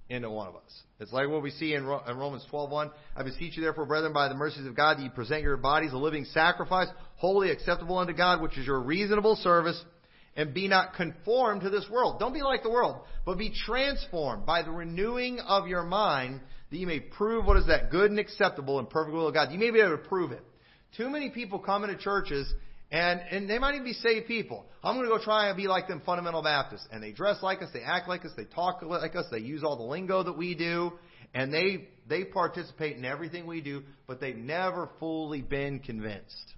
into 0.09 0.31
one 0.31 0.49
of 0.49 0.57
us. 0.57 0.83
It's 1.01 1.13
like 1.13 1.29
what 1.29 1.43
we 1.43 1.51
see 1.51 1.75
in, 1.75 1.85
Romans 1.85 2.45
12:1. 2.51 2.91
I 3.15 3.23
beseech 3.23 3.57
you, 3.57 3.63
therefore, 3.63 3.87
brethren, 3.87 4.13
by 4.13 4.29
the 4.29 4.35
mercies 4.35 4.67
of 4.67 4.75
God, 4.75 4.97
that 4.97 5.03
you 5.03 5.11
present 5.11 5.43
your 5.43 5.57
bodies 5.57 5.93
a 5.93 5.99
living 5.99 6.25
sacrifice, 6.25 6.89
holy, 7.17 7.51
acceptable 7.51 7.99
unto 7.99 8.15
God, 8.15 8.41
which 8.41 8.57
is 8.57 8.67
your 8.67 8.81
reasonable 8.81 9.37
service, 9.37 9.81
and 10.35 10.55
be 10.55 10.67
not 10.67 10.95
conformed 10.95 11.61
to 11.63 11.71
this 11.71 11.89
world. 11.91 12.19
Don't 12.19 12.33
be 12.33 12.43
like 12.43 12.63
the 12.63 12.71
world, 12.71 13.05
but 13.27 13.39
be 13.39 13.53
transformed 13.67 14.47
by 14.47 14.63
the 14.63 14.71
renewing 14.71 15.41
of 15.41 15.69
your 15.69 15.83
mind, 15.83 16.41
that 16.71 16.77
you 16.77 16.87
may 16.87 17.01
prove 17.01 17.45
what 17.45 17.57
is 17.57 17.67
that 17.67 17.91
good 17.91 18.11
and 18.11 18.19
acceptable 18.19 18.79
and 18.79 18.89
perfect 18.89 19.15
will 19.15 19.29
of 19.29 19.35
God. 19.35 19.53
You 19.53 19.59
may 19.59 19.71
be 19.71 19.81
able 19.81 19.97
to 19.97 20.09
prove 20.09 20.33
it. 20.33 20.43
Too 20.97 21.09
many 21.09 21.31
people 21.31 21.59
come 21.59 21.85
into 21.85 21.97
churches 21.97 22.53
and, 22.91 23.21
and 23.31 23.51
they 23.51 23.59
might 23.59 23.75
even 23.75 23.85
be 23.85 23.93
saved 23.93 24.27
people. 24.27 24.65
I'm 24.83 24.97
going 24.97 25.07
to 25.07 25.15
go 25.15 25.23
try 25.23 25.49
and 25.49 25.57
be 25.57 25.69
like 25.69 25.89
them 25.89 26.03
fundamental 26.07 26.43
Baptists. 26.43 26.87
And 26.91 27.03
they 27.03 27.13
dress 27.13 27.43
like 27.43 27.61
us, 27.63 27.69
they 27.73 27.83
act 27.83 28.09
like 28.09 28.25
us, 28.25 28.31
they 28.37 28.45
talk 28.45 28.81
like 28.83 29.15
us, 29.15 29.27
they 29.31 29.39
use 29.39 29.63
all 29.63 29.77
the 29.77 29.83
lingo 29.83 30.23
that 30.23 30.37
we 30.37 30.55
do, 30.55 30.93
and 31.35 31.53
they, 31.53 31.89
they 32.09 32.25
participate 32.25 32.97
in 32.97 33.05
everything 33.05 33.47
we 33.47 33.61
do, 33.61 33.83
but 34.07 34.21
they've 34.21 34.37
never 34.37 34.89
fully 34.99 35.43
been 35.43 35.81
convinced. 35.81 36.55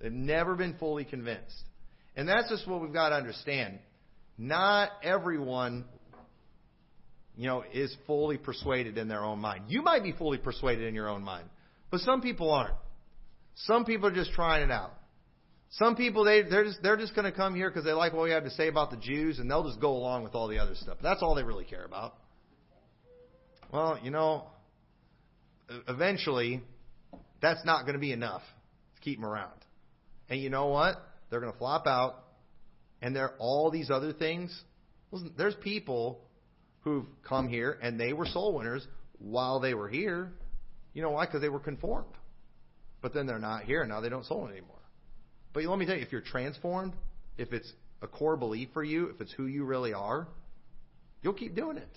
They've 0.00 0.12
never 0.12 0.54
been 0.54 0.76
fully 0.78 1.04
convinced. 1.04 1.62
And 2.16 2.28
that's 2.28 2.50
just 2.50 2.68
what 2.68 2.82
we've 2.82 2.92
got 2.92 3.08
to 3.08 3.16
understand. 3.16 3.78
Not 4.36 4.90
everyone, 5.02 5.86
you 7.36 7.46
know, 7.46 7.64
is 7.72 7.94
fully 8.06 8.38
persuaded 8.38 8.98
in 8.98 9.08
their 9.08 9.24
own 9.24 9.40
mind. 9.40 9.64
You 9.68 9.82
might 9.82 10.02
be 10.02 10.12
fully 10.12 10.38
persuaded 10.38 10.86
in 10.86 10.94
your 10.94 11.08
own 11.08 11.22
mind, 11.22 11.48
but 11.90 12.00
some 12.00 12.20
people 12.20 12.50
aren't. 12.50 12.76
Some 13.56 13.84
people 13.84 14.08
are 14.08 14.14
just 14.14 14.32
trying 14.32 14.62
it 14.62 14.70
out. 14.70 14.92
Some 15.70 15.96
people 15.96 16.24
they 16.24 16.42
they're 16.42 16.64
just 16.64 16.82
they're 16.82 16.96
just 16.96 17.14
going 17.14 17.24
to 17.24 17.36
come 17.36 17.54
here 17.54 17.68
because 17.68 17.84
they 17.84 17.92
like 17.92 18.12
what 18.12 18.24
we 18.24 18.30
have 18.30 18.44
to 18.44 18.50
say 18.50 18.68
about 18.68 18.90
the 18.90 18.96
Jews, 18.96 19.38
and 19.38 19.50
they'll 19.50 19.64
just 19.64 19.80
go 19.80 19.90
along 19.90 20.22
with 20.22 20.34
all 20.34 20.48
the 20.48 20.58
other 20.58 20.74
stuff. 20.74 20.98
That's 21.02 21.22
all 21.22 21.34
they 21.34 21.42
really 21.42 21.64
care 21.64 21.84
about. 21.84 22.14
Well, 23.72 23.98
you 24.02 24.12
know, 24.12 24.44
eventually, 25.88 26.62
that's 27.42 27.64
not 27.64 27.82
going 27.82 27.94
to 27.94 28.00
be 28.00 28.12
enough 28.12 28.42
to 28.94 29.00
keep 29.00 29.18
them 29.18 29.28
around. 29.28 29.50
And 30.28 30.40
you 30.40 30.48
know 30.48 30.66
what? 30.66 30.94
They're 31.28 31.40
going 31.40 31.52
to 31.52 31.58
flop 31.58 31.88
out, 31.88 32.22
and 33.02 33.16
there 33.16 33.24
are 33.24 33.34
all 33.38 33.72
these 33.72 33.90
other 33.90 34.12
things. 34.12 34.56
Listen, 35.10 35.32
there's 35.36 35.56
people 35.56 36.20
who've 36.84 37.06
come 37.26 37.48
here 37.48 37.78
and 37.82 37.98
they 37.98 38.12
were 38.12 38.26
soul 38.26 38.54
winners 38.54 38.86
while 39.18 39.60
they 39.60 39.74
were 39.74 39.88
here. 39.88 40.32
You 40.92 41.02
know 41.02 41.10
why? 41.10 41.26
Because 41.26 41.40
they 41.40 41.48
were 41.48 41.60
conformed. 41.60 42.14
But 43.02 43.12
then 43.12 43.26
they're 43.26 43.38
not 43.38 43.64
here, 43.64 43.82
and 43.82 43.90
now 43.90 44.00
they 44.00 44.08
don't 44.08 44.24
soul 44.24 44.48
anymore. 44.48 44.78
But 45.52 45.64
let 45.64 45.78
me 45.78 45.86
tell 45.86 45.96
you, 45.96 46.02
if 46.02 46.12
you're 46.12 46.20
transformed, 46.20 46.94
if 47.36 47.52
it's 47.52 47.70
a 48.00 48.06
core 48.06 48.36
belief 48.36 48.68
for 48.72 48.84
you, 48.84 49.08
if 49.08 49.20
it's 49.20 49.32
who 49.32 49.46
you 49.46 49.64
really 49.64 49.92
are, 49.92 50.28
you'll 51.22 51.34
keep 51.34 51.54
doing 51.54 51.76
it. 51.76 51.88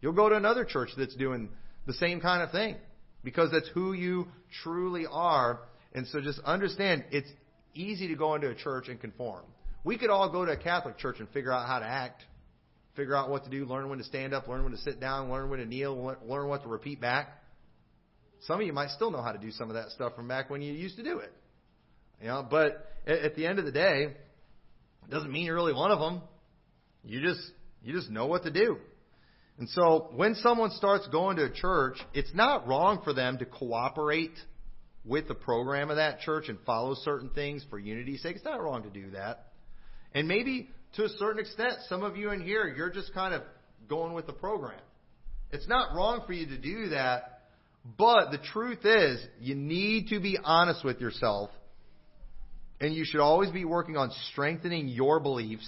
You'll 0.00 0.12
go 0.12 0.28
to 0.28 0.34
another 0.34 0.64
church 0.64 0.90
that's 0.96 1.14
doing 1.16 1.48
the 1.86 1.94
same 1.94 2.20
kind 2.20 2.42
of 2.42 2.50
thing 2.50 2.76
because 3.24 3.50
that's 3.50 3.68
who 3.74 3.92
you 3.92 4.28
truly 4.62 5.06
are. 5.10 5.60
And 5.94 6.06
so 6.08 6.20
just 6.20 6.40
understand 6.44 7.04
it's 7.10 7.28
easy 7.74 8.08
to 8.08 8.14
go 8.14 8.34
into 8.34 8.48
a 8.48 8.54
church 8.54 8.88
and 8.88 9.00
conform. 9.00 9.44
We 9.84 9.98
could 9.98 10.10
all 10.10 10.30
go 10.30 10.44
to 10.44 10.52
a 10.52 10.56
Catholic 10.56 10.98
church 10.98 11.16
and 11.18 11.28
figure 11.30 11.52
out 11.52 11.66
how 11.66 11.78
to 11.78 11.86
act, 11.86 12.22
figure 12.96 13.14
out 13.14 13.30
what 13.30 13.44
to 13.44 13.50
do, 13.50 13.64
learn 13.64 13.88
when 13.88 13.98
to 13.98 14.04
stand 14.04 14.34
up, 14.34 14.48
learn 14.48 14.62
when 14.62 14.72
to 14.72 14.78
sit 14.78 15.00
down, 15.00 15.30
learn 15.30 15.50
when 15.50 15.60
to 15.60 15.66
kneel, 15.66 16.16
learn 16.24 16.48
what 16.48 16.62
to 16.62 16.68
repeat 16.68 17.00
back. 17.00 17.28
Some 18.42 18.60
of 18.60 18.66
you 18.66 18.72
might 18.72 18.90
still 18.90 19.10
know 19.10 19.22
how 19.22 19.32
to 19.32 19.38
do 19.38 19.50
some 19.50 19.68
of 19.70 19.74
that 19.74 19.90
stuff 19.90 20.14
from 20.14 20.28
back 20.28 20.50
when 20.50 20.62
you 20.62 20.72
used 20.72 20.96
to 20.96 21.02
do 21.02 21.18
it. 21.18 21.32
You 22.20 22.28
know, 22.28 22.46
but 22.48 22.90
at 23.06 23.34
the 23.34 23.46
end 23.46 23.58
of 23.58 23.64
the 23.64 23.72
day, 23.72 24.14
it 25.04 25.10
doesn't 25.10 25.30
mean 25.30 25.44
you're 25.44 25.54
really 25.54 25.72
one 25.74 25.90
of 25.90 25.98
them. 25.98 26.22
You 27.04 27.20
just 27.20 27.40
you 27.82 27.92
just 27.92 28.10
know 28.10 28.26
what 28.26 28.42
to 28.44 28.50
do. 28.50 28.78
And 29.58 29.68
so 29.70 30.10
when 30.14 30.34
someone 30.36 30.70
starts 30.70 31.06
going 31.08 31.36
to 31.36 31.44
a 31.44 31.50
church, 31.50 31.98
it's 32.12 32.34
not 32.34 32.66
wrong 32.66 33.00
for 33.04 33.12
them 33.14 33.38
to 33.38 33.46
cooperate 33.46 34.34
with 35.04 35.28
the 35.28 35.34
program 35.34 35.88
of 35.88 35.96
that 35.96 36.20
church 36.20 36.48
and 36.48 36.58
follow 36.66 36.94
certain 36.94 37.30
things 37.30 37.64
for 37.70 37.78
unity's 37.78 38.22
sake. 38.22 38.36
It's 38.36 38.44
not 38.44 38.62
wrong 38.62 38.82
to 38.82 38.90
do 38.90 39.10
that. 39.12 39.46
And 40.12 40.28
maybe 40.28 40.70
to 40.94 41.04
a 41.04 41.08
certain 41.10 41.40
extent, 41.40 41.74
some 41.88 42.02
of 42.02 42.16
you 42.16 42.30
in 42.30 42.40
here, 42.40 42.66
you're 42.66 42.90
just 42.90 43.12
kind 43.12 43.34
of 43.34 43.42
going 43.88 44.14
with 44.14 44.26
the 44.26 44.32
program. 44.32 44.80
It's 45.52 45.68
not 45.68 45.94
wrong 45.94 46.22
for 46.26 46.32
you 46.32 46.46
to 46.46 46.58
do 46.58 46.88
that, 46.90 47.42
but 47.98 48.30
the 48.30 48.38
truth 48.38 48.84
is, 48.84 49.24
you 49.40 49.54
need 49.54 50.08
to 50.08 50.20
be 50.20 50.38
honest 50.42 50.84
with 50.84 51.00
yourself 51.00 51.50
and 52.80 52.94
you 52.94 53.04
should 53.04 53.20
always 53.20 53.50
be 53.50 53.64
working 53.64 53.96
on 53.96 54.10
strengthening 54.32 54.88
your 54.88 55.20
beliefs 55.20 55.66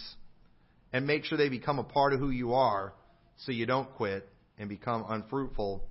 and 0.92 1.06
make 1.06 1.24
sure 1.24 1.38
they 1.38 1.48
become 1.48 1.78
a 1.78 1.84
part 1.84 2.12
of 2.12 2.20
who 2.20 2.30
you 2.30 2.54
are 2.54 2.92
so 3.38 3.52
you 3.52 3.66
don't 3.66 3.90
quit 3.94 4.28
and 4.58 4.68
become 4.68 5.04
unfruitful. 5.08 5.84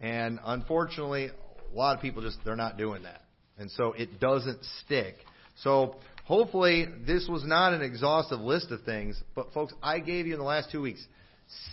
And 0.00 0.38
unfortunately, 0.44 1.28
a 1.28 1.76
lot 1.76 1.96
of 1.96 2.02
people 2.02 2.22
just, 2.22 2.38
they're 2.44 2.56
not 2.56 2.76
doing 2.76 3.04
that. 3.04 3.22
And 3.58 3.70
so 3.70 3.92
it 3.92 4.18
doesn't 4.18 4.64
stick. 4.84 5.14
So 5.62 5.96
hopefully 6.30 6.86
this 7.08 7.26
was 7.28 7.44
not 7.44 7.72
an 7.72 7.82
exhaustive 7.82 8.38
list 8.38 8.70
of 8.70 8.80
things, 8.84 9.20
but 9.34 9.52
folks, 9.52 9.74
I 9.82 9.98
gave 9.98 10.28
you 10.28 10.34
in 10.34 10.38
the 10.38 10.44
last 10.44 10.70
two 10.70 10.80
weeks 10.80 11.04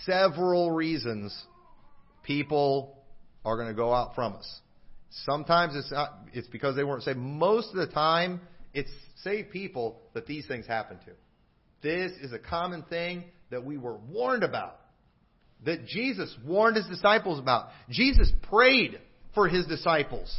several 0.02 0.72
reasons 0.72 1.32
people 2.24 2.98
are 3.44 3.56
going 3.56 3.68
to 3.68 3.74
go 3.74 3.94
out 3.94 4.16
from 4.16 4.34
us. 4.34 4.60
Sometimes 5.26 5.76
it's 5.76 5.92
not, 5.92 6.12
it's 6.32 6.48
because 6.48 6.74
they 6.74 6.82
weren't 6.82 7.04
saved. 7.04 7.20
Most 7.20 7.68
of 7.68 7.76
the 7.76 7.86
time, 7.86 8.40
it's 8.74 8.90
saved 9.22 9.52
people 9.52 10.00
that 10.14 10.26
these 10.26 10.44
things 10.48 10.66
happen 10.66 10.98
to. 11.06 11.12
This 11.80 12.10
is 12.20 12.32
a 12.32 12.38
common 12.40 12.82
thing 12.82 13.26
that 13.50 13.64
we 13.64 13.78
were 13.78 13.96
warned 13.96 14.42
about. 14.42 14.80
That 15.66 15.86
Jesus 15.86 16.36
warned 16.44 16.74
his 16.74 16.86
disciples 16.88 17.38
about. 17.38 17.68
Jesus 17.90 18.28
prayed 18.50 18.98
for 19.36 19.46
his 19.46 19.66
disciples 19.66 20.36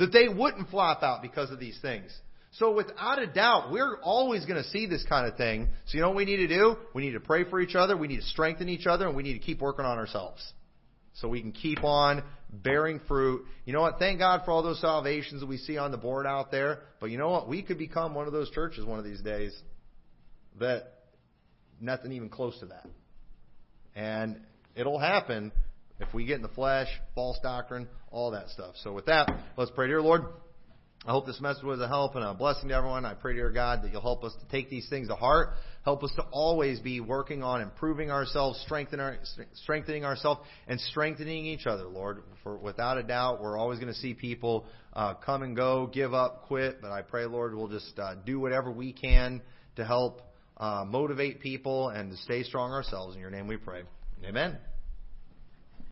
that 0.00 0.12
they 0.12 0.26
wouldn't 0.26 0.70
flop 0.70 1.04
out 1.04 1.22
because 1.22 1.52
of 1.52 1.60
these 1.60 1.78
things. 1.80 2.10
So 2.52 2.74
without 2.74 3.22
a 3.22 3.26
doubt, 3.26 3.70
we're 3.70 3.98
always 4.02 4.44
going 4.44 4.62
to 4.62 4.68
see 4.70 4.86
this 4.86 5.04
kind 5.08 5.26
of 5.26 5.36
thing. 5.36 5.68
So 5.86 5.96
you 5.96 6.00
know 6.00 6.08
what 6.08 6.16
we 6.16 6.24
need 6.24 6.38
to 6.38 6.48
do? 6.48 6.76
We 6.94 7.02
need 7.02 7.12
to 7.12 7.20
pray 7.20 7.48
for 7.48 7.60
each 7.60 7.74
other, 7.74 7.96
we 7.96 8.08
need 8.08 8.20
to 8.20 8.26
strengthen 8.26 8.68
each 8.68 8.86
other, 8.86 9.06
and 9.06 9.16
we 9.16 9.22
need 9.22 9.34
to 9.34 9.38
keep 9.38 9.60
working 9.60 9.84
on 9.84 9.98
ourselves 9.98 10.42
so 11.14 11.28
we 11.28 11.40
can 11.40 11.52
keep 11.52 11.84
on 11.84 12.22
bearing 12.52 13.00
fruit. 13.06 13.44
You 13.64 13.72
know 13.72 13.82
what? 13.82 13.98
Thank 13.98 14.18
God 14.18 14.42
for 14.44 14.50
all 14.50 14.62
those 14.62 14.80
salvations 14.80 15.40
that 15.40 15.46
we 15.46 15.58
see 15.58 15.76
on 15.76 15.90
the 15.90 15.96
board 15.96 16.26
out 16.26 16.50
there. 16.50 16.80
But 17.00 17.10
you 17.10 17.18
know 17.18 17.30
what? 17.30 17.48
We 17.48 17.62
could 17.62 17.78
become 17.78 18.14
one 18.14 18.26
of 18.26 18.32
those 18.32 18.50
churches 18.50 18.84
one 18.84 18.98
of 18.98 19.04
these 19.04 19.20
days 19.20 19.56
that 20.58 20.92
nothing 21.80 22.12
even 22.12 22.28
close 22.28 22.58
to 22.60 22.66
that. 22.66 22.86
And 23.94 24.40
it'll 24.74 24.98
happen 24.98 25.52
if 25.98 26.12
we 26.14 26.24
get 26.24 26.36
in 26.36 26.42
the 26.42 26.48
flesh, 26.48 26.88
false 27.14 27.38
doctrine, 27.42 27.88
all 28.10 28.30
that 28.32 28.48
stuff. 28.48 28.74
So 28.82 28.92
with 28.92 29.06
that, 29.06 29.30
let's 29.56 29.70
pray. 29.72 29.88
Dear 29.88 30.02
Lord, 30.02 30.22
I 31.06 31.12
hope 31.12 31.26
this 31.26 31.40
message 31.40 31.62
was 31.62 31.80
a 31.80 31.88
help 31.88 32.14
and 32.14 32.22
a 32.22 32.34
blessing 32.34 32.68
to 32.68 32.74
everyone. 32.74 33.06
I 33.06 33.14
pray, 33.14 33.32
to 33.32 33.38
dear 33.38 33.50
God, 33.50 33.82
that 33.82 33.90
you'll 33.90 34.02
help 34.02 34.22
us 34.22 34.34
to 34.34 34.46
take 34.50 34.68
these 34.68 34.86
things 34.90 35.08
to 35.08 35.14
heart. 35.14 35.54
Help 35.82 36.04
us 36.04 36.12
to 36.16 36.22
always 36.30 36.78
be 36.78 37.00
working 37.00 37.42
on 37.42 37.62
improving 37.62 38.10
ourselves, 38.10 38.60
strengthening, 38.66 39.00
our, 39.00 39.16
strengthening 39.54 40.04
ourselves, 40.04 40.42
and 40.68 40.78
strengthening 40.78 41.46
each 41.46 41.66
other, 41.66 41.84
Lord. 41.84 42.22
For 42.42 42.58
without 42.58 42.98
a 42.98 43.02
doubt, 43.02 43.40
we're 43.40 43.56
always 43.56 43.78
going 43.78 43.90
to 43.92 43.98
see 43.98 44.12
people 44.12 44.66
uh, 44.92 45.14
come 45.14 45.42
and 45.42 45.56
go, 45.56 45.86
give 45.86 46.12
up, 46.12 46.42
quit. 46.42 46.82
But 46.82 46.90
I 46.90 47.00
pray, 47.00 47.24
Lord, 47.24 47.54
we'll 47.54 47.68
just 47.68 47.98
uh, 47.98 48.16
do 48.26 48.38
whatever 48.38 48.70
we 48.70 48.92
can 48.92 49.40
to 49.76 49.86
help 49.86 50.20
uh, 50.58 50.84
motivate 50.86 51.40
people 51.40 51.88
and 51.88 52.10
to 52.10 52.18
stay 52.18 52.42
strong 52.42 52.72
ourselves. 52.72 53.14
In 53.14 53.22
your 53.22 53.30
name 53.30 53.46
we 53.46 53.56
pray. 53.56 53.84
Amen. 54.22 54.58